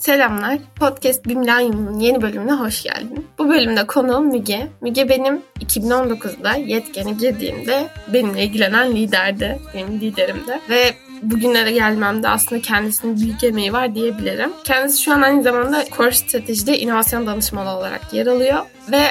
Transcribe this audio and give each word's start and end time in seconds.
Selamlar. 0.00 0.58
Podcast 0.76 1.26
Bimlanyum'un 1.26 1.98
yeni 1.98 2.22
bölümüne 2.22 2.52
hoş 2.52 2.82
geldin. 2.82 3.26
Bu 3.38 3.48
bölümde 3.48 3.86
konuğum 3.86 4.26
Müge. 4.26 4.68
Müge 4.80 5.08
benim 5.08 5.42
2019'da 5.60 6.54
yetkene 6.54 7.12
girdiğimde 7.12 7.86
benimle 8.12 8.44
ilgilenen 8.44 8.96
liderdi. 8.96 9.58
Benim 9.74 10.00
liderimdi. 10.00 10.60
Ve 10.70 10.94
bugünlere 11.22 11.72
gelmemde 11.72 12.28
aslında 12.28 12.62
kendisinin 12.62 13.20
büyük 13.20 13.44
emeği 13.44 13.72
var 13.72 13.94
diyebilirim. 13.94 14.52
Kendisi 14.64 15.02
şu 15.02 15.12
an 15.12 15.22
aynı 15.22 15.42
zamanda 15.42 15.84
Core 15.96 16.12
Strateji'de 16.12 16.78
inovasyon 16.78 17.26
danışmanı 17.26 17.76
olarak 17.76 18.12
yer 18.12 18.26
alıyor. 18.26 18.58
Ve 18.92 19.02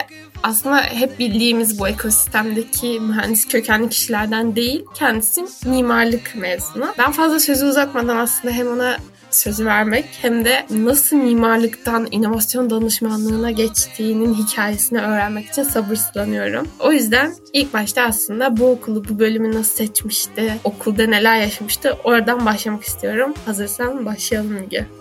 aslında 0.44 0.82
hep 0.82 1.20
bildiğimiz 1.20 1.80
bu 1.80 1.88
ekosistemdeki 1.88 3.00
mühendis 3.00 3.48
kökenli 3.48 3.90
kişilerden 3.90 4.56
değil, 4.56 4.86
kendisi 4.94 5.46
mimarlık 5.66 6.36
mezunu. 6.36 6.88
Ben 6.98 7.12
fazla 7.12 7.40
sözü 7.40 7.66
uzatmadan 7.66 8.18
aslında 8.18 8.54
hem 8.54 8.68
ona 8.68 8.98
sözü 9.32 9.66
vermek 9.66 10.06
hem 10.22 10.46
de 10.46 10.66
nasıl 10.70 11.16
mimarlıktan 11.16 12.08
inovasyon 12.12 12.70
danışmanlığına 12.70 13.52
geçtiğinin 13.52 14.34
hikayesini 14.34 15.02
öğrenmek 15.02 15.46
için 15.46 15.64
sabırsızlanıyorum. 15.64 16.68
O 16.80 16.92
yüzden 16.92 17.34
ilk 17.54 17.74
başta 17.74 18.02
aslında 18.02 18.58
bu 18.58 18.72
okulu, 18.72 19.04
bu 19.10 19.20
bölümü 19.20 19.54
nasıl 19.54 19.76
seçmişti, 19.76 20.54
okulda 20.64 21.06
neler 21.06 21.42
yaşamıştı 21.42 21.98
oradan 22.04 22.46
başlamak 22.46 22.84
istiyorum. 22.84 23.34
Hazırsan 23.46 24.06
başlayalım 24.06 24.52
Müge. 24.52 24.99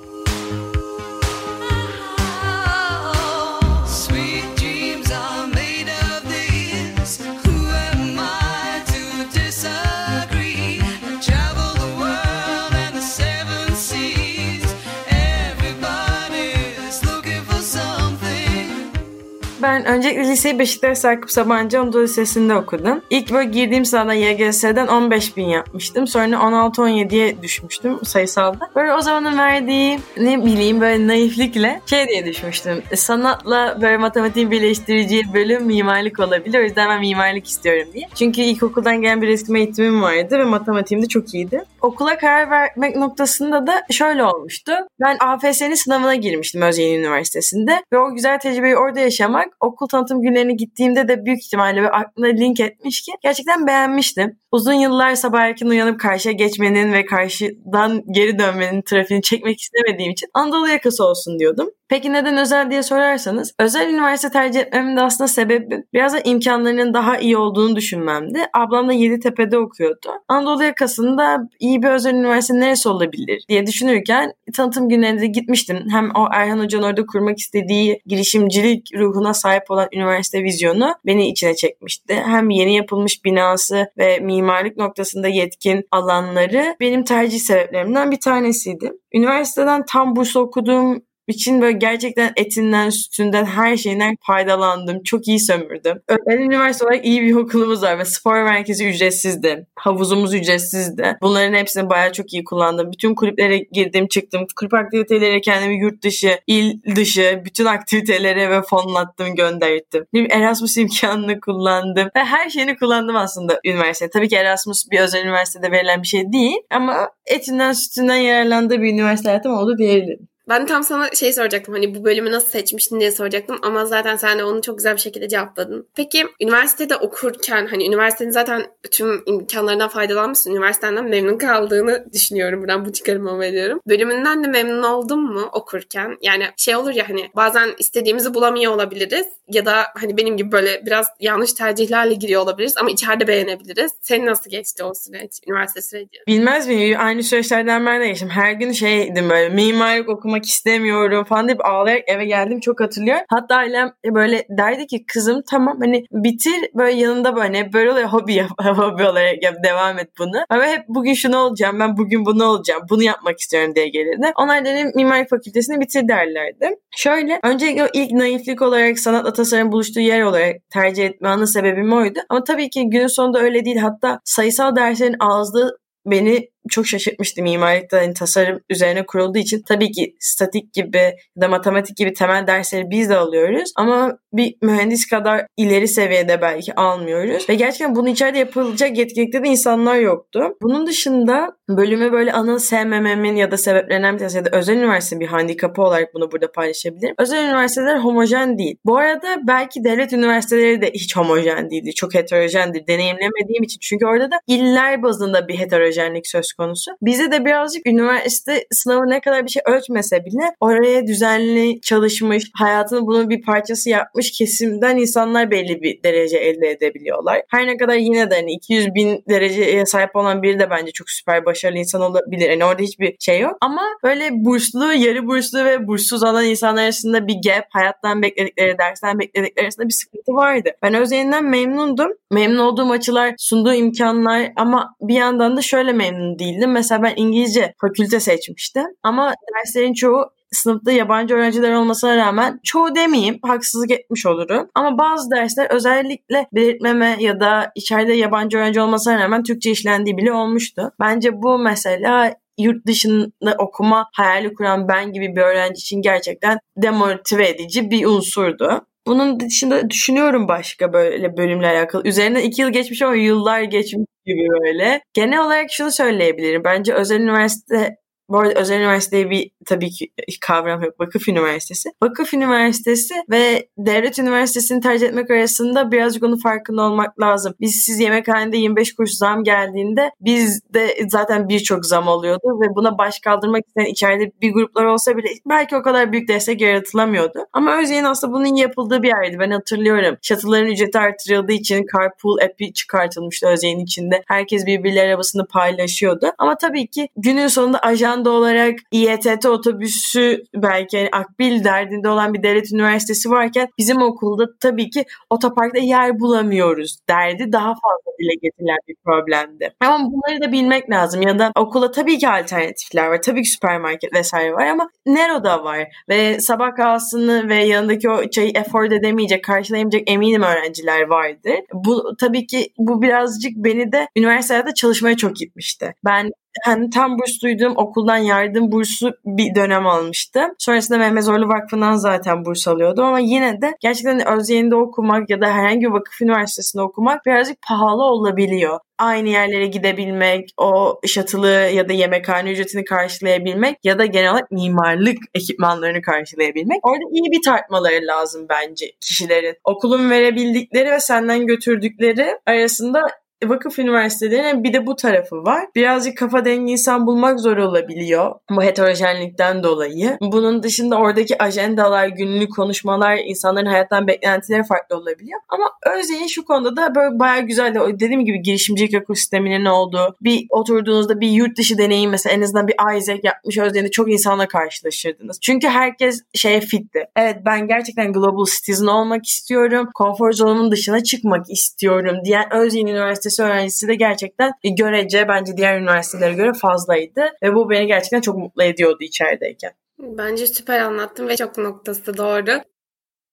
Ben 19.62 19.84
öncelikle 19.84 20.28
liseyi 20.28 20.58
Beşiktaş 20.58 20.98
Sakıp 20.98 21.30
Sabancı 21.30 21.80
Anadolu 21.80 22.02
Lisesi'nde 22.02 22.54
okudum. 22.54 23.02
İlk 23.10 23.32
böyle 23.32 23.50
girdiğim 23.50 23.84
sırada 23.84 24.14
YGS'den 24.14 24.86
15 24.86 25.36
bin 25.36 25.48
yapmıştım. 25.48 26.06
Sonra 26.06 26.36
16-17'ye 26.36 27.42
düşmüştüm 27.42 27.98
sayısalda. 28.04 28.70
Böyle 28.76 28.94
o 28.94 29.00
zamanın 29.00 29.38
verdiği 29.38 29.98
ne 30.16 30.44
bileyim 30.44 30.80
böyle 30.80 31.06
naiflikle 31.06 31.80
şey 31.86 32.08
diye 32.08 32.26
düşmüştüm. 32.26 32.82
Sanatla 32.94 33.78
böyle 33.82 33.96
matematiğin 33.96 34.50
birleştirici 34.50 35.22
bölüm 35.34 35.64
mimarlık 35.64 36.20
olabilir. 36.20 36.58
O 36.58 36.62
yüzden 36.62 36.88
ben 36.88 37.00
mimarlık 37.00 37.46
istiyorum 37.46 37.88
diye. 37.92 38.08
Çünkü 38.14 38.40
ilkokuldan 38.40 39.02
gelen 39.02 39.22
bir 39.22 39.28
resim 39.28 39.56
eğitimim 39.56 40.02
vardı 40.02 40.38
ve 40.38 40.44
matematiğim 40.44 41.02
de 41.02 41.08
çok 41.08 41.34
iyiydi. 41.34 41.64
Okula 41.80 42.18
karar 42.18 42.50
vermek 42.50 42.96
noktasında 42.96 43.66
da 43.66 43.82
şöyle 43.90 44.24
olmuştu. 44.24 44.72
Ben 45.00 45.16
AFS'nin 45.20 45.74
sınavına 45.74 46.14
girmiştim 46.14 46.62
Özyeğin 46.62 47.00
Üniversitesi'nde 47.00 47.82
ve 47.92 47.98
o 47.98 48.14
güzel 48.14 48.38
tecrübeyi 48.38 48.76
orada 48.76 49.00
yaşamak 49.00 49.47
okul 49.60 49.86
tanıtım 49.88 50.22
günlerine 50.22 50.52
gittiğimde 50.52 51.08
de 51.08 51.24
büyük 51.24 51.44
ihtimalle 51.44 51.82
ve 51.82 51.90
aklına 51.90 52.26
link 52.26 52.60
etmiş 52.60 53.00
ki 53.00 53.12
gerçekten 53.22 53.66
beğenmiştim. 53.66 54.38
Uzun 54.52 54.72
yıllar 54.72 55.14
sabah 55.14 55.40
erken 55.40 55.66
uyanıp 55.66 56.00
karşıya 56.00 56.32
geçmenin 56.32 56.92
ve 56.92 57.04
karşıdan 57.04 58.02
geri 58.10 58.38
dönmenin 58.38 58.82
trafiğini 58.82 59.22
çekmek 59.22 59.60
istemediğim 59.60 60.12
için 60.12 60.28
Anadolu 60.34 60.68
yakası 60.68 61.04
olsun 61.04 61.38
diyordum. 61.38 61.70
Peki 61.88 62.12
neden 62.12 62.36
özel 62.36 62.70
diye 62.70 62.82
sorarsanız 62.82 63.54
özel 63.60 63.90
üniversite 63.90 64.30
tercih 64.30 64.60
etmemin 64.60 64.96
de 64.96 65.00
aslında 65.00 65.28
sebebi 65.28 65.84
biraz 65.92 66.12
da 66.12 66.20
imkanlarının 66.20 66.94
daha 66.94 67.18
iyi 67.18 67.36
olduğunu 67.36 67.76
düşünmemdi. 67.76 68.38
Ablam 68.54 68.88
da 68.88 68.92
Yeditepe'de 68.92 69.58
okuyordu. 69.58 70.08
Anadolu 70.28 70.64
yakasında 70.64 71.38
iyi 71.60 71.82
bir 71.82 71.88
özel 71.88 72.14
üniversite 72.14 72.60
neresi 72.60 72.88
olabilir 72.88 73.44
diye 73.48 73.66
düşünürken 73.66 74.32
tanıtım 74.56 74.88
günlerinde 74.88 75.26
gitmiştim. 75.26 75.78
Hem 75.90 76.10
o 76.10 76.28
Erhan 76.32 76.58
Hoca'nın 76.58 76.82
orada 76.82 77.06
kurmak 77.06 77.38
istediği 77.38 78.00
girişimcilik 78.06 78.88
ruhuna 78.94 79.34
sahip 79.38 79.70
olan 79.70 79.88
üniversite 79.92 80.44
vizyonu 80.44 80.94
beni 81.06 81.28
içine 81.28 81.54
çekmişti. 81.54 82.14
Hem 82.14 82.50
yeni 82.50 82.76
yapılmış 82.76 83.24
binası 83.24 83.92
ve 83.98 84.18
mimarlık 84.18 84.76
noktasında 84.76 85.28
yetkin 85.28 85.84
alanları 85.90 86.76
benim 86.80 87.04
tercih 87.04 87.38
sebeplerimden 87.38 88.10
bir 88.10 88.20
tanesiydi. 88.20 88.92
Üniversiteden 89.14 89.84
tam 89.86 90.16
burs 90.16 90.36
okuduğum 90.36 91.02
için 91.28 91.60
böyle 91.60 91.78
gerçekten 91.78 92.32
etinden, 92.36 92.90
sütünden, 92.90 93.44
her 93.44 93.76
şeyinden 93.76 94.16
faydalandım. 94.26 95.02
Çok 95.02 95.28
iyi 95.28 95.40
sömürdüm. 95.40 96.00
Özel 96.08 96.38
üniversite 96.38 96.84
olarak 96.84 97.04
iyi 97.04 97.22
bir 97.22 97.34
okulumuz 97.34 97.82
var 97.82 97.98
ve 97.98 98.04
spor 98.04 98.42
merkezi 98.42 98.88
ücretsizdi. 98.88 99.66
Havuzumuz 99.74 100.34
ücretsizdi. 100.34 101.18
Bunların 101.22 101.54
hepsini 101.54 101.90
bayağı 101.90 102.12
çok 102.12 102.32
iyi 102.32 102.44
kullandım. 102.44 102.92
Bütün 102.92 103.14
kulüplere 103.14 103.58
girdim, 103.58 104.08
çıktım. 104.08 104.46
Kulüp 104.56 104.74
aktiviteleri 104.74 105.40
kendimi 105.40 105.80
yurt 105.80 106.04
dışı, 106.04 106.38
il 106.46 106.96
dışı, 106.96 107.42
bütün 107.44 107.64
aktivitelere 107.64 108.50
ve 108.50 108.62
fonlattım, 108.62 109.34
gönderdim. 109.34 110.06
Erasmus 110.30 110.76
imkanını 110.76 111.40
kullandım 111.40 112.08
ve 112.16 112.24
her 112.24 112.50
şeyini 112.50 112.76
kullandım 112.76 113.16
aslında 113.16 113.60
üniversite. 113.64 114.10
Tabii 114.10 114.28
ki 114.28 114.36
Erasmus 114.36 114.90
bir 114.90 115.00
özel 115.00 115.24
üniversitede 115.24 115.70
verilen 115.70 116.02
bir 116.02 116.08
şey 116.08 116.32
değil 116.32 116.58
ama 116.70 117.10
etinden 117.26 117.72
sütünden 117.72 118.16
yararlandığı 118.16 118.82
bir 118.82 118.92
üniversite 118.92 119.28
hayatım 119.28 119.52
oldu 119.52 119.78
diyebilirim. 119.78 120.27
Ben 120.48 120.66
tam 120.66 120.84
sana 120.84 121.10
şey 121.10 121.32
soracaktım 121.32 121.74
hani 121.74 121.94
bu 121.94 122.04
bölümü 122.04 122.32
nasıl 122.32 122.48
seçmiştin 122.48 123.00
diye 123.00 123.10
soracaktım 123.10 123.58
ama 123.62 123.84
zaten 123.84 124.16
sen 124.16 124.38
de 124.38 124.44
onu 124.44 124.62
çok 124.62 124.78
güzel 124.78 124.94
bir 124.94 125.00
şekilde 125.00 125.28
cevapladın. 125.28 125.88
Peki 125.96 126.26
üniversitede 126.40 126.96
okurken 126.96 127.66
hani 127.66 127.86
üniversitenin 127.86 128.30
zaten 128.30 128.66
tüm 128.90 129.22
imkanlarından 129.26 129.88
faydalanmışsın. 129.88 130.50
Üniversiteden 130.50 131.04
memnun 131.04 131.38
kaldığını 131.38 132.04
düşünüyorum. 132.12 132.60
Buradan 132.60 132.84
bu 132.84 132.92
çıkarımı 132.92 133.40
veriyorum. 133.40 133.80
Bölümünden 133.88 134.44
de 134.44 134.48
memnun 134.48 134.82
oldun 134.82 135.32
mu 135.32 135.48
okurken? 135.52 136.16
Yani 136.22 136.44
şey 136.56 136.76
olur 136.76 136.94
ya 136.94 137.08
hani 137.08 137.30
bazen 137.36 137.68
istediğimizi 137.78 138.34
bulamıyor 138.34 138.72
olabiliriz 138.72 139.26
ya 139.48 139.66
da 139.66 139.84
hani 139.94 140.16
benim 140.16 140.36
gibi 140.36 140.52
böyle 140.52 140.86
biraz 140.86 141.06
yanlış 141.20 141.52
tercihlerle 141.52 142.14
giriyor 142.14 142.42
olabiliriz 142.42 142.76
ama 142.76 142.90
içeride 142.90 143.26
beğenebiliriz. 143.26 143.92
Senin 144.00 144.26
nasıl 144.26 144.50
geçti 144.50 144.84
o 144.84 144.94
süreç, 144.94 145.32
üniversite 145.46 145.82
süreci? 145.82 146.18
Bilmez 146.26 146.68
miyim? 146.68 146.96
Aynı 147.00 147.22
süreçlerden 147.22 147.86
ben 147.86 148.00
de 148.00 148.08
geçtim. 148.08 148.28
Her 148.28 148.52
gün 148.52 148.72
şeydim 148.72 149.30
böyle 149.30 149.48
mimarlık 149.48 150.08
okumak 150.08 150.37
olmak 150.38 150.46
istemiyorum 150.46 151.24
falan 151.24 151.48
deyip 151.48 151.66
ağlayarak 151.66 152.04
eve 152.06 152.24
geldim 152.24 152.60
çok 152.60 152.80
hatırlıyorum. 152.80 153.24
Hatta 153.28 153.56
ailem 153.56 153.92
böyle 154.06 154.46
derdi 154.50 154.86
ki 154.86 155.04
kızım 155.12 155.42
tamam 155.50 155.78
hani 155.80 156.04
bitir 156.12 156.70
böyle 156.74 157.00
yanında 157.00 157.36
böyle 157.36 157.72
böyle 157.72 157.90
oluyor 157.90 158.08
hobi 158.08 158.34
yap, 158.34 158.50
hobi 158.62 159.04
olarak 159.04 159.42
yap, 159.42 159.54
devam 159.64 159.98
et 159.98 160.10
bunu. 160.18 160.44
Ama 160.50 160.66
hep 160.66 160.84
bugün 160.88 161.14
şunu 161.14 161.36
olacağım 161.36 161.80
ben 161.80 161.96
bugün 161.96 162.26
bunu 162.26 162.44
olacağım 162.44 162.82
bunu 162.90 163.02
yapmak 163.02 163.38
istiyorum 163.38 163.74
diye 163.74 163.88
gelirdi. 163.88 164.32
Onlar 164.36 164.64
benim 164.64 164.92
mimari 164.94 165.26
fakültesini 165.28 165.80
bitir 165.80 166.08
derlerdi. 166.08 166.70
Şöyle 166.96 167.40
öncelikle 167.44 167.88
ilk 167.94 168.12
naiflik 168.12 168.62
olarak 168.62 168.98
sanatla 168.98 169.32
tasarım 169.32 169.72
buluştuğu 169.72 170.00
yer 170.00 170.22
olarak 170.22 170.56
tercih 170.72 171.06
etme 171.06 171.28
ana 171.28 171.46
sebebim 171.46 171.92
oydu. 171.92 172.18
Ama 172.28 172.44
tabii 172.44 172.70
ki 172.70 172.90
günün 172.90 173.06
sonunda 173.06 173.40
öyle 173.40 173.64
değil. 173.64 173.76
Hatta 173.76 174.20
sayısal 174.24 174.76
derslerin 174.76 175.16
azlığı 175.20 175.78
beni 176.06 176.48
çok 176.68 176.86
şaşırtmıştı 176.86 177.42
mimarlıkta 177.42 177.98
hani 177.98 178.14
tasarım 178.14 178.60
üzerine 178.70 179.06
kurulduğu 179.06 179.38
için 179.38 179.62
tabii 179.68 179.92
ki 179.92 180.16
statik 180.20 180.72
gibi 180.72 181.14
da 181.40 181.48
matematik 181.48 181.96
gibi 181.96 182.12
temel 182.12 182.46
dersleri 182.46 182.90
biz 182.90 183.10
de 183.10 183.16
alıyoruz 183.16 183.72
ama 183.76 184.18
bir 184.32 184.54
mühendis 184.62 185.06
kadar 185.06 185.46
ileri 185.56 185.88
seviyede 185.88 186.42
belki 186.42 186.74
almıyoruz 186.74 187.48
ve 187.48 187.54
gerçekten 187.54 187.96
bunun 187.96 188.06
içeride 188.06 188.38
yapılacak 188.38 188.98
yetkilikte 188.98 189.44
de 189.44 189.48
insanlar 189.48 189.96
yoktu. 189.96 190.56
Bunun 190.62 190.86
dışında 190.86 191.56
bölümü 191.68 192.12
böyle 192.12 192.32
ana 192.32 192.58
sevmememin 192.58 193.36
ya 193.36 193.50
da 193.50 193.56
sebeplerinden 193.56 194.14
bir 194.14 194.18
tanesi 194.18 194.36
ya 194.36 194.44
da 194.44 194.50
özel 194.52 194.76
üniversitenin 194.76 195.20
bir 195.20 195.26
handikapı 195.26 195.82
olarak 195.82 196.14
bunu 196.14 196.32
burada 196.32 196.52
paylaşabilirim. 196.52 197.14
Özel 197.18 197.44
üniversiteler 197.44 197.98
homojen 197.98 198.58
değil. 198.58 198.76
Bu 198.84 198.96
arada 198.96 199.38
belki 199.48 199.84
devlet 199.84 200.12
üniversiteleri 200.12 200.82
de 200.82 200.90
hiç 200.94 201.16
homojen 201.16 201.70
değildi. 201.70 201.94
Çok 201.94 202.14
heterojendir. 202.14 202.86
Deneyimlemediğim 202.86 203.62
için. 203.62 203.78
Çünkü 203.80 204.06
orada 204.06 204.30
da 204.30 204.40
iller 204.46 205.02
bazında 205.02 205.48
bir 205.48 205.58
heterojenlik 205.58 206.26
söz 206.26 206.52
konusu. 206.58 206.90
Bize 207.02 207.32
de 207.32 207.44
birazcık 207.44 207.86
üniversite 207.86 208.64
sınavı 208.70 209.10
ne 209.10 209.20
kadar 209.20 209.44
bir 209.44 209.50
şey 209.50 209.62
ölçmese 209.66 210.24
bile 210.24 210.54
oraya 210.60 211.06
düzenli 211.06 211.80
çalışmış, 211.80 212.44
hayatının 212.54 213.06
bunun 213.06 213.30
bir 213.30 213.42
parçası 213.42 213.90
yapmış 213.90 214.32
kesimden 214.32 214.96
insanlar 214.96 215.50
belli 215.50 215.82
bir 215.82 216.02
derece 216.02 216.38
elde 216.38 216.70
edebiliyorlar. 216.70 217.42
Her 217.48 217.66
ne 217.66 217.76
kadar 217.76 217.94
yine 217.94 218.30
de 218.30 218.34
hani 218.34 218.52
200 218.52 218.94
bin 218.94 219.24
dereceye 219.28 219.86
sahip 219.86 220.16
olan 220.16 220.42
biri 220.42 220.58
de 220.58 220.70
bence 220.70 220.92
çok 220.92 221.10
süper 221.10 221.44
başarılı 221.44 221.78
insan 221.78 222.00
olabilir. 222.00 222.50
Yani 222.50 222.64
orada 222.64 222.82
hiçbir 222.82 223.16
şey 223.20 223.40
yok. 223.40 223.56
Ama 223.60 223.82
böyle 224.04 224.30
burslu, 224.32 224.92
yarı 224.92 225.26
burslu 225.26 225.64
ve 225.64 225.86
burssuz 225.86 226.22
olan 226.22 226.44
insanlar 226.44 226.82
arasında 226.82 227.26
bir 227.26 227.36
gap, 227.44 227.64
hayattan 227.70 228.22
bekledikleri, 228.22 228.78
dersten 228.78 229.18
bekledikleri 229.18 229.64
arasında 229.64 229.86
bir 229.86 229.92
sıkıntı 229.92 230.32
vardı. 230.32 230.70
Ben 230.82 230.94
özelinden 230.94 231.44
memnundum. 231.44 232.08
Memnun 232.30 232.58
olduğum 232.58 232.90
açılar, 232.90 233.34
sunduğu 233.38 233.74
imkanlar 233.74 234.52
ama 234.56 234.94
bir 235.00 235.14
yandan 235.14 235.56
da 235.56 235.62
şöyle 235.62 235.92
memnun 235.92 236.38
değildim. 236.48 236.72
Mesela 236.72 237.02
ben 237.02 237.12
İngilizce 237.16 237.74
fakülte 237.80 238.20
seçmiştim. 238.20 238.86
Ama 239.02 239.34
derslerin 239.54 239.94
çoğu 239.94 240.30
sınıfta 240.52 240.92
yabancı 240.92 241.34
öğrenciler 241.34 241.72
olmasına 241.72 242.16
rağmen 242.16 242.60
çoğu 242.64 242.94
demeyeyim 242.94 243.38
haksızlık 243.42 243.90
etmiş 243.90 244.26
olurum. 244.26 244.68
Ama 244.74 244.98
bazı 244.98 245.30
dersler 245.30 245.70
özellikle 245.70 246.46
belirtmeme 246.54 247.16
ya 247.20 247.40
da 247.40 247.72
içeride 247.74 248.12
yabancı 248.12 248.58
öğrenci 248.58 248.80
olmasına 248.80 249.20
rağmen 249.20 249.42
Türkçe 249.42 249.70
işlendiği 249.70 250.16
bile 250.16 250.32
olmuştu. 250.32 250.92
Bence 251.00 251.42
bu 251.42 251.58
mesela 251.58 252.34
yurt 252.58 252.86
dışında 252.86 253.54
okuma 253.58 254.08
hayali 254.12 254.54
kuran 254.54 254.88
ben 254.88 255.12
gibi 255.12 255.36
bir 255.36 255.40
öğrenci 255.40 255.78
için 255.78 256.02
gerçekten 256.02 256.58
demotive 256.76 257.48
edici 257.48 257.90
bir 257.90 258.06
unsurdu. 258.06 258.86
Bunun 259.08 259.40
dışında 259.40 259.90
düşünüyorum 259.90 260.48
başka 260.48 260.92
böyle 260.92 261.36
bölümle 261.36 261.66
alakalı. 261.66 262.08
Üzerinden 262.08 262.40
iki 262.40 262.62
yıl 262.62 262.70
geçmiş 262.70 263.02
ama 263.02 263.14
yıllar 263.14 263.62
geçmiş 263.62 264.06
gibi 264.26 264.48
böyle. 264.48 265.00
Genel 265.14 265.44
olarak 265.46 265.70
şunu 265.70 265.90
söyleyebilirim. 265.90 266.64
Bence 266.64 266.94
özel 266.94 267.20
üniversite 267.20 267.96
bu 268.28 268.38
arada 268.38 268.60
özel 268.60 268.78
üniversiteye 268.78 269.30
bir 269.30 269.50
tabii 269.68 269.90
ki 269.90 270.08
kavram 270.40 270.82
yok. 270.82 271.00
Vakıf 271.00 271.28
Üniversitesi. 271.28 271.90
Vakıf 272.02 272.34
Üniversitesi 272.34 273.14
ve 273.30 273.68
devlet 273.78 274.18
üniversitesini 274.18 274.80
tercih 274.80 275.06
etmek 275.06 275.30
arasında 275.30 275.92
birazcık 275.92 276.22
onun 276.22 276.38
farkında 276.38 276.82
olmak 276.82 277.20
lazım. 277.20 277.54
Biz 277.60 277.74
siz 277.76 278.00
yemekhanede 278.00 278.56
25 278.56 278.94
kuruş 278.94 279.10
zam 279.10 279.44
geldiğinde 279.44 280.10
bizde 280.20 280.96
zaten 281.08 281.48
birçok 281.48 281.86
zam 281.86 282.08
oluyordu 282.08 282.60
ve 282.60 282.74
buna 282.74 282.98
baş 282.98 283.20
kaldırmak 283.20 283.66
isteyen 283.66 283.86
içeride 283.86 284.32
bir 284.42 284.52
gruplar 284.52 284.84
olsa 284.84 285.16
bile 285.16 285.28
belki 285.46 285.76
o 285.76 285.82
kadar 285.82 286.12
büyük 286.12 286.28
destek 286.28 286.60
yaratılamıyordu. 286.60 287.38
Ama 287.52 287.80
Özyeğin 287.80 288.04
aslında 288.04 288.32
bunun 288.32 288.56
yapıldığı 288.56 289.02
bir 289.02 289.08
yerdi. 289.08 289.38
Ben 289.38 289.50
hatırlıyorum. 289.50 290.16
Şatıların 290.22 290.66
ücreti 290.66 290.98
artırıldığı 290.98 291.52
için 291.52 291.86
carpool 291.92 292.38
app'i 292.38 292.72
çıkartılmıştı 292.72 293.46
Özyeğin 293.46 293.78
içinde. 293.78 294.22
Herkes 294.26 294.66
birbirleri 294.66 295.08
arabasını 295.08 295.46
paylaşıyordu. 295.46 296.32
Ama 296.38 296.56
tabii 296.56 296.86
ki 296.86 297.08
günün 297.16 297.46
sonunda 297.46 297.78
ajanda 297.78 298.30
olarak 298.30 298.78
İETT 298.92 299.46
otobüsü 299.58 300.42
belki 300.54 300.96
yani 300.96 301.08
Akbil 301.12 301.64
derdinde 301.64 302.08
olan 302.08 302.34
bir 302.34 302.42
devlet 302.42 302.72
üniversitesi 302.72 303.30
varken 303.30 303.68
bizim 303.78 304.02
okulda 304.02 304.44
tabii 304.60 304.90
ki 304.90 305.04
otoparkta 305.30 305.78
yer 305.78 306.20
bulamıyoruz 306.20 306.98
derdi 307.08 307.52
daha 307.52 307.68
fazla 307.68 308.08
dile 308.18 308.34
getirilen 308.42 308.78
bir 308.88 308.96
problemdi. 309.04 309.74
Ama 309.80 310.12
bunları 310.12 310.40
da 310.40 310.52
bilmek 310.52 310.90
lazım 310.90 311.22
ya 311.22 311.38
da 311.38 311.52
okula 311.56 311.90
tabii 311.90 312.18
ki 312.18 312.28
alternatifler 312.28 313.06
var. 313.06 313.22
Tabii 313.22 313.42
ki 313.42 313.50
süpermarket 313.50 314.14
vesaire 314.14 314.52
var 314.52 314.66
ama 314.66 314.90
Nero'da 315.06 315.64
var 315.64 315.88
ve 316.08 316.40
sabah 316.40 316.76
kahvaltısını 316.76 317.48
ve 317.48 317.54
yanındaki 317.54 318.10
o 318.10 318.30
çayı 318.30 318.52
afford 318.58 318.92
edemeyecek, 318.92 319.44
karşılayamayacak 319.44 320.02
eminim 320.06 320.42
öğrenciler 320.42 321.02
vardır. 321.02 321.54
Bu 321.74 322.16
tabii 322.20 322.46
ki 322.46 322.68
bu 322.78 323.02
birazcık 323.02 323.52
beni 323.56 323.92
de 323.92 324.08
üniversitede 324.16 324.74
çalışmaya 324.74 325.16
çok 325.16 325.36
gitmişti. 325.36 325.94
Ben 326.04 326.30
hani 326.64 326.90
tam 326.90 327.18
bursluydum. 327.18 327.72
Okuldan 327.76 328.16
yardım 328.16 328.72
bursu 328.72 329.12
bir 329.24 329.54
dönem 329.54 329.86
almıştım. 329.86 330.50
Sonrasında 330.58 330.98
Mehmet 330.98 331.24
Zorlu 331.24 331.48
Vakfı'ndan 331.48 331.96
zaten 331.96 332.44
burs 332.44 332.68
alıyordum 332.68 333.04
ama 333.04 333.18
yine 333.18 333.62
de 333.62 333.74
gerçekten 333.80 334.28
Özyeğin'de 334.28 334.74
okumak 334.74 335.30
ya 335.30 335.40
da 335.40 335.46
herhangi 335.46 335.86
bir 335.86 335.90
vakıf 335.90 336.22
üniversitesinde 336.22 336.82
okumak 336.82 337.26
birazcık 337.26 337.62
pahalı 337.62 338.02
olabiliyor 338.02 338.78
aynı 338.98 339.28
yerlere 339.28 339.66
gidebilmek, 339.66 340.50
o 340.56 341.00
şatılı 341.06 341.48
ya 341.48 341.88
da 341.88 341.92
yemekhane 341.92 342.52
ücretini 342.52 342.84
karşılayabilmek 342.84 343.78
ya 343.84 343.98
da 343.98 344.06
genel 344.06 344.30
olarak 344.30 344.50
mimarlık 344.50 345.18
ekipmanlarını 345.34 346.02
karşılayabilmek. 346.02 346.86
Orada 346.86 347.02
iyi 347.12 347.32
bir 347.32 347.42
tartmaları 347.44 348.06
lazım 348.06 348.46
bence 348.48 348.92
kişilerin. 349.00 349.56
Okulun 349.64 350.10
verebildikleri 350.10 350.90
ve 350.90 351.00
senden 351.00 351.46
götürdükleri 351.46 352.38
arasında 352.46 353.06
vakıf 353.44 353.78
üniversitelerinin 353.78 354.64
bir 354.64 354.72
de 354.72 354.86
bu 354.86 354.96
tarafı 354.96 355.36
var. 355.36 355.66
Birazcık 355.74 356.18
kafa 356.18 356.44
dengi 356.44 356.72
insan 356.72 357.06
bulmak 357.06 357.40
zor 357.40 357.56
olabiliyor 357.56 358.34
bu 358.50 358.62
heterojenlikten 358.62 359.62
dolayı. 359.62 360.18
Bunun 360.20 360.62
dışında 360.62 360.96
oradaki 360.96 361.42
ajendalar, 361.42 362.08
günlük 362.08 362.56
konuşmalar, 362.56 363.18
insanların 363.26 363.66
hayattan 363.66 364.06
beklentileri 364.06 364.64
farklı 364.64 364.96
olabiliyor. 364.96 365.40
Ama 365.48 365.64
Özyeğin 365.96 366.26
şu 366.26 366.44
konuda 366.44 366.76
da 366.76 366.94
böyle 366.94 367.18
bayağı 367.18 367.40
güzel. 367.40 367.74
Dediğim 367.74 368.24
gibi 368.24 368.42
girişimcilik 368.42 368.94
ekosisteminin 368.94 369.64
olduğu, 369.64 370.16
bir 370.20 370.46
oturduğunuzda 370.50 371.20
bir 371.20 371.28
yurt 371.28 371.58
dışı 371.58 371.78
deneyim 371.78 372.10
mesela 372.10 372.34
en 372.34 372.42
azından 372.42 372.68
bir 372.68 372.74
Isaac 372.96 373.20
yapmış 373.24 373.58
Özyeğin'de 373.58 373.90
çok 373.90 374.12
insanla 374.12 374.48
karşılaşırdınız. 374.48 375.38
Çünkü 375.40 375.68
herkes 375.68 376.22
şeye 376.34 376.60
fitti. 376.60 377.04
Evet 377.16 377.36
ben 377.46 377.68
gerçekten 377.68 378.12
global 378.12 378.44
citizen 378.44 378.86
olmak 378.86 379.26
istiyorum. 379.26 379.88
Konfor 379.94 380.32
zonumun 380.32 380.70
dışına 380.70 381.02
çıkmak 381.02 381.50
istiyorum 381.50 382.16
diyen 382.24 382.52
Özyeğin 382.52 382.86
Üniversitesi 382.86 383.27
Üniversitesi 383.28 383.42
öğrencisi 383.42 383.88
de 383.88 383.94
gerçekten 383.94 384.52
görece 384.78 385.28
bence 385.28 385.56
diğer 385.56 385.80
üniversitelere 385.80 386.34
göre 386.34 386.52
fazlaydı. 386.52 387.22
Ve 387.42 387.54
bu 387.54 387.70
beni 387.70 387.86
gerçekten 387.86 388.20
çok 388.20 388.36
mutlu 388.36 388.62
ediyordu 388.62 388.98
içerideyken. 389.00 389.72
Bence 389.98 390.46
süper 390.46 390.80
anlattın 390.80 391.28
ve 391.28 391.36
çok 391.36 391.58
noktası 391.58 392.16
doğru 392.16 392.62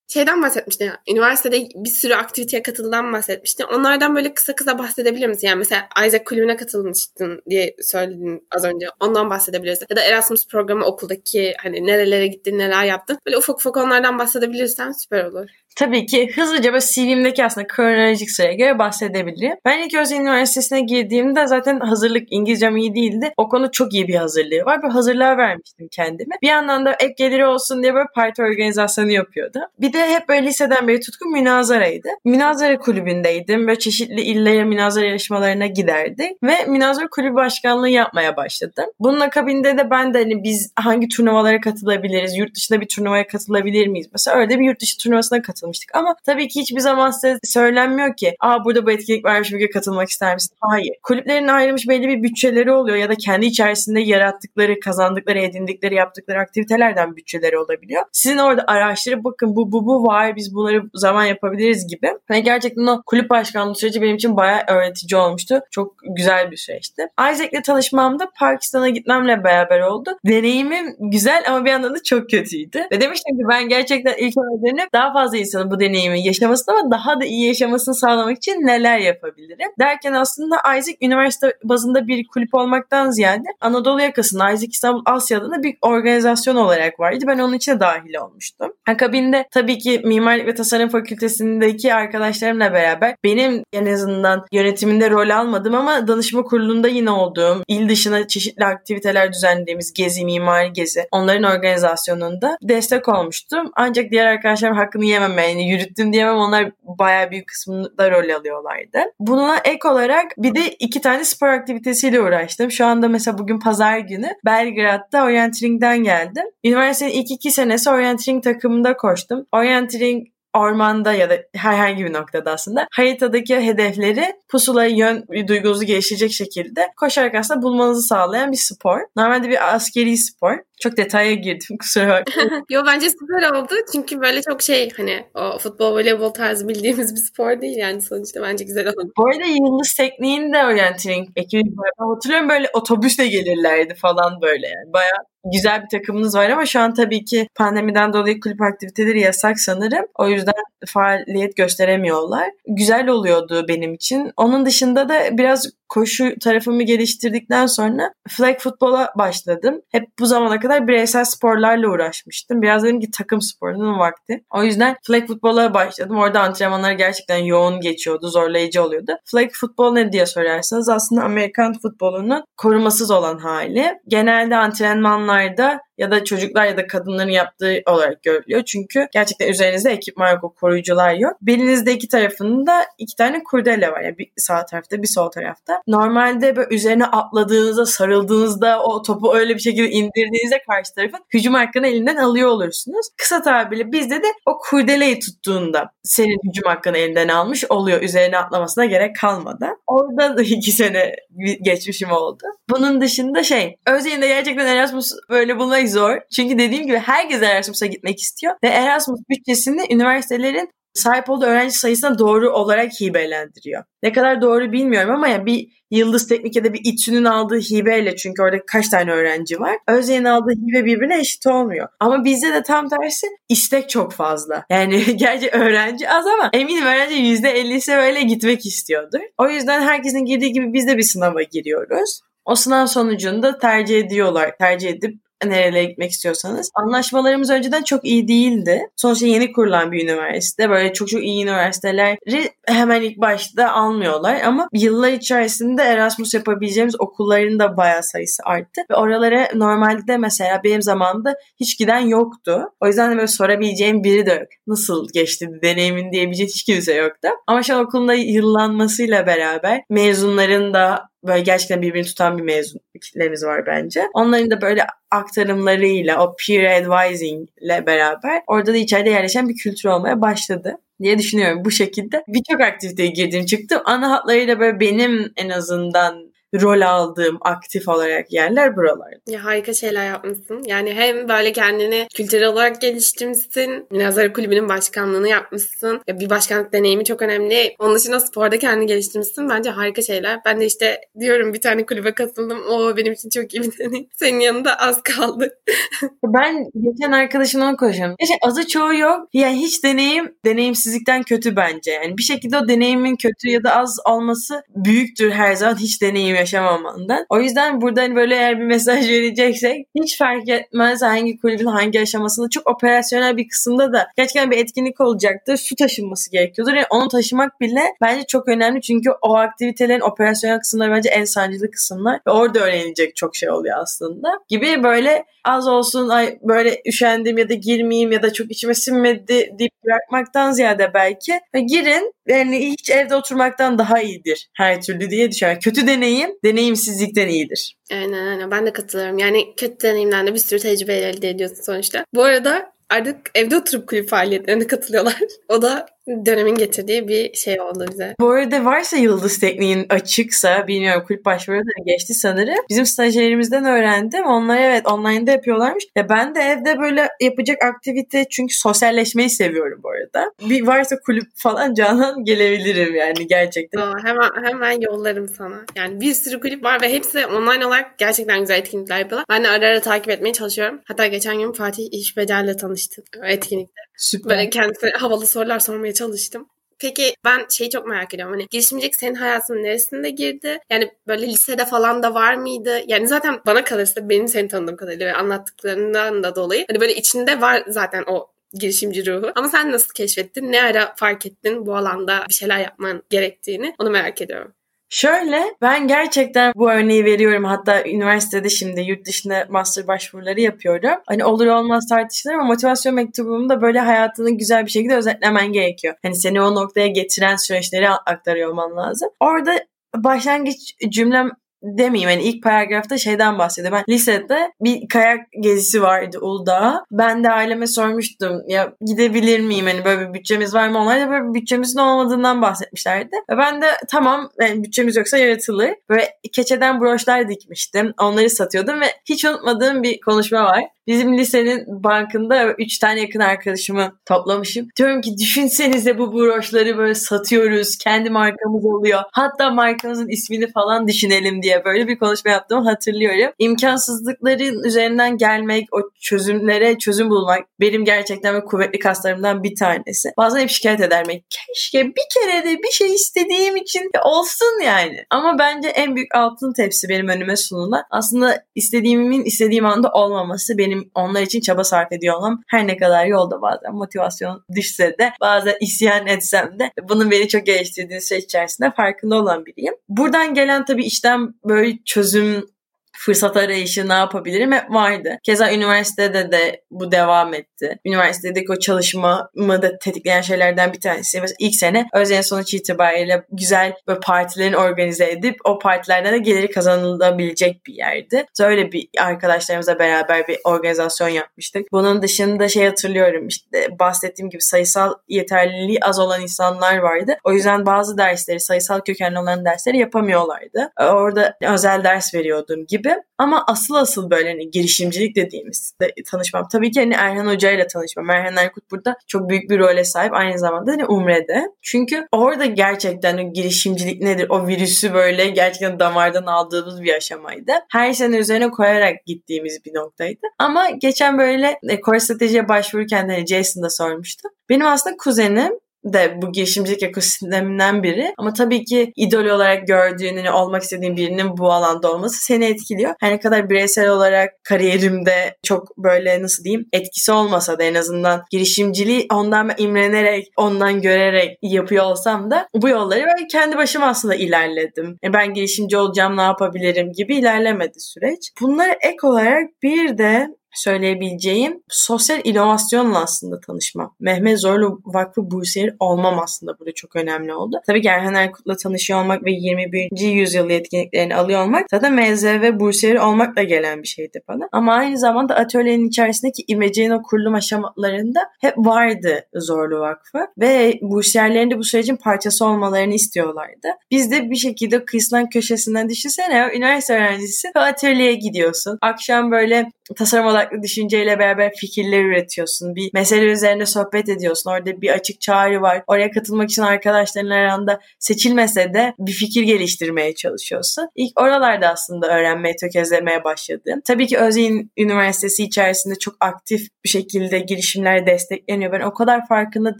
şeyden 0.08 0.42
bahsetmiştin. 0.42 0.92
Üniversitede 1.12 1.68
bir 1.76 1.90
sürü 1.90 2.14
aktiviteye 2.14 2.64
katıldığından 2.64 3.14
bahsetmiştin. 3.14 3.64
Onlardan 3.64 4.16
böyle 4.16 4.34
kısa 4.34 4.56
kısa 4.56 4.80
bahsedebilir 4.80 5.28
misin? 5.28 5.48
Yani 5.48 5.58
mesela 5.58 5.88
Isaac 6.08 6.24
kulübüne 6.26 6.58
katılmıştın 6.58 7.42
diye 7.50 7.76
söyledin 7.82 8.48
az 8.52 8.66
önce. 8.66 8.88
Ondan 9.00 9.30
bahsedebiliriz. 9.30 9.80
Ya 9.90 9.96
da 9.96 10.02
Erasmus 10.02 10.48
programı 10.48 10.86
okuldaki 10.86 11.54
hani 11.64 11.86
nerelere 11.88 12.28
gittin, 12.28 12.60
neler 12.60 12.86
yaptın. 12.86 13.18
Böyle 13.26 13.38
ufak 13.38 13.60
ufak 13.60 13.78
onlardan 13.78 14.20
bahsedebilirsen 14.20 14.92
süper 14.92 15.26
olur. 15.26 15.50
Tabii 15.76 16.06
ki 16.06 16.32
hızlıca 16.36 16.74
böyle 16.74 16.86
CV'mdeki 16.86 17.46
aslında 17.46 17.68
kronolojik 17.68 18.32
sıraya 18.32 18.54
göre 18.54 18.80
bahsedebilirim. 18.80 19.58
Ben 19.66 19.84
ilk 19.84 19.94
Özyeğin 19.94 20.22
Üniversitesi'ne 20.22 20.82
girdiğimde 20.82 21.48
zaten 21.48 21.80
hazırlık 21.80 22.28
İngilizcem 22.32 22.78
iyi 22.78 22.96
değildi. 22.96 23.34
O 23.38 23.50
konu 23.50 23.72
çok 23.72 23.94
iyi 23.94 24.08
bir 24.08 24.16
hazırlığı 24.16 24.66
var. 24.66 24.84
Bir 24.84 24.88
hazırlığa 24.88 25.38
vermiştim 25.38 25.88
kendime. 25.92 26.36
Bir 26.42 26.48
yandan 26.48 26.86
da 26.86 26.92
ek 27.00 27.14
geliri 27.18 27.46
olsun 27.46 27.84
diye 27.84 27.94
böyle 27.94 28.08
parti 28.16 28.44
organizasyonu 28.44 29.12
yapıyordu. 29.12 29.60
Bir 29.80 29.94
de 29.94 30.08
hep 30.08 30.30
böyle 30.30 30.46
liseden 30.48 30.88
beri 30.88 31.00
tutkum 31.00 31.32
münazaraydı. 31.32 32.08
Münazara 32.26 32.78
kulübündeydim. 32.78 33.68
Böyle 33.68 33.80
çeşitli 33.80 34.22
illere 34.22 34.64
münazara 34.64 35.06
yarışmalarına 35.06 35.68
giderdik. 35.68 36.44
Ve 36.44 36.66
münazara 36.68 37.08
kulübü 37.08 37.36
başkanlığı 37.36 37.90
yapmaya 37.90 38.38
başladım. 38.38 38.86
Bunun 39.00 39.20
akabinde 39.20 39.78
de 39.78 39.90
ben 39.90 40.14
de 40.14 40.18
hani 40.18 40.44
biz 40.44 40.72
hangi 40.76 41.08
turnuvalara 41.08 41.62
katılabiliriz? 41.62 42.38
Yurt 42.38 42.56
dışında 42.56 42.82
bir 42.82 42.88
turnuvaya 42.88 43.28
katılabilir 43.28 43.88
miyiz? 43.88 44.08
Mesela 44.12 44.38
öyle 44.38 44.60
bir 44.60 44.66
yurt 44.66 44.82
dışı 44.82 44.98
turnuvasına 44.98 45.42
katıldım 45.42 45.65
katılmıştık. 45.66 45.96
Ama 45.96 46.16
tabii 46.26 46.48
ki 46.48 46.62
hiçbir 46.62 46.80
zaman 46.80 47.12
size 47.12 47.40
söylenmiyor 47.44 48.16
ki 48.16 48.36
aa 48.40 48.66
burada 48.66 48.86
bu 48.86 48.92
etkinlik 48.92 49.26
varmış 49.26 49.54
bir 49.54 49.72
katılmak 49.72 50.10
ister 50.10 50.34
misin? 50.34 50.56
Hayır. 50.62 50.96
Kulüplerin 51.04 51.48
ayrılmış 51.48 51.88
belli 51.88 52.08
bir 52.08 52.24
bütçeleri 52.24 52.72
oluyor 52.72 52.98
ya 52.98 53.10
da 53.10 53.16
kendi 53.16 53.46
içerisinde 53.46 54.02
yarattıkları, 54.02 54.80
kazandıkları, 54.80 55.40
edindikleri, 55.40 55.96
yaptıkları 55.96 56.40
aktivitelerden 56.40 57.16
bütçeleri 57.16 57.58
olabiliyor. 57.58 58.04
Sizin 58.12 58.38
orada 58.38 58.64
araştırıp 58.68 59.24
bakın 59.24 59.56
bu 59.56 59.72
bu 59.72 59.86
bu 59.86 60.04
var 60.04 60.36
biz 60.36 60.56
bunları 60.56 60.84
zaman 60.94 61.26
yapabiliriz 61.26 61.88
gibi. 61.88 62.08
Ve 62.30 62.40
gerçekten 62.40 62.86
o 62.86 63.02
kulüp 63.06 63.30
başkanlığı 63.30 63.76
süreci 63.76 64.02
benim 64.02 64.16
için 64.16 64.38
bayağı 64.38 64.62
öğretici 64.68 65.22
olmuştu. 65.22 65.60
Çok 65.72 65.96
güzel 66.16 66.52
bir 66.52 66.58
süreçti. 66.58 67.08
Isaac'le 67.20 67.64
tanışmam 67.66 68.20
da 68.20 68.32
Pakistan'a 68.40 68.90
gitmemle 68.90 69.44
beraber 69.44 69.80
oldu. 69.80 70.18
Deneyimim 70.26 70.96
güzel 71.00 71.44
ama 71.48 71.66
bir 71.66 71.70
yandan 71.70 71.96
da 71.96 72.04
çok 72.04 72.30
kötüydü. 72.30 72.80
Ve 72.92 73.02
demiştim 73.02 73.38
ki 73.38 73.44
ben 73.50 73.70
gerçekten 73.70 74.14
ilk 74.18 74.38
öğrenip 74.38 74.94
daha 74.94 75.14
fazla 75.14 75.38
insan 75.38 75.55
insanın 75.56 75.72
bu 75.72 75.80
deneyimi 75.80 76.28
yaşamasını 76.28 76.76
ama 76.76 76.92
daha 76.92 77.22
da 77.22 77.26
iyi 77.26 77.48
yaşamasını 77.48 77.96
sağlamak 77.96 78.38
için 78.38 78.52
neler 78.52 79.00
yapabilirim? 79.00 79.70
Derken 79.80 80.14
aslında 80.14 80.56
Isaac 80.78 80.98
üniversite 81.02 81.54
bazında 81.64 82.08
bir 82.08 82.28
kulüp 82.28 82.54
olmaktan 82.54 83.10
ziyade 83.10 83.48
Anadolu 83.62 84.02
yakasında 84.02 84.52
Isaac 84.52 84.74
İstanbul 84.74 85.02
Asya'da 85.06 85.64
bir 85.64 85.78
organizasyon 85.82 86.56
olarak 86.56 87.00
vardı. 87.00 87.26
Ben 87.28 87.40
onun 87.40 87.54
içine 87.54 87.80
dahil 87.80 88.16
olmuştum. 88.16 88.74
Akabinde 88.88 89.48
tabii 89.52 89.78
ki 89.78 90.02
Mimarlık 90.06 90.48
ve 90.48 90.56
Tasarım 90.56 90.90
Fakültesindeki 90.90 91.94
arkadaşlarımla 91.94 92.74
beraber 92.74 93.16
benim 93.24 93.64
en 93.74 93.86
azından 93.86 94.46
yönetiminde 94.52 95.10
rol 95.10 95.30
almadım 95.30 95.76
ama 95.76 96.08
danışma 96.08 96.44
kurulunda 96.44 96.88
yine 96.88 97.12
olduğum, 97.12 97.64
il 97.68 97.90
dışına 97.90 98.28
çeşitli 98.28 98.66
aktiviteler 98.66 99.34
düzenlediğimiz 99.34 99.94
Gezi, 99.94 100.26
Mimari 100.26 100.74
Gezi 100.74 101.08
onların 101.12 101.44
organizasyonunda 101.44 102.58
destek 102.64 103.10
olmuştum. 103.10 103.72
Ancak 103.76 104.12
diğer 104.12 104.26
arkadaşlarım 104.26 104.76
hakkını 104.76 105.06
yememeye 105.06 105.45
yani 105.50 105.70
yürüttüm 105.70 106.14
diyemem 106.14 106.36
onlar 106.36 106.72
bayağı 106.84 107.32
büyük 107.32 107.48
kısmında 107.48 108.12
rol 108.12 108.30
alıyorlardı. 108.30 109.00
Buna 109.20 109.58
ek 109.58 109.88
olarak 109.88 110.32
bir 110.38 110.56
de 110.56 110.70
iki 110.80 111.02
tane 111.02 111.24
spor 111.24 111.48
aktivitesiyle 111.48 112.22
uğraştım. 112.22 112.72
Şu 112.72 112.86
anda 112.86 113.08
mesela 113.08 113.38
bugün 113.38 113.60
pazar 113.60 114.00
günü 114.00 114.30
Belgrad'da 114.46 115.24
orienteering'den 115.24 116.04
geldim. 116.04 116.44
Üniversitenin 116.64 117.12
ilk 117.12 117.32
iki 117.32 117.52
senesi 117.52 117.90
orienteering 117.90 118.44
takımında 118.44 118.98
koştum. 118.98 119.46
Orienteering 119.52 120.28
ormanda 120.56 121.14
ya 121.14 121.30
da 121.30 121.38
herhangi 121.56 122.06
bir 122.06 122.14
noktada 122.14 122.52
aslında 122.52 122.88
haritadaki 122.92 123.56
hedefleri 123.56 124.26
pusula 124.50 124.86
yön 124.86 125.26
duygunuzu 125.48 125.84
geliştirecek 125.84 126.32
şekilde 126.32 126.88
koşarak 126.98 127.36
aslında 127.36 127.62
bulmanızı 127.62 128.02
sağlayan 128.02 128.52
bir 128.52 128.58
spor. 128.58 129.00
Normalde 129.18 129.50
bir 129.50 129.76
askeri 129.76 130.18
spor. 130.18 130.58
Çok 130.82 130.98
detaya 130.98 131.34
girdim 131.34 131.78
kusura 131.80 132.08
bakmayın. 132.08 132.66
Yo 132.70 132.84
bence 132.88 133.10
süper 133.10 133.52
oldu 133.52 133.74
çünkü 133.92 134.22
böyle 134.22 134.42
çok 134.42 134.62
şey 134.62 134.90
hani 134.98 135.26
o 135.34 135.58
futbol 135.58 135.94
voleybol 135.94 136.30
tarzı 136.30 136.68
bildiğimiz 136.68 137.16
bir 137.16 137.22
spor 137.22 137.62
değil 137.62 137.78
yani 137.78 138.02
sonuçta 138.02 138.42
bence 138.42 138.66
güzel 138.66 138.88
oldu. 138.88 139.12
Bu 139.18 139.28
arada 139.28 139.46
Yıldız 139.46 139.94
Tekniğin 139.94 140.54
de 140.54 140.66
orienteering 140.66 141.30
ekibi 141.36 141.64
hatırlıyorum 141.98 142.50
böyle 142.50 142.70
otobüsle 142.74 143.28
gelirlerdi 143.28 143.96
falan 143.96 144.42
böyle 144.42 144.68
yani 144.68 144.94
bayağı 144.94 145.20
güzel 145.54 145.84
bir 145.84 146.00
takımınız 146.00 146.36
var 146.36 146.50
ama 146.50 146.66
şu 146.66 146.80
an 146.80 146.94
tabii 146.94 147.26
ki 147.26 147.48
pandemiden 147.56 148.14
dolayı 148.14 148.40
kulüp 148.40 148.62
aktiviteleri 148.62 149.20
yasak 149.20 149.60
sanırım. 149.60 150.06
O 150.20 150.28
yüzden 150.28 150.54
faaliyet 150.88 151.56
gösteremiyorlar. 151.56 152.50
Güzel 152.68 153.08
oluyordu 153.08 153.66
benim 153.68 153.94
için. 153.94 154.32
Onun 154.38 154.66
dışında 154.66 155.10
da 155.10 155.38
biraz 155.38 155.70
koşu 155.90 156.40
tarafımı 156.40 156.84
geliştirdikten 156.84 157.66
sonra 157.66 158.14
flag 158.30 158.60
futbola 158.60 159.10
başladım. 159.18 159.82
Hep 159.92 160.04
bu 160.20 160.26
zamana 160.26 160.60
kadar 160.60 160.88
bireysel 160.88 161.26
sporlarla 161.26 161.88
uğraşmıştım. 161.88 162.62
Biraz 162.62 162.84
dedim 162.84 163.00
ki 163.00 163.12
takım 163.12 163.42
sporunun 163.42 164.00
vakti. 164.00 164.44
O 164.50 164.64
yüzden 164.64 164.96
flag 165.08 165.28
futbola 165.28 165.74
başladım. 165.74 166.18
Orada 166.18 166.42
antrenmanlar 166.42 166.92
gerçekten 166.92 167.38
yoğun 167.38 167.82
geçiyordu, 167.82 168.28
zorlayıcı 168.28 168.84
oluyordu. 168.84 169.12
Flag 169.26 169.50
futbol 169.52 169.94
ne 169.94 170.12
diye 170.12 170.26
sorarsanız 170.26 170.90
aslında 170.90 171.24
Amerikan 171.24 171.74
futbolunun 171.74 172.44
korumasız 172.58 173.12
olan 173.12 173.38
hali. 173.38 173.94
Genelde 174.08 174.56
antrenmanlarda 174.56 175.80
ya 175.98 176.12
da 176.12 176.24
çocuklar 176.24 176.66
ya 176.66 176.78
da 176.78 176.88
kadınların 176.88 177.30
yaptığı 177.30 177.82
olarak 177.88 178.24
görülüyor. 178.24 178.64
Çünkü 178.64 179.08
gerçekten 179.14 179.48
üzerinizde 179.48 179.92
ekipman 179.92 180.32
yok, 180.32 180.58
koruyucular 180.58 181.14
yok. 181.14 181.34
Belinizde 181.42 181.94
iki 181.94 182.08
tarafında 182.08 182.86
iki 182.98 183.16
tane 183.16 183.44
kurdele 183.44 183.92
var. 183.92 184.02
Yani 184.02 184.18
bir 184.18 184.32
sağ 184.38 184.66
tarafta 184.66 185.02
bir 185.02 185.08
sol 185.08 185.32
tarafta. 185.32 185.82
Normalde 185.88 186.56
böyle 186.56 186.76
üzerine 186.76 187.06
atladığınızda, 187.06 187.86
sarıldığınızda 187.86 188.84
o 188.84 189.02
topu 189.02 189.36
öyle 189.36 189.56
bir 189.56 189.60
şekilde 189.60 189.90
indirdiğinizde 189.90 190.64
karşı 190.70 190.94
tarafın 190.96 191.20
hücum 191.34 191.54
hakkını 191.54 191.88
elinden 191.88 192.16
alıyor 192.16 192.50
olursunuz. 192.50 193.08
Kısa 193.18 193.42
tabirle 193.42 193.92
bizde 193.92 194.24
de 194.24 194.28
o 194.46 194.58
kurdeleyi 194.58 195.20
tuttuğunda 195.20 195.90
senin 196.04 196.50
hücum 196.50 196.64
hakkını 196.66 196.98
elinden 196.98 197.28
almış 197.28 197.66
oluyor. 197.70 198.02
Üzerine 198.02 198.38
atlamasına 198.38 198.86
gerek 198.86 199.16
kalmadan. 199.16 199.78
Orada 199.88 200.38
da 200.38 200.42
iki 200.42 200.72
sene 200.72 201.16
geçmişim 201.62 202.12
oldu. 202.12 202.44
Bunun 202.70 203.02
dışında 203.02 203.44
şey, 203.44 203.76
Özyeğin'de 203.88 204.28
gerçekten 204.28 204.68
Erasmus 204.68 205.12
böyle 205.30 205.60
bulmayı 205.60 205.85
bulmak 205.86 205.90
zor. 205.90 206.20
Çünkü 206.36 206.58
dediğim 206.58 206.86
gibi 206.86 206.98
herkes 206.98 207.42
Erasmus'a 207.42 207.86
gitmek 207.86 208.20
istiyor. 208.20 208.54
Ve 208.64 208.68
Erasmus 208.68 209.20
bütçesini 209.30 209.94
üniversitelerin 209.94 210.70
sahip 210.94 211.30
olduğu 211.30 211.46
öğrenci 211.46 211.76
sayısına 211.78 212.20
doğru 212.20 212.50
olarak 212.50 212.92
hibelendiriyor. 213.02 213.84
Ne 214.04 214.12
kadar 214.12 214.42
doğru 214.42 214.72
bilmiyorum 214.72 215.16
ama 215.16 215.28
ya 215.28 215.46
bir 215.46 215.86
Yıldız 215.92 216.28
Teknik 216.28 216.56
ya 216.56 216.64
da 216.64 216.74
bir 216.74 216.82
İTÜ'nün 216.84 217.26
aldığı 217.26 217.60
hibeyle 217.60 218.16
çünkü 218.16 218.42
orada 218.42 218.58
kaç 218.68 218.90
tane 218.90 219.12
öğrenci 219.12 219.60
var. 219.60 219.78
Özyeğin 219.88 220.24
aldığı 220.24 220.52
hibe 220.52 220.86
birbirine 220.86 221.20
eşit 221.20 221.48
olmuyor. 221.48 221.88
Ama 222.00 222.26
bizde 222.26 222.54
de 222.54 222.64
tam 222.64 222.90
tersi 222.90 223.28
istek 223.50 223.90
çok 223.90 224.14
fazla. 224.14 224.66
Yani 224.70 225.04
gerçi 225.18 225.50
öğrenci 225.50 226.10
az 226.10 226.28
ama 226.28 226.50
eminim 226.54 226.86
öğrenci 226.86 227.16
%50'si 227.16 227.98
böyle 227.98 228.22
gitmek 228.22 228.66
istiyordur. 228.66 229.20
O 229.38 229.50
yüzden 229.50 229.82
herkesin 229.82 230.26
girdiği 230.26 230.54
gibi 230.54 230.74
biz 230.74 230.88
de 230.88 230.98
bir 230.98 231.04
sınava 231.04 231.42
giriyoruz. 231.42 232.22
O 232.46 232.56
sınav 232.56 232.88
sonucunu 232.88 233.58
tercih 233.58 234.00
ediyorlar. 234.00 234.58
Tercih 234.60 234.90
edip 234.90 235.25
nereye 235.44 235.86
gitmek 235.86 236.12
istiyorsanız. 236.12 236.72
Anlaşmalarımız 236.76 237.50
önceden 237.50 237.84
çok 237.84 238.06
iyi 238.06 238.28
değildi. 238.28 238.82
Sonuçta 238.96 239.26
yeni 239.26 239.52
kurulan 239.52 239.92
bir 239.92 240.04
üniversite. 240.04 240.70
Böyle 240.70 240.94
çok 240.94 241.08
çok 241.08 241.24
iyi 241.24 241.44
üniversiteleri 241.44 242.50
hemen 242.68 243.02
ilk 243.02 243.18
başta 243.18 243.72
almıyorlar 243.72 244.42
ama 244.42 244.68
yıllar 244.74 245.12
içerisinde 245.12 245.84
Erasmus 245.84 246.34
yapabileceğimiz 246.34 246.96
okulların 247.00 247.60
da 247.60 247.78
bayağı 247.78 248.04
sayısı 248.04 248.44
arttı. 248.46 248.82
Ve 248.92 248.96
oralara 248.96 249.50
normalde 249.56 250.18
mesela 250.18 250.62
benim 250.64 250.82
zamanımda 250.82 251.36
hiç 251.60 251.78
giden 251.78 252.00
yoktu. 252.00 252.62
O 252.82 252.88
yüzden 252.88 253.12
de 253.12 253.16
böyle 253.16 253.28
sorabileceğim 253.28 254.04
biri 254.04 254.26
de 254.26 254.32
yok. 254.32 254.48
Nasıl 254.68 255.08
geçti 255.14 255.50
deneyimin 255.64 256.12
diyebilecek 256.12 256.50
hiç 256.50 256.64
kimse 256.64 256.94
yoktu. 256.94 257.28
Ama 257.48 257.64
şu 257.64 257.76
an 257.76 257.86
okulunda 257.86 258.14
yıllanmasıyla 258.14 259.28
beraber 259.28 259.82
mezunların 259.90 260.74
da 260.74 261.10
böyle 261.28 261.42
gerçekten 261.42 261.82
birbirini 261.82 262.06
tutan 262.06 262.38
bir 262.38 262.44
mezun 262.44 262.82
kitlemiz 263.02 263.44
var 263.44 263.66
bence. 263.66 264.04
Onların 264.14 264.52
da 264.52 264.62
böyle 264.62 264.88
aktarımlarıyla, 265.12 266.24
o 266.24 266.36
peer 266.48 266.82
advising 266.82 267.50
ile 267.62 267.86
beraber 267.86 268.42
orada 268.48 268.74
da 268.74 268.78
içeride 268.78 269.10
yerleşen 269.10 269.50
bir 269.50 269.56
kültür 269.56 269.90
olmaya 269.90 270.22
başladı 270.22 270.78
diye 271.02 271.18
düşünüyorum 271.18 271.66
bu 271.66 271.72
şekilde. 271.72 272.24
Birçok 272.28 272.62
aktiviteye 272.62 273.10
girdim 273.10 273.46
çıktım. 273.46 273.82
Ana 273.86 274.12
hatlarıyla 274.12 274.60
böyle 274.60 274.80
benim 274.80 275.34
en 275.38 275.50
azından 275.50 276.35
rol 276.62 276.82
aldığım 276.82 277.38
aktif 277.42 277.88
olarak 277.88 278.34
yerler 278.34 278.76
buralar. 278.76 279.14
Ya 279.28 279.44
harika 279.44 279.74
şeyler 279.74 280.08
yapmışsın. 280.08 280.64
Yani 280.66 280.94
hem 280.94 281.30
böyle 281.30 281.52
kendini 281.52 282.08
kültürel 282.16 282.48
olarak 282.48 282.82
geliştirmişsin. 282.82 283.88
Münazara 283.92 284.34
Kulübü'nün 284.34 284.70
başkanlığını 284.70 285.28
yapmışsın. 285.28 286.02
Ya 286.08 286.20
bir 286.20 286.30
başkanlık 286.30 286.74
deneyimi 286.74 287.06
çok 287.06 287.22
önemli. 287.22 287.76
Onun 287.80 287.96
dışında 287.96 288.20
sporda 288.20 288.60
kendini 288.60 288.88
geliştirmişsin. 288.88 289.50
Bence 289.50 289.70
harika 289.70 290.02
şeyler. 290.02 290.40
Ben 290.46 290.60
de 290.60 290.66
işte 290.66 291.02
diyorum 291.20 291.54
bir 291.54 291.62
tane 291.62 291.86
kulübe 291.86 292.12
katıldım. 292.14 292.60
O 292.70 292.98
benim 292.98 293.14
için 293.14 293.30
çok 293.30 293.54
iyi 293.54 293.64
bir 293.64 293.78
deneyim. 293.78 294.08
Senin 294.16 294.40
yanında 294.40 294.80
az 294.80 295.04
kaldı. 295.04 295.50
ben 296.24 296.66
geçen 296.84 297.12
arkadaşımla 297.12 297.76
konuşuyorum. 297.76 298.16
İşte 298.20 298.36
azı 298.42 298.68
çoğu 298.68 298.96
yok. 298.96 299.28
Yani 299.34 299.58
hiç 299.58 299.84
deneyim 299.84 300.36
deneyimsizlikten 300.46 301.24
kötü 301.24 301.56
bence. 301.56 301.92
Yani 301.92 302.18
bir 302.18 302.24
şekilde 302.24 302.58
o 302.58 302.68
deneyimin 302.68 303.16
kötü 303.16 303.50
ya 303.50 303.64
da 303.64 303.76
az 303.76 303.98
olması 304.06 304.64
büyüktür 304.76 305.32
her 305.32 305.54
zaman 305.56 305.76
hiç 305.76 306.02
deneyim 306.02 306.36
yaşamamandan. 306.46 307.26
O 307.30 307.40
yüzden 307.40 307.82
burada 307.82 308.02
hani 308.02 308.16
böyle 308.16 308.36
eğer 308.36 308.60
bir 308.60 308.66
mesaj 308.66 309.10
vereceksek 309.10 309.88
hiç 309.96 310.18
fark 310.18 310.50
etmez 310.50 311.02
hangi 311.02 311.38
kulübün 311.38 311.66
hangi 311.66 312.02
aşamasında 312.02 312.50
çok 312.50 312.70
operasyonel 312.70 313.38
bir 313.38 313.48
kısımda 313.48 313.94
da 313.94 314.08
gerçekten 314.18 314.52
bir 314.52 314.58
etkinlik 314.58 315.02
olacaktır. 315.02 315.58
Su 315.58 315.76
taşınması 315.76 316.32
gerekiyordur. 316.32 316.74
Yani 316.74 316.86
onu 316.90 317.08
taşımak 317.08 317.62
bile 317.62 317.82
bence 318.02 318.26
çok 318.28 318.48
önemli 318.48 318.82
çünkü 318.82 319.10
o 319.22 319.36
aktivitelerin 319.36 320.02
operasyonel 320.02 320.60
kısımları 320.60 320.92
bence 320.92 321.10
en 321.10 321.26
sancılı 321.26 321.72
kısımlar 321.72 322.20
ve 322.28 322.32
orada 322.32 322.60
öğrenilecek 322.60 323.16
çok 323.16 323.36
şey 323.36 323.50
oluyor 323.50 323.78
aslında. 323.80 324.30
Gibi 324.50 324.84
böyle 324.84 325.26
az 325.44 325.68
olsun 325.68 326.10
ay 326.10 326.40
böyle 326.42 326.82
üşendim 326.88 327.38
ya 327.38 327.50
da 327.50 327.54
girmeyeyim 327.54 328.12
ya 328.12 328.22
da 328.22 328.34
çok 328.34 328.52
içime 328.52 328.74
sinmedi 328.74 329.50
deyip 329.60 329.74
bırakmaktan 329.86 330.52
ziyade 330.52 330.92
belki 330.94 331.40
girin 331.68 332.14
yani 332.28 332.72
hiç 332.72 332.90
evde 332.90 333.16
oturmaktan 333.16 333.78
daha 333.78 334.02
iyidir 334.02 334.50
her 334.54 334.82
türlü 334.82 335.10
diye 335.10 335.32
düşünüyorum. 335.32 335.60
Kötü 335.64 335.88
deneyim 335.88 336.25
deneyimsizlikten 336.44 337.28
iyidir. 337.28 337.76
Aynen 337.92 338.28
aynen 338.28 338.52
ben 338.52 338.66
de 338.66 338.74
katılıyorum. 338.74 339.18
Yani 339.18 339.56
kötü 339.58 339.80
deneyimden 339.88 340.28
de 340.28 340.34
bir 340.34 340.40
sürü 340.40 340.60
tecrübe 340.60 340.94
elde 340.94 341.30
ediyorsun 341.30 341.64
sonuçta. 341.64 342.06
Bu 342.14 342.24
arada 342.24 342.72
artık 342.90 343.18
evde 343.36 343.58
oturup 343.58 343.90
kulüp 343.90 344.10
faaliyetlerine 344.10 344.68
katılıyorlar. 344.68 345.20
O 345.50 345.62
da 345.62 345.86
dönemin 346.08 346.56
getirdiği 346.56 347.08
bir 347.08 347.34
şey 347.34 347.62
oldu 347.62 347.86
bize. 347.92 348.16
Bu 348.20 348.30
arada 348.30 348.66
varsa 348.66 348.98
Yıldız 348.98 349.40
Tekniğin 349.40 349.86
açıksa 349.90 350.68
bilmiyorum 350.68 351.04
kulüp 351.08 351.26
başvuruları 351.26 351.66
da 351.66 351.84
geçti 351.86 352.14
sanırım. 352.14 352.66
Bizim 352.70 352.86
stajyerimizden 352.86 353.66
öğrendim. 353.66 354.26
Onlar 354.26 354.62
evet 354.62 354.88
online'da 354.88 355.32
yapıyorlarmış. 355.32 355.84
Ya 355.96 356.10
ben 356.10 356.36
de 356.36 356.40
evde 356.40 356.80
böyle 356.80 357.10
yapacak 357.22 357.64
aktivite 357.64 358.26
çünkü 358.30 358.58
sosyalleşmeyi 358.58 359.30
seviyorum 359.30 359.80
bu 359.84 359.90
arada. 359.90 360.32
Bir 360.50 360.68
varsa 360.68 361.00
kulüp 361.00 361.28
falan 361.36 361.74
Canan 361.74 362.24
gelebilirim 362.24 362.96
yani 362.96 363.28
gerçekten. 363.28 363.80
Aa, 363.82 363.94
hemen 364.04 364.30
hemen 364.44 364.82
yollarım 364.82 365.28
sana. 365.28 365.66
Yani 365.76 366.02
bir 366.02 366.14
sürü 366.14 366.40
kulüp 366.40 366.64
var 366.64 366.82
ve 366.82 366.94
hepsi 366.94 367.26
online 367.26 367.66
olarak 367.66 367.98
gerçekten 367.98 368.40
güzel 368.40 368.60
etkinlikler 368.60 369.00
yapıyorlar. 369.00 369.26
Ben 369.30 369.44
de 369.44 369.48
ara 369.50 369.68
ara 369.68 369.82
takip 369.82 370.10
etmeye 370.10 370.34
çalışıyorum. 370.34 370.82
Hatta 370.86 371.08
geçen 371.08 371.40
gün 371.40 371.52
Fatih 371.52 371.88
İş 371.92 372.18
Becer'le 372.18 372.58
tanıştım 372.58 373.04
etkinlikte. 373.24 373.82
Süper. 373.98 374.30
Böyle 374.30 374.50
kendisine 374.50 374.90
havalı 374.92 375.28
sorular 375.28 375.60
sormaya 375.60 375.94
çalıştım. 375.94 376.48
Peki 376.80 377.16
ben 377.26 377.46
şeyi 377.50 377.70
çok 377.70 377.88
merak 377.88 378.14
ediyorum. 378.14 378.34
Hani 378.34 378.48
girişimcilik 378.52 378.96
senin 378.96 379.16
hayatının 379.16 379.64
neresinde 379.64 380.10
girdi? 380.10 380.60
Yani 380.70 380.92
böyle 381.08 381.28
lisede 381.28 381.66
falan 381.66 382.04
da 382.04 382.14
var 382.14 382.36
mıydı? 382.36 382.82
Yani 382.88 383.08
zaten 383.08 383.40
bana 383.46 383.64
kalırsa 383.64 384.10
benim 384.10 384.28
seni 384.28 384.48
tanıdığım 384.48 384.78
kadarıyla 384.78 385.08
ve 385.08 385.14
anlattıklarından 385.14 386.24
da 386.24 386.36
dolayı 386.36 386.66
hani 386.70 386.82
böyle 386.82 386.96
içinde 386.96 387.42
var 387.42 387.64
zaten 387.68 388.04
o 388.08 388.28
girişimci 388.54 389.06
ruhu. 389.12 389.32
Ama 389.36 389.50
sen 389.50 389.72
nasıl 389.72 389.94
keşfettin? 389.94 390.52
Ne 390.52 390.64
ara 390.64 390.94
fark 390.96 391.26
ettin 391.26 391.66
bu 391.66 391.76
alanda 391.76 392.26
bir 392.30 392.34
şeyler 392.34 392.60
yapman 392.60 393.04
gerektiğini? 393.10 393.76
Onu 393.80 393.90
merak 393.90 394.22
ediyorum. 394.22 394.54
Şöyle 394.96 395.56
ben 395.62 395.88
gerçekten 395.88 396.54
bu 396.56 396.72
örneği 396.72 397.06
veriyorum. 397.06 397.44
Hatta 397.44 397.84
üniversitede 397.84 398.50
şimdi 398.50 398.82
yurt 398.82 399.06
dışında 399.06 399.48
master 399.50 399.88
başvuruları 399.88 400.42
yapıyorum. 400.42 401.02
Hani 401.08 401.26
olur 401.26 401.48
olmaz 401.48 401.88
tartışılır 401.90 402.34
ama 402.34 402.44
motivasyon 402.44 402.96
mektubumda 402.96 403.62
böyle 403.62 403.80
hayatını 403.80 404.32
güzel 404.32 404.66
bir 404.66 404.72
şekilde 404.72 404.96
özetlemen 404.96 405.54
gerekiyor. 405.54 405.96
Hani 406.04 406.16
seni 406.16 406.42
o 406.42 406.56
noktaya 406.56 406.88
getiren 406.88 407.36
süreçleri 407.36 407.90
aktarıyor 407.90 408.50
olman 408.50 408.76
lazım. 408.76 409.10
Orada 409.20 409.60
başlangıç 409.96 410.76
cümlem 410.90 411.32
demeyeyim 411.78 412.10
yani 412.10 412.24
ilk 412.24 412.44
paragrafta 412.44 412.98
şeyden 412.98 413.40
bahsediyor. 413.40 413.74
Ben 413.74 413.84
lisede 413.90 414.52
bir 414.62 414.88
kayak 414.88 415.20
gezisi 415.42 415.82
vardı 415.82 416.18
Uludağ'a. 416.22 416.84
Ben 416.92 417.24
de 417.24 417.32
aileme 417.32 417.68
sormuştum 417.68 418.42
ya 418.48 418.74
gidebilir 418.86 419.40
miyim 419.40 419.66
hani 419.66 419.86
böyle 419.86 420.10
bir 420.10 420.14
bütçemiz 420.14 420.54
var 420.54 420.68
mı? 420.68 420.80
Onlar 420.80 421.02
da 421.02 421.10
böyle 421.10 421.30
bir 421.30 421.34
bütçemizin 421.34 421.80
olmadığından 421.80 422.42
bahsetmişlerdi. 422.42 423.16
Ve 423.32 423.38
ben 423.38 423.62
de 423.62 423.68
tamam 423.90 424.30
yani 424.42 424.64
bütçemiz 424.64 424.96
yoksa 424.96 425.18
yaratılır. 425.18 425.72
Böyle 425.90 426.10
keçeden 426.34 426.82
broşlar 426.82 427.30
dikmiştim. 427.30 427.94
Onları 428.00 428.30
satıyordum 428.30 428.82
ve 428.82 428.86
hiç 429.10 429.26
unutmadığım 429.26 429.84
bir 429.84 430.00
konuşma 430.00 430.44
var. 430.44 430.64
Bizim 430.88 431.18
lisenin 431.18 431.84
bankında 431.84 432.54
üç 432.54 432.80
tane 432.80 433.02
yakın 433.02 433.20
arkadaşımı 433.20 433.92
toplamışım. 434.06 434.68
Diyorum 434.78 435.02
ki 435.02 435.18
düşünsenize 435.18 435.98
bu 435.98 436.14
broşları 436.14 436.78
böyle 436.78 436.96
satıyoruz. 436.96 437.78
Kendi 437.78 438.10
markamız 438.10 438.66
oluyor. 438.66 439.02
Hatta 439.12 439.50
markamızın 439.50 440.08
ismini 440.08 440.52
falan 440.52 440.88
düşünelim 440.88 441.42
diye 441.42 441.55
diye 441.56 441.66
böyle 441.66 441.88
bir 441.88 442.00
konuşma 442.00 442.32
yaptığımı 442.32 442.70
hatırlıyorum. 442.70 443.34
İmkansızlıkların 443.40 444.64
üzerinden 444.64 445.18
gelmek, 445.18 445.68
o 445.72 445.78
çözümlere 446.02 446.78
çözüm 446.78 447.10
bulmak 447.10 447.40
benim 447.60 447.86
gerçekten 447.86 448.36
ve 448.36 448.46
kuvvetli 448.46 448.80
kaslarımdan 448.80 449.44
bir 449.44 449.56
tanesi. 449.56 450.10
Bazen 450.18 450.40
hep 450.40 450.50
şikayet 450.50 450.82
ederim. 450.82 451.22
Keşke 451.30 451.86
bir 451.86 452.04
kere 452.14 452.44
de 452.44 452.64
bir 452.64 452.72
şey 452.72 452.96
istediğim 452.96 453.56
için 453.56 453.92
olsun 454.04 454.64
yani. 454.64 454.98
Ama 455.10 455.40
bence 455.40 455.68
en 455.68 455.96
büyük 455.96 456.16
altın 456.16 456.54
tepsi 456.54 456.90
benim 456.90 457.08
önüme 457.08 457.36
sunulan 457.36 457.84
aslında 457.92 458.44
istediğimin 458.56 459.24
istediğim 459.24 459.66
anda 459.66 459.90
olmaması 459.92 460.58
benim 460.58 460.92
onlar 460.96 461.22
için 461.22 461.42
çaba 461.42 461.64
sarf 461.64 461.92
ediyor 461.92 462.16
olmam. 462.16 462.42
Her 462.48 462.68
ne 462.68 462.78
kadar 462.78 463.06
yolda 463.06 463.42
bazen 463.42 463.76
motivasyon 463.76 464.44
düşse 464.56 464.96
de 465.00 465.12
bazen 465.22 465.56
isyan 465.62 466.08
etsem 466.08 466.60
de 466.60 466.72
bunun 466.90 467.12
beni 467.12 467.28
çok 467.28 467.46
geliştirdiğini 467.46 468.02
süreç 468.02 468.24
içerisinde 468.24 468.72
farkında 468.72 469.16
olan 469.16 469.46
biriyim. 469.46 469.74
Buradan 469.90 470.34
gelen 470.34 470.66
tabii 470.66 470.84
işten 470.84 471.34
böyle 471.46 471.78
çözüm 471.86 472.55
fırsat 472.98 473.38
arayışı 473.38 473.90
ne 473.90 473.94
yapabilirim 473.94 474.52
hep 474.52 474.70
vardı. 474.70 475.18
Keza 475.24 475.52
üniversitede 475.52 476.32
de 476.32 476.62
bu 476.72 476.92
devam 476.92 477.34
etti. 477.34 477.80
Üniversitedeki 477.86 478.52
o 478.52 478.60
çalışmamı 478.60 479.62
da 479.62 479.78
tetikleyen 479.78 480.22
şeylerden 480.22 480.74
bir 480.74 480.80
tanesi. 480.80 481.22
Mesela 481.22 481.36
ilk 481.40 481.56
sene 481.56 481.88
özel 481.94 482.24
sonuç 482.24 482.54
itibariyle 482.54 483.24
güzel 483.32 483.74
böyle 483.88 484.00
partilerin 484.00 484.54
organize 484.54 485.12
edip 485.12 485.36
o 485.44 485.60
partilerden 485.60 486.14
de 486.14 486.18
geliri 486.18 486.52
kazanılabilecek 486.52 487.66
bir 487.66 487.74
yerdi. 487.74 488.26
Öyle 488.42 488.72
bir 488.72 488.88
arkadaşlarımızla 489.00 489.80
beraber 489.80 490.28
bir 490.28 490.38
organizasyon 490.44 491.10
yapmıştık. 491.10 491.72
Bunun 491.72 492.02
dışında 492.02 492.48
şey 492.48 492.66
hatırlıyorum 492.66 493.28
işte 493.28 493.68
bahsettiğim 493.80 494.30
gibi 494.30 494.42
sayısal 494.42 494.94
yeterliliği 495.08 495.80
az 495.82 496.00
olan 496.00 496.22
insanlar 496.22 496.78
vardı. 496.78 497.18
O 497.24 497.34
yüzden 497.34 497.66
bazı 497.66 497.98
dersleri 497.98 498.40
sayısal 498.40 498.80
kökenli 498.80 499.20
olan 499.20 499.46
dersleri 499.46 499.78
yapamıyorlardı. 499.78 500.72
Orada 500.80 501.38
özel 501.42 501.84
ders 501.84 502.14
veriyordum 502.14 502.66
gibi 502.66 502.85
gibi. 502.86 502.96
Ama 503.18 503.44
asıl 503.48 503.76
asıl 503.76 504.10
böyle 504.10 504.30
hani 504.30 504.52
girişimcilik 504.52 505.16
dediğimiz 505.16 505.74
de 505.82 505.94
tanışmam. 506.12 506.48
Tabii 506.52 506.72
ki 506.72 506.80
hani 506.80 506.94
Erhan 506.94 507.28
Hoca 507.28 507.52
ile 507.52 507.68
tanışmam. 507.68 508.10
Erhan 508.10 508.36
Erkut 508.38 508.72
burada 508.72 508.96
çok 509.08 509.30
büyük 509.30 509.50
bir 509.50 509.60
role 509.60 509.84
sahip. 509.84 510.14
Aynı 510.14 510.40
zamanda 510.40 510.72
hani 510.72 510.86
Umre'de. 510.86 511.50
Çünkü 511.62 512.08
orada 512.12 512.46
gerçekten 512.46 513.18
o 513.18 513.34
girişimcilik 513.34 514.02
nedir? 514.02 514.28
O 514.30 514.48
virüsü 514.48 514.94
böyle 514.94 515.30
gerçekten 515.30 515.80
damardan 515.80 516.26
aldığımız 516.26 516.82
bir 516.82 516.94
aşamaydı. 516.94 517.52
Her 517.72 517.94
sene 517.94 518.18
üzerine 518.18 518.50
koyarak 518.50 519.06
gittiğimiz 519.06 519.66
bir 519.66 519.74
noktaydı. 519.74 520.22
Ama 520.40 520.70
geçen 520.70 521.18
böyle 521.18 521.60
e, 521.70 521.82
core 521.82 522.00
stratejiye 522.00 522.48
başvururken 522.48 523.10
hani 523.10 523.26
Jason 523.28 523.64
da 523.64 523.70
sormuştu. 523.70 524.30
Benim 524.50 524.66
aslında 524.66 524.96
kuzenim 524.98 525.52
de 525.86 526.14
bu 526.22 526.32
girişimcilik 526.32 526.84
ekosisteminden 526.84 527.84
biri. 527.84 528.14
Ama 528.18 528.34
tabii 528.34 528.66
ki 528.66 528.92
idol 528.96 529.26
olarak 529.26 529.68
gördüğün, 529.68 530.18
hani 530.18 530.32
olmak 530.32 530.64
istediğin 530.64 530.98
birinin 530.98 531.38
bu 531.38 531.52
alanda 531.52 531.92
olması 531.92 532.26
seni 532.26 532.46
etkiliyor. 532.46 532.94
Her 533.00 533.12
ne 533.12 533.20
kadar 533.20 533.50
bireysel 533.50 533.90
olarak 533.90 534.30
kariyerimde 534.44 535.36
çok 535.44 535.78
böyle 535.78 536.22
nasıl 536.22 536.44
diyeyim 536.44 536.66
etkisi 536.74 537.12
olmasa 537.12 537.60
da 537.60 537.64
en 537.64 537.76
azından 537.76 538.24
girişimciliği 538.32 539.08
ondan 539.14 539.52
imrenerek, 539.58 540.28
ondan 540.38 540.82
görerek 540.82 541.38
yapıyor 541.42 541.86
olsam 541.86 542.32
da 542.32 542.48
bu 542.56 542.70
yolları 542.70 543.06
ben 543.06 543.28
kendi 543.28 543.58
başıma 543.58 543.86
aslında 543.86 544.16
ilerledim. 544.16 544.98
Yani 545.04 545.14
ben 545.14 545.34
girişimci 545.34 545.78
olacağım 545.78 546.18
ne 546.18 546.22
yapabilirim 546.22 546.92
gibi 546.92 547.16
ilerlemedi 547.16 547.80
süreç. 547.80 548.32
Bunlara 548.42 548.72
ek 548.82 548.98
olarak 549.04 549.50
bir 549.64 549.98
de 549.98 550.28
söyleyebileceğim 550.56 551.62
sosyal 551.70 552.22
inovasyonla 552.24 553.00
aslında 553.00 553.40
tanışmam. 553.40 553.96
Mehmet 554.00 554.40
Zorlu 554.40 554.82
Vakfı 554.86 555.32
Bursiyeri 555.32 555.76
olmam 555.80 556.20
aslında 556.20 556.60
burada 556.60 556.74
çok 556.74 556.96
önemli 556.96 557.34
oldu. 557.34 557.62
Tabii 557.68 557.82
ki 557.82 557.88
Erhan 557.88 558.14
Erkut'la 558.14 558.58
tanışıyor 558.58 559.02
olmak 559.02 559.26
ve 559.26 559.32
21. 559.32 559.90
yüzyıl 560.00 560.50
yetkinliklerini 560.50 561.16
alıyor 561.16 561.42
olmak 561.44 561.66
zaten 561.72 561.94
MZV 561.94 562.60
Bursiyeri 562.60 563.02
olmakla 563.02 563.44
gelen 563.44 563.82
bir 563.84 563.88
şeydi 563.88 564.22
bana. 564.28 564.50
Ama 564.52 564.74
aynı 564.74 564.98
zamanda 564.98 565.36
atölyenin 565.36 565.88
içerisindeki 565.88 566.44
imeceğin 566.48 566.92
o 566.92 567.02
kurulum 567.02 567.34
aşamalarında 567.34 568.20
hep 568.42 568.58
vardı 568.58 569.26
Zorlu 569.34 569.80
Vakfı 569.80 570.20
ve 570.40 570.80
bursiyerlerin 570.82 571.52
de 571.52 571.58
bu 571.58 571.64
sürecin 571.64 571.96
parçası 571.96 572.46
olmalarını 572.46 572.94
istiyorlardı. 572.94 573.68
Biz 573.92 574.12
de 574.12 574.30
bir 574.30 574.36
şekilde 574.36 574.86
kıyısından 574.86 575.30
köşesinden 575.30 575.90
düşünsene 575.90 576.52
üniversite 576.56 576.94
öğrencisi 576.94 577.52
atölyeye 577.56 578.14
gidiyorsun. 578.14 578.78
Akşam 578.82 579.32
böyle 579.32 579.72
tasarım 579.96 580.26
odaklı 580.46 580.64
düşünceyle 580.64 581.20
beraber 581.20 581.52
fikirler 581.56 582.04
üretiyorsun. 582.04 582.76
Bir 582.76 582.90
mesele 582.94 583.26
üzerinde 583.26 583.66
sohbet 583.66 584.10
ediyorsun. 584.10 584.52
Orada 584.52 584.82
bir 584.82 584.90
açık 584.90 585.22
çağrı 585.22 585.62
var. 585.62 585.84
Oraya 585.88 586.12
katılmak 586.12 586.50
için 586.50 586.62
arkadaşların 586.62 587.30
arasında 587.30 587.80
seçilmese 588.00 588.74
de 588.74 588.94
bir 589.00 589.12
fikir 589.12 589.44
geliştirmeye 589.44 590.16
çalışıyorsun. 590.16 590.90
İlk 590.96 591.22
oralarda 591.22 591.70
aslında 591.70 592.08
öğrenmeye, 592.08 592.56
tökezlemeye 592.56 593.24
başladım. 593.24 593.82
Tabii 593.86 594.08
ki 594.08 594.18
Özyeğin 594.18 594.72
Üniversitesi 594.78 595.44
içerisinde 595.44 595.96
çok 595.96 596.16
aktif 596.20 596.68
bir 596.84 596.90
şekilde 596.90 597.40
girişimler 597.40 598.06
destekleniyor. 598.06 598.72
Ben 598.72 598.82
o 598.82 598.94
kadar 598.94 599.28
farkında 599.28 599.80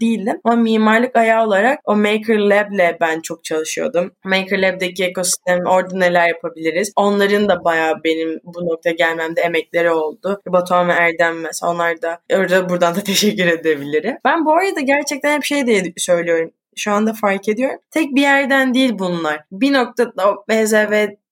değildim. 0.00 0.40
Ama 0.44 0.56
mimarlık 0.56 1.16
ayağı 1.16 1.46
olarak 1.46 1.80
o 1.84 1.96
Maker 1.96 2.38
Lab'le 2.38 3.00
ben 3.00 3.20
çok 3.20 3.44
çalışıyordum. 3.44 4.12
Maker 4.24 4.62
Lab'deki 4.62 5.04
ekosistem 5.04 5.58
orada 5.66 5.96
neler 5.96 6.28
yapabiliriz? 6.28 6.92
Onların 6.96 7.48
da 7.48 7.64
bayağı 7.64 7.94
benim 8.04 8.40
bu 8.44 8.66
noktaya 8.66 8.92
gelmemde 8.92 9.40
emekleri 9.40 9.90
oldu. 9.90 10.40
Batuhan 10.56 10.88
ve 10.88 10.92
Erdem 10.92 11.40
mesela 11.40 11.72
onlar 11.72 12.02
da 12.02 12.20
orada 12.32 12.68
buradan 12.68 12.94
da 12.94 13.00
teşekkür 13.04 13.46
edebilirim. 13.46 14.16
Ben 14.24 14.44
bu 14.44 14.52
arada 14.52 14.80
gerçekten 14.80 15.36
hep 15.36 15.44
şey 15.44 15.66
diye 15.66 15.92
söylüyorum 15.96 16.50
şu 16.76 16.92
anda 16.92 17.12
fark 17.12 17.48
ediyorum. 17.48 17.78
Tek 17.90 18.14
bir 18.14 18.20
yerden 18.20 18.74
değil 18.74 18.92
bunlar. 18.98 19.44
Bir 19.52 19.72
noktada 19.72 20.30
o 20.30 20.44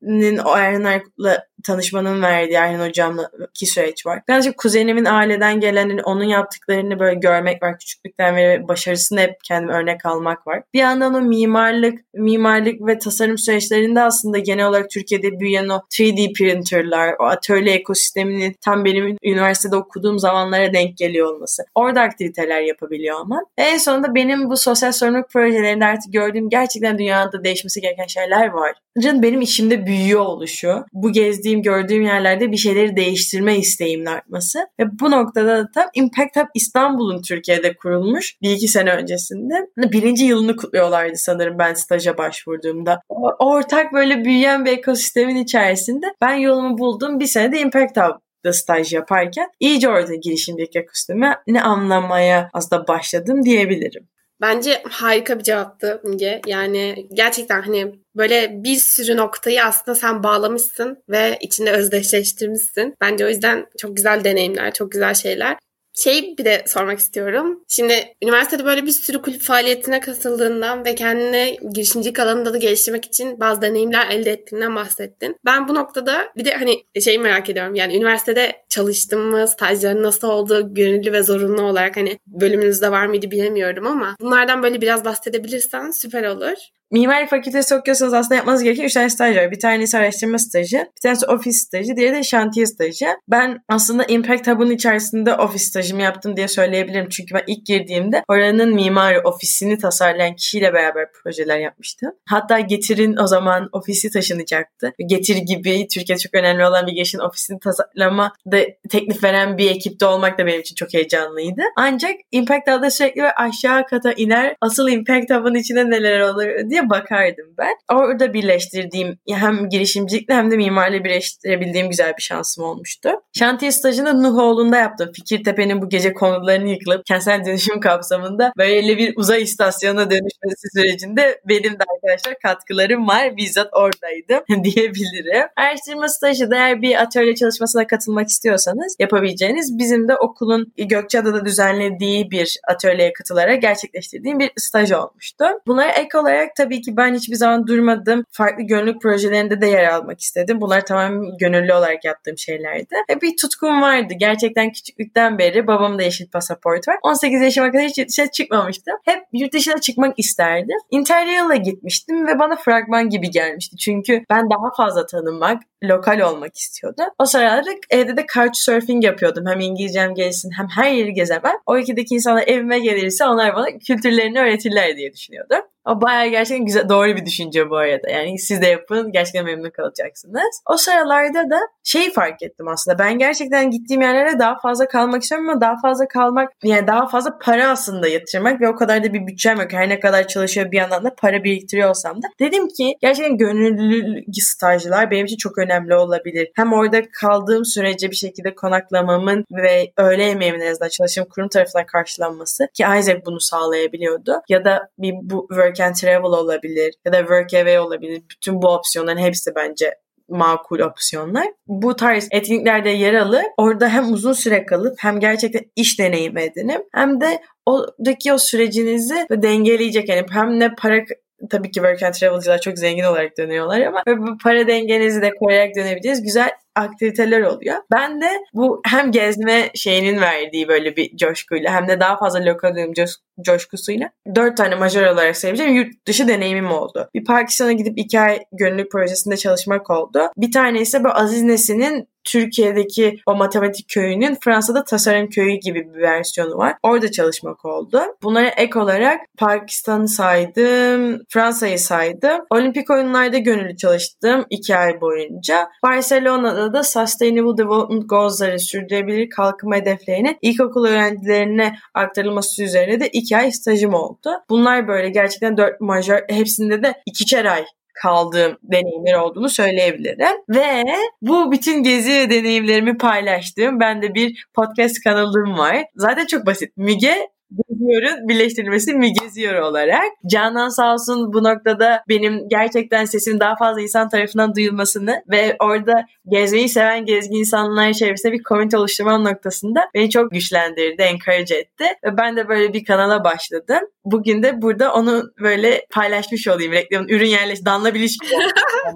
BZV'nin 0.05 0.38
o 0.38 0.57
Erhan 0.57 0.85
Erkut'la 0.85 1.45
tanışmanın 1.64 2.23
verdiği 2.23 2.55
Erhan 2.55 2.88
hocamla 2.88 3.31
ki 3.55 3.67
süreç 3.67 4.07
var. 4.07 4.23
Birazcık 4.29 4.59
kuzenimin 4.59 5.05
aileden 5.05 5.61
gelen 5.61 5.99
onun 5.99 6.25
yaptıklarını 6.25 6.99
böyle 6.99 7.14
görmek 7.21 7.62
var. 7.62 7.79
Küçüklükten 7.79 8.37
beri 8.37 8.69
başarısını 8.69 9.21
hep 9.21 9.45
kendim 9.45 9.69
örnek 9.69 10.07
almak 10.07 10.47
var. 10.47 10.62
Bir 10.75 10.79
yandan 10.79 11.14
o 11.14 11.21
mimarlık, 11.21 11.99
mimarlık 12.14 12.87
ve 12.87 12.99
tasarım 12.99 13.38
süreçlerinde 13.38 14.01
aslında 14.01 14.38
genel 14.38 14.67
olarak 14.67 14.90
Türkiye'de 14.90 15.40
büyüyen 15.40 15.69
o 15.69 15.81
3D 15.93 16.33
printerlar, 16.33 17.14
o 17.21 17.25
atölye 17.25 17.75
ekosisteminin 17.75 18.57
tam 18.64 18.85
benim 18.85 19.17
üniversitede 19.23 19.77
okuduğum 19.77 20.19
zamanlara 20.19 20.73
denk 20.73 20.97
geliyor 20.97 21.35
olması. 21.35 21.62
Orada 21.75 22.01
aktiviteler 22.01 22.61
yapabiliyor 22.61 23.21
olman. 23.21 23.47
En 23.59 23.79
sonunda 23.79 24.14
benim 24.14 24.51
bu 24.51 24.57
sosyal 24.57 24.93
sorumluluk 24.93 25.31
projelerinde 25.31 25.85
artık 25.85 26.12
gördüğüm 26.12 26.49
gerçekten 26.49 26.99
dünyada 26.99 27.45
değişmesi 27.45 27.81
gereken 27.81 28.07
şeyler 28.07 28.49
var. 28.49 28.73
Benim 28.97 29.40
içimde 29.40 29.87
büyüyor 29.95 30.21
oluşu. 30.21 30.85
Bu 30.93 31.13
gezdiğim 31.13 31.63
gördüğüm 31.63 32.03
yerlerde 32.03 32.53
bir 32.53 32.57
şeyleri 32.57 32.97
değiştirme 32.97 33.59
isteğimin 33.59 34.07
artması. 34.07 34.59
Ve 34.81 34.85
bu 35.01 35.11
noktada 35.11 35.59
da 35.59 35.71
tam 35.75 35.85
Impact 35.95 36.37
Hub 36.37 36.47
İstanbul'un 36.55 37.23
Türkiye'de 37.23 37.77
kurulmuş 37.77 38.37
bir 38.43 38.51
iki 38.51 38.69
sene 38.69 38.91
öncesinde. 38.93 39.55
Birinci 39.77 40.25
yılını 40.25 40.57
kutluyorlardı 40.57 41.17
sanırım 41.17 41.59
ben 41.59 41.75
staja 41.75 42.19
başvurduğumda. 42.19 43.01
O, 43.09 43.31
ortak 43.39 43.93
böyle 43.93 44.25
büyüyen 44.25 44.65
bir 44.65 44.73
ekosistemin 44.73 45.37
içerisinde 45.37 46.07
ben 46.23 46.35
yolumu 46.35 46.79
buldum. 46.79 47.21
Bir 47.21 47.27
senede 47.27 47.61
Impact 47.61 47.97
Hub 47.97 48.21
da 48.45 48.53
staj 48.53 48.93
yaparken 48.93 49.49
iyice 49.61 49.89
orada 49.89 50.15
girişimcilik 50.15 50.77
ekosistemi 50.77 51.35
ne 51.47 51.63
anlamaya 51.63 52.51
aslında 52.53 52.89
başladım 52.89 53.45
diyebilirim. 53.45 54.09
Bence 54.45 54.83
harika 54.91 55.39
bir 55.39 55.45
cevaptı 55.45 56.01
Müge. 56.05 56.41
Yani 56.47 57.09
gerçekten 57.13 57.63
hani 57.63 57.95
böyle 58.17 58.65
bir 58.65 58.77
sürü 58.77 59.17
noktayı 59.17 59.65
aslında 59.65 59.95
sen 59.95 60.23
bağlamışsın 60.23 61.03
ve 61.09 61.39
içinde 61.41 61.71
özdeşleştirmişsin. 61.73 62.95
Bence 63.01 63.27
o 63.27 63.29
yüzden 63.29 63.67
çok 63.79 63.97
güzel 63.97 64.25
deneyimler, 64.25 64.75
çok 64.75 64.93
güzel 64.93 65.15
şeyler. 65.15 65.57
Şey 65.95 66.35
bir 66.39 66.45
de 66.45 66.65
sormak 66.67 66.99
istiyorum. 66.99 67.65
Şimdi 67.69 67.95
üniversitede 68.23 68.65
böyle 68.65 68.87
bir 68.87 68.91
sürü 68.91 69.23
kulüp 69.23 69.43
faaliyetine 69.43 70.01
katıldığından 70.01 70.85
ve 70.85 70.95
kendini 70.95 71.59
girişimcilik 71.73 72.19
alanında 72.19 72.53
da 72.55 72.59
geliştirmek 72.59 73.05
için 73.05 73.41
bazı 73.41 73.63
deneyimler 73.63 74.11
elde 74.11 74.31
ettiğinden 74.31 74.77
bahsettin. 74.77 75.37
Ben 75.45 75.69
bu 75.69 75.75
noktada 75.75 76.33
bir 76.37 76.45
de 76.45 76.55
hani 76.55 76.85
şey 77.05 77.19
merak 77.19 77.51
ediyorum. 77.51 77.75
Yani 77.75 77.97
üniversitede 77.97 78.53
çalıştın 78.69 79.21
mı? 79.21 79.49
Stajların 79.49 80.03
nasıl 80.03 80.29
oldu? 80.29 80.75
Gönüllü 80.75 81.13
ve 81.13 81.23
zorunlu 81.23 81.63
olarak 81.63 81.97
hani 81.97 82.19
bölümünüzde 82.27 82.91
var 82.91 83.07
mıydı 83.07 83.31
bilemiyorum 83.31 83.87
ama 83.87 84.17
bunlardan 84.21 84.63
böyle 84.63 84.81
biraz 84.81 85.05
bahsedebilirsen 85.05 85.91
süper 85.91 86.25
olur. 86.25 86.57
Mimarlık 86.90 87.31
fakültesi 87.31 87.75
okuyorsanız 87.75 88.14
aslında 88.14 88.35
yapmanız 88.35 88.62
gereken 88.62 88.85
3 88.85 88.94
tane 88.94 89.11
staj 89.11 89.37
var. 89.37 89.51
Bir 89.51 89.61
tanesi 89.61 89.99
araştırma 89.99 90.38
stajı, 90.38 90.77
bir 90.77 91.01
tanesi 91.03 91.27
ofis 91.27 91.57
stajı, 91.57 91.97
diğeri 91.97 92.14
de 92.14 92.23
şantiye 92.23 92.66
stajı. 92.66 93.07
Ben 93.29 93.59
aslında 93.68 94.05
Impact 94.05 94.49
Hub'ın 94.49 94.70
içerisinde 94.70 95.35
ofis 95.35 95.62
stajımı 95.62 96.03
yaptım 96.03 96.37
diye 96.37 96.49
söyleyebilirim. 96.49 97.09
Çünkü 97.09 97.35
ben 97.35 97.42
ilk 97.47 97.66
girdiğimde 97.66 98.23
oranın 98.29 98.75
mimari 98.75 99.20
ofisini 99.20 99.79
tasarlayan 99.79 100.37
kişiyle 100.37 100.75
beraber 100.75 101.12
projeler 101.12 101.59
yapmıştım. 101.59 102.11
Hatta 102.29 102.61
Getir'in 102.61 103.16
o 103.16 103.27
zaman 103.27 103.68
ofisi 103.73 104.11
taşınacaktı. 104.11 104.92
Getir 105.07 105.37
gibi 105.37 105.88
Türkiye 105.88 106.18
çok 106.18 106.35
önemli 106.35 106.66
olan 106.66 106.87
bir 106.87 106.92
girişin 106.92 107.18
ofisini 107.18 107.59
tasarlama 107.59 108.33
da 108.53 108.59
teklif 108.90 109.25
veren 109.25 109.59
bir 109.59 109.70
ekipte 109.70 110.07
olmak 110.07 110.38
da 110.38 110.47
benim 110.47 110.61
için 110.61 110.75
çok 110.75 110.94
heyecanlıydı. 110.94 111.62
Ancak 111.77 112.14
Impact 112.31 112.70
Hub'da 112.70 112.90
sürekli 112.90 113.23
aşağı 113.23 113.87
kata 113.87 114.12
iner. 114.12 114.57
Asıl 114.61 114.88
Impact 114.88 115.31
Hub'ın 115.31 115.55
içinde 115.55 115.90
neler 115.90 116.20
olur 116.20 116.70
diye 116.70 116.74
diye 116.75 116.91
bakardım 116.91 117.47
ben. 117.59 117.77
Orada 117.93 118.35
birleştirdiğim 118.35 119.19
hem 119.29 119.69
girişimcilikle 119.69 120.35
hem 120.35 120.51
de 120.51 120.57
mimarla 120.57 121.05
birleştirebildiğim 121.05 121.91
güzel 121.91 122.17
bir 122.17 122.23
şansım 122.23 122.65
olmuştu. 122.65 123.09
Şantiye 123.33 123.73
stajını 123.73 124.23
Nuhoğlu'nda 124.23 124.77
yaptım. 124.77 125.11
Fikirtepe'nin 125.15 125.83
bu 125.83 125.89
gece 125.89 126.13
konularını 126.13 126.69
yıkılıp 126.69 127.07
kentsel 127.07 127.45
dönüşüm 127.47 127.81
kapsamında 127.81 128.53
böyle 128.59 128.99
bir 128.99 129.17
uzay 129.17 129.43
istasyonuna 129.43 130.11
dönüşmesi 130.11 130.69
sürecinde 130.77 131.41
benim 131.49 131.73
de 131.73 131.85
arkadaşlar 131.95 132.39
katkılarım 132.39 133.09
var. 133.09 133.37
Bizzat 133.37 133.69
oradaydım 133.73 134.65
diyebilirim. 134.65 135.47
Araştırma 135.57 136.09
stajı 136.09 136.51
da 136.51 136.57
eğer 136.57 136.83
bir 136.83 137.03
atölye 137.03 137.35
çalışmasına 137.35 137.87
katılmak 137.87 138.29
istiyorsanız 138.29 138.97
yapabileceğiniz 138.99 139.79
bizim 139.79 140.09
de 140.09 140.17
okulun 140.17 140.73
Gökçeada'da 140.79 141.45
düzenlediği 141.45 142.31
bir 142.31 142.59
atölyeye 142.69 143.13
katılarak 143.13 143.63
gerçekleştirdiğim 143.63 144.39
bir 144.39 144.51
staj 144.57 144.93
olmuştu. 144.93 145.45
Bunlara 145.67 145.91
ek 145.91 146.19
olarak 146.19 146.57
tabii 146.57 146.63
ki 146.70 146.96
ben 146.96 147.14
hiçbir 147.14 147.37
zaman 147.37 147.66
durmadım. 147.66 148.24
Farklı 148.31 148.62
gönüllülük 148.62 149.03
projelerinde 149.03 149.61
de 149.61 149.66
yer 149.66 149.85
almak 149.85 150.20
istedim. 150.20 150.61
Bunlar 150.61 150.87
tamamen 150.87 151.38
gönüllü 151.38 151.72
olarak 151.72 152.05
yaptığım 152.05 152.38
şeylerdi. 152.38 152.94
Ve 153.11 153.20
bir 153.20 153.37
tutkum 153.37 153.83
vardı. 153.83 154.14
Gerçekten 154.16 154.72
küçüklükten 154.72 155.38
beri 155.38 155.66
babamda 155.66 156.03
yeşil 156.03 156.31
pasaport 156.31 156.88
var. 156.88 156.96
18 157.03 157.42
yaşıma 157.42 157.70
kadar 157.70 157.85
hiç 157.85 157.98
yurt 157.98 158.09
dışına 158.09 158.31
çıkmamıştım. 158.31 158.94
Hep 159.05 159.22
yurt 159.33 159.53
dışına 159.53 159.81
çıkmak 159.81 160.18
isterdim. 160.18 160.77
Interrail'a 160.90 161.57
gitmiştim 161.57 162.27
ve 162.27 162.38
bana 162.38 162.57
fragman 162.57 163.09
gibi 163.09 163.31
gelmişti. 163.31 163.77
Çünkü 163.77 164.24
ben 164.31 164.50
daha 164.50 164.74
fazla 164.77 165.07
tanınmak, 165.07 165.62
lokal 165.85 166.20
olmak 166.20 166.57
istiyordu. 166.57 167.03
O 167.18 167.24
sırada 167.24 167.70
evde 167.90 168.16
de 168.16 168.27
couchsurfing 168.35 169.05
yapıyordum. 169.05 169.46
Hem 169.46 169.61
İngilizcem 169.61 170.14
gelsin 170.14 170.50
hem 170.57 170.66
her 170.77 170.92
yeri 170.92 171.12
gezemem. 171.12 171.55
O 171.66 171.79
ikideki 171.79 172.14
insanlar 172.14 172.44
evime 172.46 172.79
gelirse 172.79 173.24
onlar 173.24 173.55
bana 173.55 173.66
kültürlerini 173.79 174.40
öğretirler 174.40 174.96
diye 174.96 175.12
düşünüyordum. 175.12 175.61
O 175.87 176.01
bayağı 176.01 176.29
gerçekten 176.29 176.66
güzel, 176.66 176.88
doğru 176.88 177.16
bir 177.16 177.27
düşünce 177.27 177.70
bu 177.70 177.77
arada. 177.77 178.11
Yani 178.11 178.38
siz 178.38 178.62
de 178.62 178.66
yapın, 178.66 179.12
gerçekten 179.12 179.44
memnun 179.44 179.70
kalacaksınız. 179.70 180.61
O 180.70 180.77
sıralarda 180.77 181.51
da 181.51 181.59
şeyi 181.83 182.12
fark 182.12 182.42
ettim 182.42 182.68
aslında. 182.68 182.99
Ben 182.99 183.18
gerçekten 183.18 183.70
gittiğim 183.70 184.03
yerlere 184.03 184.38
daha 184.38 184.59
fazla 184.59 184.88
kalmak 184.88 185.23
istiyorum 185.23 185.49
ama 185.49 185.61
daha 185.61 185.77
fazla 185.83 186.09
kalmak, 186.09 186.53
yani 186.62 186.87
daha 186.87 187.07
fazla 187.07 187.38
para 187.38 187.70
aslında 187.70 188.09
yatırmak 188.09 188.61
ve 188.61 188.68
o 188.68 188.77
kadar 188.77 189.05
da 189.05 189.12
bir 189.12 189.27
bütçem 189.27 189.61
yok. 189.61 189.73
Her 189.73 189.88
ne 189.88 190.01
kadar 190.01 190.29
çalışıyor 190.29 190.70
bir 190.70 190.77
yandan 190.77 191.05
da 191.05 191.14
para 191.14 191.44
biriktiriyor 191.44 191.88
olsam 191.88 192.23
da. 192.23 192.27
Dedim 192.40 192.68
ki 192.68 192.94
gerçekten 193.01 193.37
gönüllü 193.37 194.25
stajlar 194.40 195.11
benim 195.11 195.25
için 195.27 195.37
çok 195.37 195.59
önemli 195.59 195.94
olabilir. 195.94 196.51
Hem 196.55 196.73
orada 196.73 197.03
kaldığım 197.20 197.64
sürece 197.64 198.11
bir 198.11 198.16
şekilde 198.16 198.55
konaklamamın 198.55 199.44
ve 199.53 199.92
öğle 199.97 200.25
yemeğimin 200.25 200.61
en 200.61 200.70
azından 200.70 200.88
çalıştığım 200.88 201.25
kurum 201.25 201.49
tarafından 201.49 201.87
karşılanması 201.87 202.68
ki 202.75 202.85
Isaac 202.99 203.27
bunu 203.27 203.40
sağlayabiliyordu. 203.40 204.42
Ya 204.49 204.64
da 204.64 204.88
bir 204.99 205.14
bu 205.23 205.47
work 205.49 205.74
work 205.75 205.81
and 205.81 205.95
travel 205.95 206.33
olabilir 206.33 206.95
ya 207.05 207.13
da 207.13 207.19
work 207.19 207.55
away 207.55 207.79
olabilir. 207.79 208.23
Bütün 208.31 208.63
bu 208.63 208.69
opsiyonların 208.69 209.19
hepsi 209.19 209.55
bence 209.57 209.95
makul 210.29 210.79
opsiyonlar. 210.79 211.47
Bu 211.67 211.97
tarz 211.97 212.29
etkinliklerde 212.31 212.91
yer 212.91 213.15
alıp 213.15 213.45
orada 213.57 213.89
hem 213.89 214.13
uzun 214.13 214.33
süre 214.33 214.67
kalıp 214.67 214.95
hem 214.99 215.21
gerçekten 215.21 215.63
iş 215.77 215.99
deneyimi 215.99 216.43
edinip 216.43 216.83
hem 216.95 217.21
de 217.21 217.43
oradaki 217.67 218.33
o 218.33 218.39
sürecinizi 218.39 219.27
dengeleyecek 219.31 220.09
yani 220.09 220.27
hem 220.31 220.61
ne 220.61 220.75
para 220.75 221.05
tabii 221.51 221.71
ki 221.71 221.75
work 221.75 222.03
and 222.03 222.15
travel'cılar 222.15 222.61
çok 222.61 222.79
zengin 222.79 223.05
olarak 223.05 223.39
dönüyorlar 223.39 223.81
ama 223.81 224.03
bu 224.07 224.39
para 224.39 224.67
dengenizi 224.67 225.23
de 225.23 225.31
koruyarak 225.31 225.77
dönebileceğiniz 225.77 226.23
güzel 226.23 226.51
aktiviteler 226.75 227.41
oluyor. 227.41 227.77
Ben 227.93 228.21
de 228.21 228.29
bu 228.55 228.81
hem 228.87 229.11
gezme 229.11 229.71
şeyinin 229.75 230.21
verdiği 230.21 230.69
böyle 230.69 230.97
bir 230.97 231.17
coşkuyla 231.17 231.73
hem 231.73 231.89
de 231.89 232.01
daha 232.01 232.19
fazla 232.19 232.45
lokal 232.45 232.93
coş 232.97 233.11
coşkusuyla 233.45 234.11
dört 234.35 234.57
tane 234.57 234.75
majör 234.75 235.07
olarak 235.07 235.37
sayabileceğim 235.37 235.77
yurt 235.77 236.07
dışı 236.07 236.29
deneyimim 236.29 236.71
oldu. 236.71 237.09
Bir 237.15 237.25
Pakistan'a 237.25 237.73
gidip 237.73 237.99
iki 237.99 238.21
ay 238.21 238.39
gönüllülük 238.53 238.93
projesinde 238.93 239.37
çalışmak 239.37 239.91
oldu. 239.91 240.21
Bir 240.37 240.53
tane 240.53 240.81
ise 240.81 241.05
bu 241.05 241.09
Aziz 241.09 241.43
Nesin'in 241.43 242.09
Türkiye'deki 242.25 243.21
o 243.27 243.35
matematik 243.35 243.89
köyünün 243.89 244.37
Fransa'da 244.45 244.85
tasarım 244.85 245.29
köyü 245.29 245.55
gibi 245.55 245.95
bir 245.95 246.01
versiyonu 246.01 246.57
var. 246.57 246.75
Orada 246.83 247.11
çalışmak 247.11 247.65
oldu. 247.65 248.01
Bunlara 248.23 248.49
ek 248.49 248.79
olarak 248.79 249.21
Pakistan'ı 249.39 250.09
saydım, 250.09 251.23
Fransa'yı 251.29 251.79
saydım. 251.79 252.45
Olimpik 252.51 252.91
oyunlarda 252.91 253.39
gönüllü 253.39 253.77
çalıştım 253.77 254.47
iki 254.51 254.77
ay 254.77 255.01
boyunca. 255.01 255.69
Barcelona'da 255.83 256.73
da 256.73 256.83
Sustainable 256.83 257.57
Development 257.57 258.09
Goals'ların 258.09 258.57
sürdürülebilir 258.57 259.31
kalkınma 259.31 259.77
hedeflerinin 259.77 260.39
ilkokul 260.43 260.87
öğrencilerine 260.87 261.77
aktarılması 261.95 262.63
üzerine 262.63 263.01
de 263.01 263.09
iki 263.09 263.37
ay 263.37 263.53
stajım 263.53 263.95
oldu. 263.95 264.31
Bunlar 264.51 264.89
böyle 264.89 265.09
gerçekten 265.09 265.57
dört 265.57 265.81
majör 265.81 266.21
hepsinde 266.29 266.83
de 266.83 266.95
ikişer 267.07 267.45
ay 267.45 267.65
kaldığım 268.03 268.57
deneyimler 268.63 269.15
olduğunu 269.15 269.49
söyleyebilirim. 269.49 270.37
Ve 270.49 270.85
bu 271.23 271.53
bütün 271.53 271.83
gezi 271.83 272.31
deneyimlerimi 272.31 272.99
paylaştığım 272.99 273.81
ben 273.81 274.03
de 274.03 274.15
bir 274.15 274.47
podcast 274.55 275.05
kanalım 275.05 275.59
var. 275.59 275.85
Zaten 275.97 276.27
çok 276.27 276.47
basit. 276.47 276.77
Müge 276.77 277.35
Geziyor'un 277.69 278.29
birleştirilmesi 278.29 278.95
mi 278.95 279.13
geziyor 279.13 279.63
olarak. 279.63 280.05
Canan 280.27 280.69
sağ 280.69 280.95
olsun 280.95 281.33
bu 281.33 281.45
noktada 281.45 282.05
benim 282.09 282.49
gerçekten 282.49 283.05
sesim 283.05 283.41
daha 283.41 283.57
fazla 283.57 283.81
insan 283.81 284.09
tarafından 284.09 284.55
duyulmasını 284.55 285.23
ve 285.31 285.57
orada 285.63 286.07
gezmeyi 286.29 286.69
seven 286.69 287.05
gezgin 287.05 287.39
insanlar 287.39 287.89
içerisinde 287.89 288.33
bir 288.33 288.43
komünite 288.43 288.79
oluşturma 288.79 289.19
noktasında 289.19 289.89
beni 289.95 290.11
çok 290.11 290.31
güçlendirdi, 290.31 291.03
encourage 291.03 291.55
etti. 291.55 291.85
Ve 292.05 292.17
ben 292.17 292.37
de 292.37 292.49
böyle 292.49 292.73
bir 292.73 292.85
kanala 292.85 293.25
başladım. 293.25 293.81
Bugün 294.05 294.43
de 294.43 294.62
burada 294.62 294.93
onu 294.93 295.23
böyle 295.40 295.87
paylaşmış 295.90 296.49
olayım. 296.49 296.73
Reklamın 296.73 297.09
ürün 297.09 297.27
yerleş, 297.27 297.64
Danla 297.64 297.95
Biliş 297.95 298.17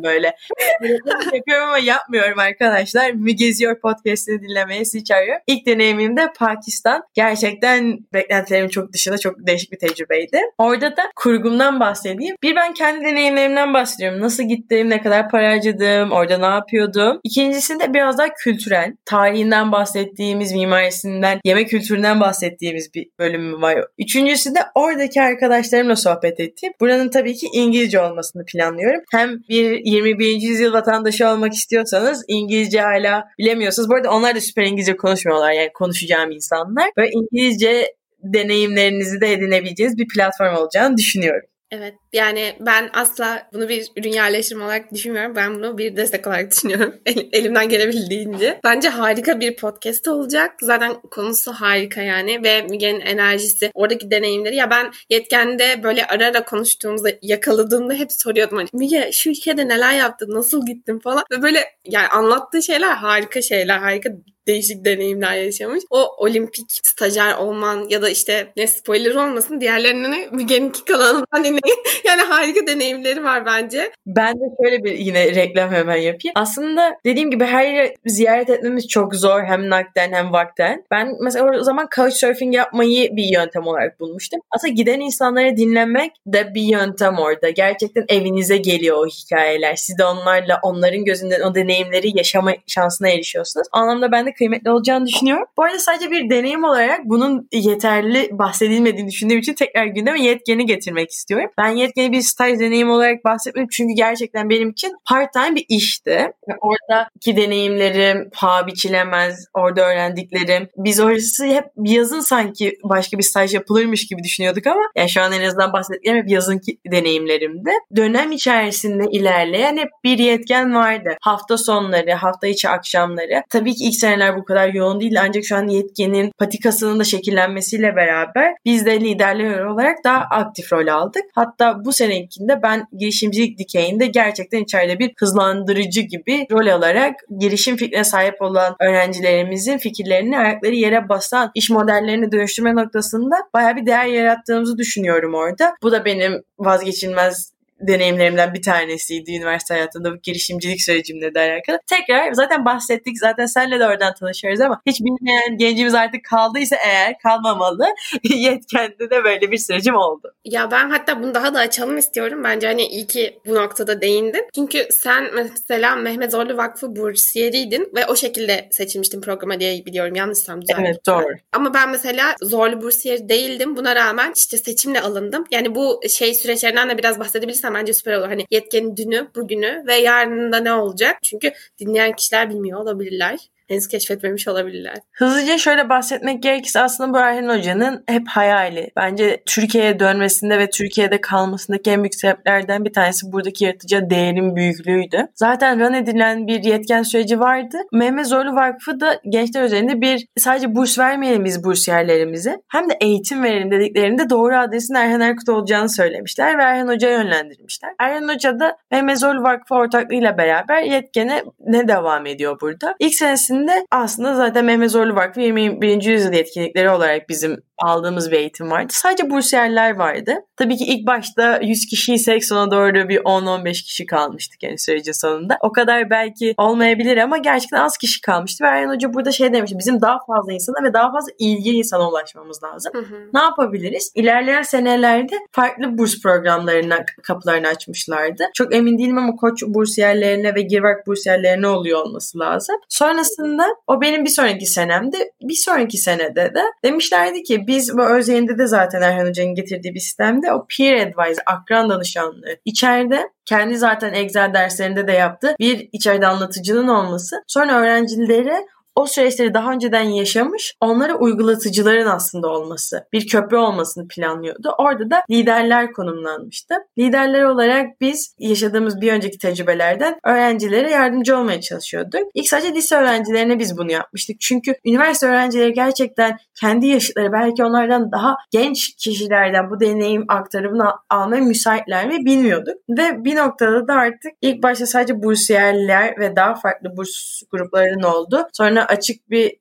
böyle. 0.02 0.34
yapıyorum 1.34 1.68
ama 1.68 1.78
yapmıyorum 1.78 2.38
arkadaşlar. 2.38 3.10
Mi 3.10 3.36
Geziyor 3.36 3.80
podcast'ini 3.80 4.42
dinlemeye 4.42 4.84
sizi 4.84 5.04
çağırıyorum. 5.04 5.42
İlk 5.46 5.66
deneyimim 5.66 6.16
de 6.16 6.32
Pakistan. 6.38 7.02
Gerçekten 7.14 7.98
beklentilerimin 8.14 8.68
çok 8.68 8.92
dışında 8.92 9.18
çok 9.18 9.46
değişik 9.46 9.72
bir 9.72 9.78
tecrübeydi. 9.78 10.40
Orada 10.58 10.96
da 10.96 11.02
kurgumdan 11.16 11.80
bahsedeyim. 11.80 12.36
Bir 12.42 12.56
ben 12.56 12.74
kendi 12.74 13.04
deneyimlerimden 13.04 13.74
bahsediyorum. 13.74 14.20
Nasıl 14.20 14.42
gittim, 14.42 14.90
ne 14.90 15.02
kadar 15.02 15.30
para 15.30 15.50
harcadım, 15.50 16.12
orada 16.12 16.38
ne 16.38 16.54
yapıyordum. 16.54 17.20
İkincisinde 17.24 17.94
biraz 17.94 18.18
daha 18.18 18.34
kültürel. 18.34 18.92
Tarihinden 19.04 19.72
bahsettiğimiz, 19.72 20.52
mimarisinden, 20.52 21.40
yemek 21.44 21.68
kültüründen 21.68 22.20
bahsettiğimiz 22.20 22.94
bir 22.94 23.06
bölümü 23.18 23.62
var. 23.62 23.84
Üçüncüsü 23.98 24.54
de 24.54 24.58
oradaki 24.98 25.22
arkadaşlarımla 25.22 25.96
sohbet 25.96 26.40
ettiğim. 26.40 26.72
Buranın 26.80 27.08
tabii 27.08 27.34
ki 27.34 27.46
İngilizce 27.52 28.00
olmasını 28.00 28.44
planlıyorum. 28.44 29.00
Hem 29.10 29.42
bir 29.48 29.80
21. 29.84 30.26
yüzyıl 30.26 30.72
vatandaşı 30.72 31.28
olmak 31.28 31.52
istiyorsanız 31.52 32.24
İngilizce 32.28 32.80
hala 32.80 33.24
bilemiyorsunuz. 33.38 33.88
Bu 33.88 33.94
arada 33.94 34.10
onlar 34.10 34.36
da 34.36 34.40
süper 34.40 34.64
İngilizce 34.64 34.96
konuşmuyorlar 34.96 35.52
yani 35.52 35.70
konuşacağım 35.74 36.30
insanlar. 36.30 36.90
Böyle 36.96 37.10
İngilizce 37.10 37.94
deneyimlerinizi 38.22 39.20
de 39.20 39.32
edinebileceğiniz 39.32 39.98
bir 39.98 40.08
platform 40.08 40.56
olacağını 40.56 40.96
düşünüyorum. 40.96 41.48
Evet 41.70 41.94
yani 42.12 42.56
ben 42.60 42.90
asla 42.92 43.48
bunu 43.52 43.68
bir 43.68 43.88
ürün 43.96 44.12
yerleştirme 44.12 44.64
olarak 44.64 44.92
düşünmüyorum. 44.92 45.36
Ben 45.36 45.54
bunu 45.54 45.78
bir 45.78 45.96
destek 45.96 46.26
olarak 46.26 46.50
düşünüyorum. 46.56 46.94
elimden 47.06 47.68
gelebildiğince. 47.68 48.60
Bence 48.64 48.88
harika 48.88 49.40
bir 49.40 49.56
podcast 49.56 50.08
olacak. 50.08 50.54
Zaten 50.62 51.00
konusu 51.10 51.52
harika 51.52 52.02
yani 52.02 52.44
ve 52.44 52.62
Müge'nin 52.62 53.00
enerjisi, 53.00 53.70
oradaki 53.74 54.10
deneyimleri. 54.10 54.56
Ya 54.56 54.70
ben 54.70 54.92
yetkende 55.10 55.82
böyle 55.82 56.06
ara 56.06 56.26
ara 56.26 56.44
konuştuğumuzda 56.44 57.10
yakaladığımda 57.22 57.94
hep 57.94 58.12
soruyordum. 58.12 58.56
Hani, 58.56 58.68
Müge 58.72 59.10
şu 59.12 59.30
ülkede 59.30 59.68
neler 59.68 59.94
yaptın, 59.94 60.34
nasıl 60.34 60.66
gittin 60.66 60.98
falan. 60.98 61.24
Ve 61.32 61.42
böyle 61.42 61.64
yani 61.84 62.08
anlattığı 62.08 62.62
şeyler 62.62 62.92
harika 62.92 63.42
şeyler, 63.42 63.78
harika 63.78 64.10
değişik 64.48 64.84
deneyimler 64.84 65.36
yaşamış. 65.36 65.84
O 65.90 66.24
olimpik 66.24 66.66
stajyer 66.70 67.34
olman 67.34 67.86
ya 67.88 68.02
da 68.02 68.10
işte 68.10 68.52
ne 68.56 68.66
spoiler 68.66 69.14
olmasın 69.14 69.60
diğerlerini 69.60 70.28
Müge'ninki 70.32 70.84
kanalından 70.84 71.44
dinleyin. 71.44 71.78
yani 72.04 72.22
harika 72.22 72.66
deneyimleri 72.66 73.24
var 73.24 73.46
bence. 73.46 73.90
Ben 74.06 74.34
de 74.34 74.44
şöyle 74.62 74.84
bir 74.84 74.98
yine 74.98 75.34
reklam 75.34 75.70
hemen 75.70 75.96
yapayım. 75.96 76.32
Aslında 76.34 76.96
dediğim 77.04 77.30
gibi 77.30 77.44
her 77.44 77.66
yeri 77.66 77.94
ziyaret 78.06 78.50
etmemiz 78.50 78.88
çok 78.88 79.14
zor 79.14 79.42
hem 79.42 79.70
nakden 79.70 80.12
hem 80.12 80.32
vakten. 80.32 80.84
Ben 80.90 81.14
mesela 81.20 81.58
o 81.60 81.62
zaman 81.62 81.88
couchsurfing 81.96 82.54
yapmayı 82.54 83.16
bir 83.16 83.24
yöntem 83.24 83.66
olarak 83.66 84.00
bulmuştum. 84.00 84.40
Aslında 84.50 84.72
giden 84.72 85.00
insanları 85.00 85.56
dinlemek 85.56 86.12
de 86.26 86.54
bir 86.54 86.62
yöntem 86.62 87.18
orada. 87.18 87.50
Gerçekten 87.50 88.04
evinize 88.08 88.56
geliyor 88.56 88.96
o 88.96 89.06
hikayeler. 89.06 89.76
Siz 89.76 89.98
de 89.98 90.04
onlarla 90.04 90.60
onların 90.62 91.04
gözünden 91.04 91.40
o 91.40 91.54
deneyimleri 91.54 92.18
yaşama 92.18 92.52
şansına 92.66 93.08
erişiyorsunuz. 93.08 93.66
O 93.74 93.78
anlamda 93.78 94.12
ben 94.12 94.26
de 94.26 94.32
kıymetli 94.38 94.70
olacağını 94.70 95.06
düşünüyorum. 95.06 95.44
Bu 95.56 95.62
arada 95.62 95.78
sadece 95.78 96.10
bir 96.10 96.30
deneyim 96.30 96.64
olarak 96.64 97.00
bunun 97.04 97.48
yeterli 97.52 98.28
bahsedilmediğini 98.32 99.08
düşündüğüm 99.08 99.38
için 99.38 99.54
tekrar 99.54 99.86
gündeme 99.86 100.22
yetkeni 100.22 100.66
getirmek 100.66 101.10
istiyorum. 101.10 101.50
Ben 101.58 101.68
yetkeni 101.68 102.12
bir 102.12 102.20
staj 102.20 102.58
deneyim 102.58 102.90
olarak 102.90 103.24
bahsetmedim 103.24 103.68
çünkü 103.72 103.94
gerçekten 103.94 104.50
benim 104.50 104.70
için 104.70 104.92
part 105.08 105.32
time 105.32 105.54
bir 105.54 105.64
işti. 105.68 106.32
Oradaki 106.60 107.36
deneyimlerim 107.36 108.30
paha 108.32 108.66
biçilemez, 108.66 109.46
orada 109.54 109.80
öğrendiklerim. 109.80 110.68
Biz 110.76 111.00
orası 111.00 111.44
hep 111.44 111.64
yazın 111.84 112.20
sanki 112.20 112.78
başka 112.84 113.18
bir 113.18 113.22
staj 113.22 113.54
yapılırmış 113.54 114.06
gibi 114.06 114.22
düşünüyorduk 114.22 114.66
ama 114.66 114.82
yani 114.96 115.10
şu 115.10 115.22
an 115.22 115.32
en 115.32 115.42
azından 115.42 115.72
bahsettiklerim 115.72 116.22
hep 116.22 116.30
yazınki 116.30 116.78
deneyimlerimde. 116.92 117.70
Dönem 117.96 118.32
içerisinde 118.32 119.04
ilerleyen 119.10 119.76
hep 119.76 119.88
bir 120.04 120.18
yetken 120.18 120.74
vardı. 120.74 121.16
Hafta 121.20 121.58
sonları, 121.58 122.12
hafta 122.12 122.46
içi 122.46 122.68
akşamları. 122.68 123.42
Tabii 123.50 123.74
ki 123.74 123.84
ilk 123.84 123.94
seneler 124.18 124.36
bu 124.36 124.44
kadar 124.44 124.68
yoğun 124.68 125.00
değil 125.00 125.20
ancak 125.22 125.44
şu 125.44 125.56
an 125.56 125.68
yetkenin 125.68 126.32
patikasının 126.38 127.00
da 127.00 127.04
şekillenmesiyle 127.04 127.96
beraber 127.96 128.54
biz 128.64 128.86
de 128.86 129.00
liderler 129.00 129.64
olarak 129.64 130.04
daha 130.04 130.18
aktif 130.18 130.72
rol 130.72 130.86
aldık. 130.86 131.22
Hatta 131.34 131.84
bu 131.84 131.92
senekinde 131.92 132.62
ben 132.62 132.86
girişimcilik 132.98 133.58
dikeyinde 133.58 134.06
gerçekten 134.06 134.62
içeride 134.62 134.98
bir 134.98 135.12
hızlandırıcı 135.18 136.00
gibi 136.00 136.46
rol 136.50 136.66
alarak 136.66 137.14
girişim 137.38 137.76
fikrine 137.76 138.04
sahip 138.04 138.42
olan 138.42 138.76
öğrencilerimizin 138.80 139.78
fikirlerini 139.78 140.38
ayakları 140.38 140.74
yere 140.74 141.08
basan 141.08 141.50
iş 141.54 141.70
modellerini 141.70 142.32
dönüştürme 142.32 142.74
noktasında 142.74 143.36
baya 143.54 143.76
bir 143.76 143.86
değer 143.86 144.06
yarattığımızı 144.06 144.78
düşünüyorum 144.78 145.34
orada. 145.34 145.74
Bu 145.82 145.92
da 145.92 146.04
benim 146.04 146.42
vazgeçilmez 146.58 147.57
deneyimlerimden 147.80 148.54
bir 148.54 148.62
tanesiydi 148.62 149.32
üniversite 149.32 149.74
hayatında 149.74 150.12
bu 150.12 150.16
girişimcilik 150.22 150.82
sürecimle 150.82 151.34
de 151.34 151.40
alakalı. 151.40 151.78
Tekrar 151.86 152.32
zaten 152.32 152.64
bahsettik 152.64 153.18
zaten 153.18 153.46
senle 153.46 153.80
de 153.80 153.86
oradan 153.86 154.14
tanışıyoruz 154.14 154.60
ama 154.60 154.80
hiç 154.86 155.00
bilmeyen 155.00 155.56
gencimiz 155.56 155.94
artık 155.94 156.24
kaldıysa 156.24 156.76
eğer 156.86 157.18
kalmamalı. 157.18 157.86
Yetkende 158.22 159.10
de 159.10 159.24
böyle 159.24 159.50
bir 159.50 159.58
sürecim 159.58 159.94
oldu. 159.94 160.34
Ya 160.44 160.70
ben 160.70 160.90
hatta 160.90 161.22
bunu 161.22 161.34
daha 161.34 161.54
da 161.54 161.58
açalım 161.58 161.98
istiyorum. 161.98 162.44
Bence 162.44 162.66
hani 162.66 162.86
iyi 162.86 163.06
ki 163.06 163.38
bu 163.46 163.54
noktada 163.54 164.00
değindin. 164.00 164.46
Çünkü 164.54 164.86
sen 164.90 165.24
mesela 165.34 165.96
Mehmet 165.96 166.32
Zorlu 166.32 166.56
Vakfı 166.56 166.96
bursiyeriydin 166.96 167.92
ve 167.96 168.06
o 168.06 168.16
şekilde 168.16 168.68
seçilmiştin 168.70 169.20
programa 169.20 169.60
diye 169.60 169.86
biliyorum. 169.86 170.14
Yanlışsam 170.14 170.62
düzeltin. 170.62 170.84
Evet 170.84 171.06
doğru. 171.06 171.26
Ama 171.52 171.74
ben 171.74 171.90
mesela 171.90 172.34
Zorlu 172.42 172.82
bursiyeri 172.82 173.28
değildim. 173.28 173.76
Buna 173.76 173.94
rağmen 173.94 174.32
işte 174.36 174.56
seçimle 174.56 175.00
alındım. 175.00 175.44
Yani 175.50 175.74
bu 175.74 176.00
şey 176.08 176.34
süreçlerinden 176.34 176.90
de 176.90 176.98
biraz 176.98 177.18
bahsedebilirsen 177.68 177.74
bence 177.74 177.92
süper 177.94 178.14
olur. 178.18 178.28
Hani 178.28 178.46
yetkenin 178.50 178.96
dünü, 178.96 179.28
bugünü 179.36 179.84
ve 179.86 179.94
yarınında 179.94 180.58
ne 180.60 180.72
olacak? 180.72 181.18
Çünkü 181.22 181.52
dinleyen 181.78 182.12
kişiler 182.16 182.50
bilmiyor 182.50 182.80
olabilirler 182.80 183.38
henüz 183.68 183.88
keşfetmemiş 183.88 184.48
olabilirler. 184.48 184.94
Hızlıca 185.12 185.58
şöyle 185.58 185.88
bahsetmek 185.88 186.42
gerekirse 186.42 186.80
aslında 186.80 187.12
bu 187.12 187.18
Erhan 187.18 187.58
Hoca'nın 187.58 188.04
hep 188.06 188.28
hayali. 188.28 188.90
Bence 188.96 189.42
Türkiye'ye 189.46 190.00
dönmesinde 190.00 190.58
ve 190.58 190.70
Türkiye'de 190.70 191.20
kalmasındaki 191.20 191.90
en 191.90 192.02
büyük 192.02 192.14
sebeplerden 192.14 192.84
bir 192.84 192.92
tanesi 192.92 193.32
buradaki 193.32 193.64
yaratıcı 193.64 194.10
değerin 194.10 194.56
büyüklüğüydü. 194.56 195.26
Zaten 195.34 195.80
run 195.80 195.92
edilen 195.92 196.46
bir 196.46 196.64
yetken 196.64 197.02
süreci 197.02 197.40
vardı. 197.40 197.78
Mehmet 197.92 198.26
Zorlu 198.26 198.54
Vakfı 198.54 199.00
da 199.00 199.20
gençler 199.28 199.62
üzerinde 199.62 200.00
bir 200.00 200.26
sadece 200.36 200.74
burs 200.74 200.98
vermeyelim 200.98 201.44
biz 201.44 201.64
bursiyerlerimize 201.64 202.56
hem 202.68 202.90
de 202.90 202.96
eğitim 203.00 203.42
verelim 203.42 203.70
dediklerinde 203.70 204.30
doğru 204.30 204.56
adresin 204.56 204.94
Erhan 204.94 205.20
Erkut 205.20 205.48
olacağını 205.48 205.88
söylemişler 205.88 206.58
ve 206.58 206.62
Erhan 206.62 206.88
Hoca'ya 206.88 207.18
yönlendirmişler. 207.18 207.90
Erhan 208.00 208.28
Hoca 208.28 208.60
da 208.60 208.76
Mehmet 208.90 209.18
Zorlu 209.18 209.42
Vakfı 209.42 209.74
ortaklığıyla 209.74 210.38
beraber 210.38 210.82
yetkene 210.82 211.42
ne 211.66 211.88
devam 211.88 212.26
ediyor 212.26 212.60
burada. 212.60 212.94
İlk 212.98 213.14
senesinde 213.14 213.57
öncesinde 213.58 213.86
aslında 213.90 214.34
zaten 214.34 214.64
Mehmet 214.64 214.90
Zorlu 214.90 215.14
Vakfı 215.14 215.40
21. 215.40 216.02
yüzyıl 216.02 216.32
yetkinlikleri 216.32 216.90
olarak 216.90 217.28
bizim 217.28 217.62
aldığımız 217.82 218.30
bir 218.30 218.36
eğitim 218.36 218.70
vardı. 218.70 218.92
Sadece 218.92 219.30
bursiyerler 219.30 219.94
vardı. 219.94 220.34
Tabii 220.56 220.76
ki 220.76 220.84
ilk 220.84 221.06
başta 221.06 221.60
100 221.62 221.86
kişiysek 221.86 222.44
sona 222.44 222.70
doğru 222.70 223.08
bir 223.08 223.18
10-15 223.18 223.72
kişi 223.72 224.06
kalmıştık 224.06 224.62
yani 224.62 224.78
sürecin 224.78 225.12
sonunda. 225.12 225.58
O 225.60 225.72
kadar 225.72 226.10
belki 226.10 226.54
olmayabilir 226.56 227.16
ama 227.16 227.38
gerçekten 227.38 227.80
az 227.80 227.98
kişi 227.98 228.20
kalmıştı. 228.20 228.64
Ve 228.64 228.68
Erhan 228.68 228.94
Hoca 228.94 229.14
burada 229.14 229.32
şey 229.32 229.52
demişti. 229.52 229.78
Bizim 229.78 230.00
daha 230.00 230.18
fazla 230.26 230.52
insana 230.52 230.88
ve 230.88 230.92
daha 230.92 231.12
fazla 231.12 231.32
ilgili 231.38 231.76
insana 231.76 232.08
ulaşmamız 232.08 232.62
lazım. 232.62 232.92
Hı 232.94 232.98
hı. 232.98 233.30
Ne 233.34 233.40
yapabiliriz? 233.40 234.12
İlerleyen 234.14 234.62
senelerde 234.62 235.36
farklı 235.52 235.98
burs 235.98 236.22
programlarına 236.22 237.04
kapılarını 237.22 237.68
açmışlardı. 237.68 238.44
Çok 238.54 238.74
emin 238.74 238.98
değilim 238.98 239.18
ama 239.18 239.36
koç 239.36 239.62
bursiyerlerine 239.66 240.54
ve 240.54 240.62
girvak 240.62 241.06
bursiyerlerine 241.06 241.66
oluyor 241.66 242.00
olması 242.00 242.38
lazım. 242.38 242.76
Sonrasında 242.88 243.66
o 243.86 244.00
benim 244.00 244.24
bir 244.24 244.30
sonraki 244.30 244.66
senemdi. 244.66 245.16
Bir 245.42 245.54
sonraki 245.54 245.98
senede 245.98 246.54
de 246.54 246.62
demişlerdi 246.84 247.42
ki 247.42 247.66
biz 247.68 247.96
bu 247.96 248.04
Özyeğin'de 248.04 248.58
de 248.58 248.66
zaten 248.66 249.02
Erhan 249.02 249.26
Hoca'nın 249.26 249.54
getirdiği 249.54 249.94
bir 249.94 250.00
sistemde 250.00 250.52
o 250.52 250.66
peer 250.76 251.06
advisor, 251.06 251.42
akran 251.46 251.90
danışanlığı 251.90 252.56
içeride 252.64 253.28
kendi 253.44 253.76
zaten 253.76 254.12
Excel 254.12 254.54
derslerinde 254.54 255.06
de 255.06 255.12
yaptı. 255.12 255.54
Bir 255.58 255.88
içeride 255.92 256.26
anlatıcının 256.26 256.88
olması. 256.88 257.36
Sonra 257.46 257.80
öğrencilere 257.80 258.66
o 258.98 259.06
süreçleri 259.06 259.54
daha 259.54 259.72
önceden 259.72 260.02
yaşamış 260.02 260.74
onlara 260.80 261.14
uygulatıcıların 261.14 262.06
aslında 262.06 262.48
olması, 262.48 263.04
bir 263.12 263.26
köprü 263.26 263.56
olmasını 263.56 264.08
planlıyordu. 264.08 264.74
Orada 264.78 265.10
da 265.10 265.22
liderler 265.30 265.92
konumlanmıştı. 265.92 266.74
Liderler 266.98 267.42
olarak 267.42 268.00
biz 268.00 268.34
yaşadığımız 268.38 269.00
bir 269.00 269.12
önceki 269.12 269.38
tecrübelerden 269.38 270.18
öğrencilere 270.24 270.90
yardımcı 270.90 271.38
olmaya 271.38 271.60
çalışıyorduk. 271.60 272.20
İlk 272.34 272.48
sadece 272.48 272.74
lise 272.74 272.96
öğrencilerine 272.96 273.58
biz 273.58 273.78
bunu 273.78 273.92
yapmıştık. 273.92 274.40
Çünkü 274.40 274.74
üniversite 274.84 275.26
öğrencileri 275.26 275.72
gerçekten 275.72 276.38
kendi 276.60 276.86
yaşıtları 276.86 277.32
belki 277.32 277.64
onlardan 277.64 278.12
daha 278.12 278.36
genç 278.50 278.96
kişilerden 278.96 279.70
bu 279.70 279.80
deneyim 279.80 280.24
aktarımını 280.28 280.84
almaya 281.10 281.42
müsaitler 281.42 282.08
mi 282.08 282.24
bilmiyorduk. 282.24 282.74
Ve 282.88 283.24
bir 283.24 283.36
noktada 283.36 283.88
da 283.88 283.94
artık 283.94 284.32
ilk 284.42 284.62
başta 284.62 284.86
sadece 284.86 285.22
bursiyerler 285.22 286.18
ve 286.18 286.36
daha 286.36 286.54
farklı 286.54 286.96
burs 286.96 287.42
gruplarının 287.52 288.02
oldu. 288.02 288.48
Sonra 288.52 288.87
açık 288.88 289.30
bir 289.30 289.56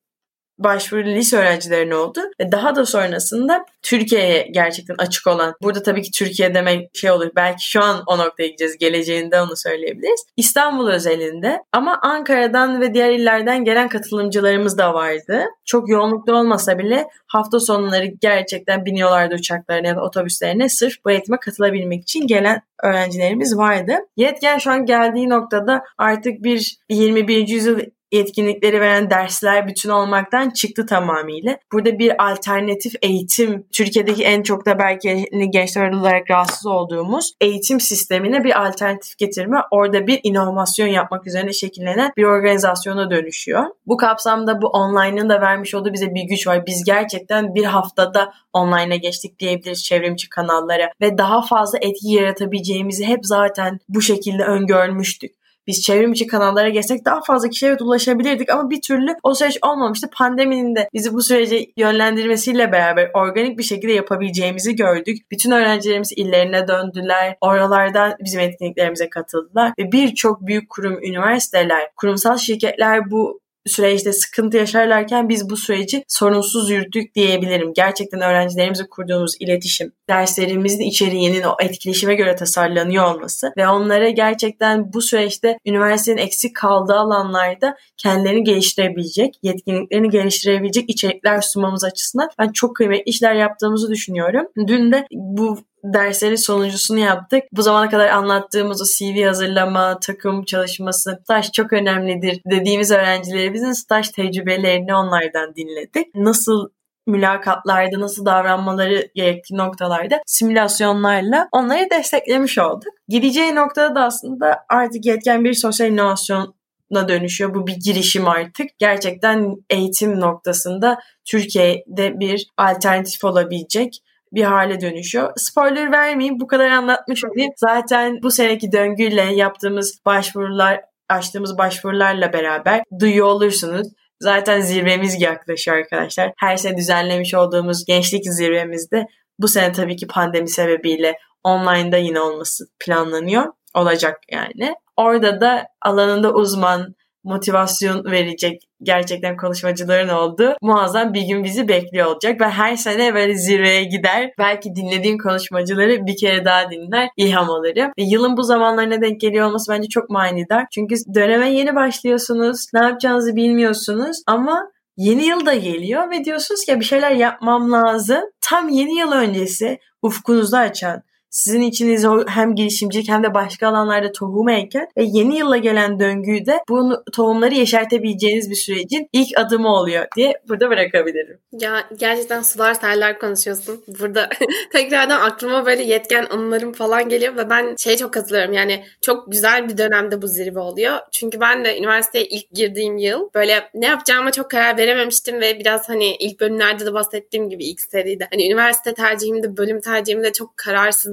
başvuru 0.60 1.06
lise 1.06 1.38
öğrencilerine 1.38 1.96
oldu. 1.96 2.20
Ve 2.42 2.52
daha 2.52 2.76
da 2.76 2.86
sonrasında 2.86 3.66
Türkiye'ye 3.82 4.48
gerçekten 4.52 4.96
açık 4.98 5.28
olan, 5.28 5.56
burada 5.62 5.84
tabii 5.84 6.02
ki 6.02 6.12
Türkiye 6.12 6.54
demek 6.54 6.90
şey 6.94 7.12
olur, 7.12 7.30
belki 7.36 7.70
şu 7.70 7.84
an 7.84 8.04
o 8.08 8.18
noktaya 8.18 8.48
gideceğiz, 8.48 8.78
geleceğinde 8.78 9.42
onu 9.42 9.56
söyleyebiliriz. 9.56 10.26
İstanbul 10.38 10.88
özelinde 10.88 11.64
ama 11.72 12.00
Ankara'dan 12.02 12.82
ve 12.82 12.94
diğer 12.94 13.12
illerden 13.12 13.64
gelen 13.64 13.90
katılımcılarımız 13.90 14.78
da 14.78 14.94
vardı. 14.94 15.44
Çok 15.66 15.90
yoğunlukta 15.90 16.36
olmasa 16.36 16.80
bile 16.80 17.08
hafta 17.28 17.60
sonları 17.60 18.06
gerçekten 18.06 18.86
biniyorlardı 18.86 19.36
uçaklarına 19.36 19.88
ya 19.88 19.96
da 19.96 20.02
otobüslerine 20.02 20.70
sırf 20.70 20.94
bu 21.06 21.12
eğitime 21.12 21.38
katılabilmek 21.40 22.02
için 22.02 22.28
gelen 22.28 22.62
öğrencilerimiz 22.84 23.58
vardı. 23.58 23.94
Yetken 24.18 24.58
şu 24.58 24.72
an 24.72 24.86
geldiği 24.86 25.30
noktada 25.30 25.84
artık 25.98 26.44
bir 26.44 26.78
21. 26.90 27.48
yüzyıl 27.48 27.80
yetkinlikleri 28.12 28.82
veren 28.82 29.10
dersler 29.10 29.68
bütün 29.68 29.90
olmaktan 29.90 30.50
çıktı 30.50 30.86
tamamıyla. 30.86 31.58
Burada 31.74 32.00
bir 32.00 32.32
alternatif 32.32 32.94
eğitim, 33.02 33.66
Türkiye'deki 33.72 34.24
en 34.24 34.44
çok 34.44 34.66
da 34.66 34.80
belki 34.80 35.26
gençler 35.50 35.92
olarak 35.92 36.32
rahatsız 36.32 36.66
olduğumuz 36.66 37.34
eğitim 37.42 37.80
sistemine 37.80 38.44
bir 38.44 38.66
alternatif 38.66 39.18
getirme, 39.18 39.58
orada 39.72 40.08
bir 40.08 40.20
inovasyon 40.24 40.88
yapmak 40.88 41.28
üzerine 41.28 41.54
şekillenen 41.54 42.12
bir 42.18 42.24
organizasyona 42.24 43.12
dönüşüyor. 43.12 43.64
Bu 43.86 43.98
kapsamda 43.98 44.62
bu 44.62 44.68
online'ın 44.68 45.30
da 45.30 45.42
vermiş 45.42 45.76
olduğu 45.76 45.94
bize 45.94 46.16
bir 46.16 46.24
güç 46.24 46.48
var. 46.48 46.66
Biz 46.66 46.84
gerçekten 46.84 47.56
bir 47.56 47.66
haftada 47.66 48.34
online'a 48.54 48.96
geçtik 48.96 49.40
diyebiliriz 49.40 49.84
çevrimiçi 49.84 50.30
kanallara 50.30 50.90
ve 51.02 51.18
daha 51.18 51.42
fazla 51.42 51.78
etki 51.82 52.12
yaratabileceğimizi 52.12 53.06
hep 53.06 53.26
zaten 53.26 53.80
bu 53.90 54.02
şekilde 54.02 54.44
öngörmüştük 54.44 55.38
biz 55.68 55.82
çevrim 55.82 56.14
içi 56.14 56.28
kanallara 56.28 56.70
geçsek 56.70 57.06
daha 57.06 57.22
fazla 57.22 57.50
kişiye 57.50 57.78
ulaşabilirdik 57.82 58.50
ama 58.50 58.70
bir 58.70 58.82
türlü 58.82 59.16
o 59.24 59.36
süreç 59.36 59.58
olmamıştı. 59.66 60.10
Pandeminin 60.14 60.76
de 60.76 60.90
bizi 60.94 61.14
bu 61.14 61.22
sürece 61.22 61.66
yönlendirmesiyle 61.78 62.72
beraber 62.72 63.12
organik 63.14 63.58
bir 63.58 63.64
şekilde 63.64 63.94
yapabileceğimizi 63.94 64.76
gördük. 64.76 65.18
Bütün 65.32 65.52
öğrencilerimiz 65.52 66.12
illerine 66.16 66.68
döndüler. 66.68 67.38
Oralardan 67.42 68.14
bizim 68.20 68.40
etkinliklerimize 68.40 69.10
katıldılar 69.10 69.74
ve 69.80 69.92
birçok 69.92 70.42
büyük 70.42 70.70
kurum, 70.70 71.04
üniversiteler, 71.04 71.90
kurumsal 71.98 72.38
şirketler 72.38 73.12
bu 73.12 73.40
süreçte 73.68 74.14
sıkıntı 74.14 74.58
yaşarlarken 74.58 75.30
biz 75.30 75.50
bu 75.50 75.58
süreci 75.58 76.04
sorunsuz 76.08 76.70
yürüttük 76.70 77.16
diyebilirim. 77.16 77.74
Gerçekten 77.74 78.22
öğrencilerimizle 78.22 78.88
kurduğumuz 78.90 79.36
iletişim, 79.40 79.92
derslerimizin 80.10 80.84
içeriğinin 80.84 81.44
o 81.44 81.56
etkileşime 81.60 82.16
göre 82.16 82.36
tasarlanıyor 82.36 83.16
olması 83.16 83.54
ve 83.58 83.68
onlara 83.68 84.10
gerçekten 84.10 84.94
bu 84.94 85.02
süreçte 85.02 85.58
üniversitenin 85.66 86.18
eksik 86.18 86.56
kaldığı 86.56 86.96
alanlarda 86.96 87.76
kendilerini 87.98 88.44
geliştirebilecek, 88.44 89.40
yetkinliklerini 89.44 90.10
geliştirebilecek 90.10 90.90
içerikler 90.90 91.42
sunmamız 91.42 91.84
açısından 91.84 92.30
ben 92.40 92.52
çok 92.52 92.76
kıymetli 92.76 93.04
işler 93.04 93.36
yaptığımızı 93.36 93.92
düşünüyorum. 93.92 94.48
Dün 94.68 94.92
de 94.92 95.08
bu 95.12 95.58
derslerin 95.84 96.36
sonuncusunu 96.36 97.00
yaptık. 97.00 97.44
Bu 97.52 97.62
zamana 97.62 97.90
kadar 97.90 98.10
anlattığımız 98.10 98.82
o 98.82 98.86
CV 98.86 99.26
hazırlama, 99.26 100.00
takım 100.00 100.46
çalışması, 100.46 101.20
staj 101.24 101.52
çok 101.52 101.74
önemlidir 101.74 102.42
dediğimiz 102.52 102.92
öğrencilerimizin 102.92 103.72
staj 103.72 104.10
tecrübelerini 104.10 104.96
onlardan 104.96 105.56
dinledik. 105.56 106.16
Nasıl 106.16 106.70
mülakatlarda 107.08 108.00
nasıl 108.00 108.26
davranmaları 108.26 109.08
gerektiği 109.16 109.58
noktalarda 109.58 110.22
simülasyonlarla 110.26 111.50
onları 111.52 111.90
desteklemiş 111.92 112.58
olduk. 112.58 112.94
Gideceği 113.08 113.56
noktada 113.56 113.96
da 113.96 114.04
aslında 114.04 114.66
artık 114.70 115.06
yetken 115.06 115.44
bir 115.44 115.54
sosyal 115.54 115.92
inovasyon 115.92 116.58
dönüşüyor. 116.92 117.54
Bu 117.56 117.68
bir 117.68 117.76
girişim 117.86 118.28
artık. 118.28 118.68
Gerçekten 118.80 119.56
eğitim 119.70 120.20
noktasında 120.20 121.00
Türkiye'de 121.26 122.20
bir 122.20 122.48
alternatif 122.58 123.24
olabilecek 123.24 124.02
bir 124.34 124.44
hale 124.44 124.82
dönüşüyor. 124.82 125.34
Spoiler 125.38 125.92
vermeyeyim 125.92 126.40
bu 126.40 126.48
kadar 126.48 126.70
anlatmış 126.70 127.26
olayım. 127.26 127.52
Zaten 127.58 128.24
bu 128.24 128.32
seneki 128.32 128.72
döngüyle 128.72 129.22
yaptığımız 129.22 130.00
başvurular 130.06 130.82
açtığımız 131.10 131.58
başvurularla 131.58 132.34
beraber 132.34 132.84
duyuyor 133.00 133.28
olursunuz. 133.28 133.88
Zaten 134.20 134.62
zirvemiz 134.62 135.22
yaklaşıyor 135.22 135.78
arkadaşlar. 135.78 136.34
Her 136.38 136.58
sene 136.58 136.78
düzenlemiş 136.78 137.34
olduğumuz 137.34 137.86
gençlik 137.86 138.24
zirvemizde 138.26 139.08
bu 139.40 139.48
sene 139.48 139.72
tabii 139.72 139.96
ki 139.96 140.08
pandemi 140.08 140.50
sebebiyle 140.50 141.18
online'da 141.44 141.98
yine 141.98 142.20
olması 142.20 142.66
planlanıyor. 142.80 143.46
Olacak 143.74 144.20
yani. 144.32 144.76
Orada 144.98 145.42
da 145.42 145.68
alanında 145.82 146.34
uzman, 146.34 146.96
motivasyon 147.28 148.06
verecek 148.06 148.62
gerçekten 148.82 149.38
konuşmacıların 149.38 150.10
oldu. 150.10 150.56
Muazzam 150.62 151.14
bir 151.14 151.22
gün 151.22 151.44
bizi 151.44 151.68
bekliyor 151.68 152.06
olacak 152.06 152.42
ve 152.42 152.50
her 152.50 152.76
sene 152.76 153.14
böyle 153.14 153.36
zirveye 153.36 153.84
gider. 153.84 154.32
Belki 154.40 154.76
dinlediğim 154.76 155.18
konuşmacıları 155.18 156.06
bir 156.06 156.18
kere 156.18 156.46
daha 156.46 156.72
dinler, 156.72 157.10
ilham 157.18 157.50
alırım. 157.50 157.92
Ve 158.00 158.04
yılın 158.04 158.38
bu 158.38 158.44
zamanlarına 158.44 159.02
denk 159.02 159.22
geliyor 159.22 159.48
olması 159.48 159.72
bence 159.72 159.88
çok 159.88 160.10
manidar. 160.10 160.66
Çünkü 160.72 160.96
döneme 161.14 161.50
yeni 161.50 161.76
başlıyorsunuz, 161.76 162.66
ne 162.74 162.80
yapacağınızı 162.80 163.36
bilmiyorsunuz 163.36 164.18
ama 164.28 164.72
yeni 164.98 165.26
yıl 165.26 165.46
da 165.46 165.54
geliyor 165.54 166.12
ve 166.12 166.26
diyorsunuz 166.26 166.66
ki 166.66 166.80
bir 166.80 166.86
şeyler 166.86 167.12
yapmam 167.12 167.72
lazım. 167.72 168.22
Tam 168.42 168.70
yeni 168.70 169.00
yıl 169.00 169.12
öncesi 169.12 169.80
ufkunuzu 170.02 170.58
açan, 170.58 171.04
sizin 171.30 171.62
içinize 171.62 172.08
hem 172.28 172.56
girişimcilik 172.56 173.10
hem 173.10 173.24
de 173.24 173.34
başka 173.34 173.68
alanlarda 173.68 174.12
tohum 174.12 174.50
eken 174.50 174.88
ve 174.98 175.04
yeni 175.04 175.38
yıla 175.38 175.58
gelen 175.58 176.00
döngüyü 176.00 176.46
de 176.46 176.60
bu 176.70 177.04
tohumları 177.14 177.54
yeşertebileceğiniz 177.54 178.50
bir 178.50 178.56
sürecin 178.56 179.10
ilk 179.14 179.40
adımı 179.40 179.68
oluyor 179.68 180.06
diye 180.16 180.34
burada 180.50 180.70
bırakabilirim. 180.70 181.40
Ya 181.52 181.88
gerçekten 182.00 182.42
sular 182.42 182.74
seller 182.74 183.20
konuşuyorsun. 183.20 183.84
Burada 184.00 184.30
tekrardan 184.72 185.22
aklıma 185.22 185.66
böyle 185.66 185.84
yetken 185.84 186.26
anılarım 186.30 186.74
falan 186.74 187.10
geliyor 187.10 187.38
ve 187.38 187.50
ben 187.50 187.76
şey 187.76 187.98
çok 187.98 188.14
katılıyorum 188.14 188.54
yani 188.54 188.84
çok 189.02 189.32
güzel 189.32 189.70
bir 189.70 189.78
dönemde 189.78 190.22
bu 190.22 190.28
zirve 190.28 190.60
oluyor. 190.60 190.98
Çünkü 191.12 191.40
ben 191.40 191.66
de 191.66 191.78
üniversiteye 191.78 192.26
ilk 192.26 192.52
girdiğim 192.52 192.98
yıl 192.98 193.30
böyle 193.36 193.70
ne 193.74 193.86
yapacağıma 193.86 194.32
çok 194.32 194.52
karar 194.52 194.78
verememiştim 194.78 195.42
ve 195.42 195.60
biraz 195.60 195.90
hani 195.90 196.16
ilk 196.16 196.40
bölümlerde 196.40 196.86
de 196.86 196.94
bahsettiğim 196.94 197.50
gibi 197.50 197.66
ilk 197.66 197.82
seride 197.82 198.28
hani 198.32 198.48
üniversite 198.48 198.94
tercihimde 198.94 199.58
bölüm 199.58 199.82
tercihimde 199.82 200.34
çok 200.34 200.58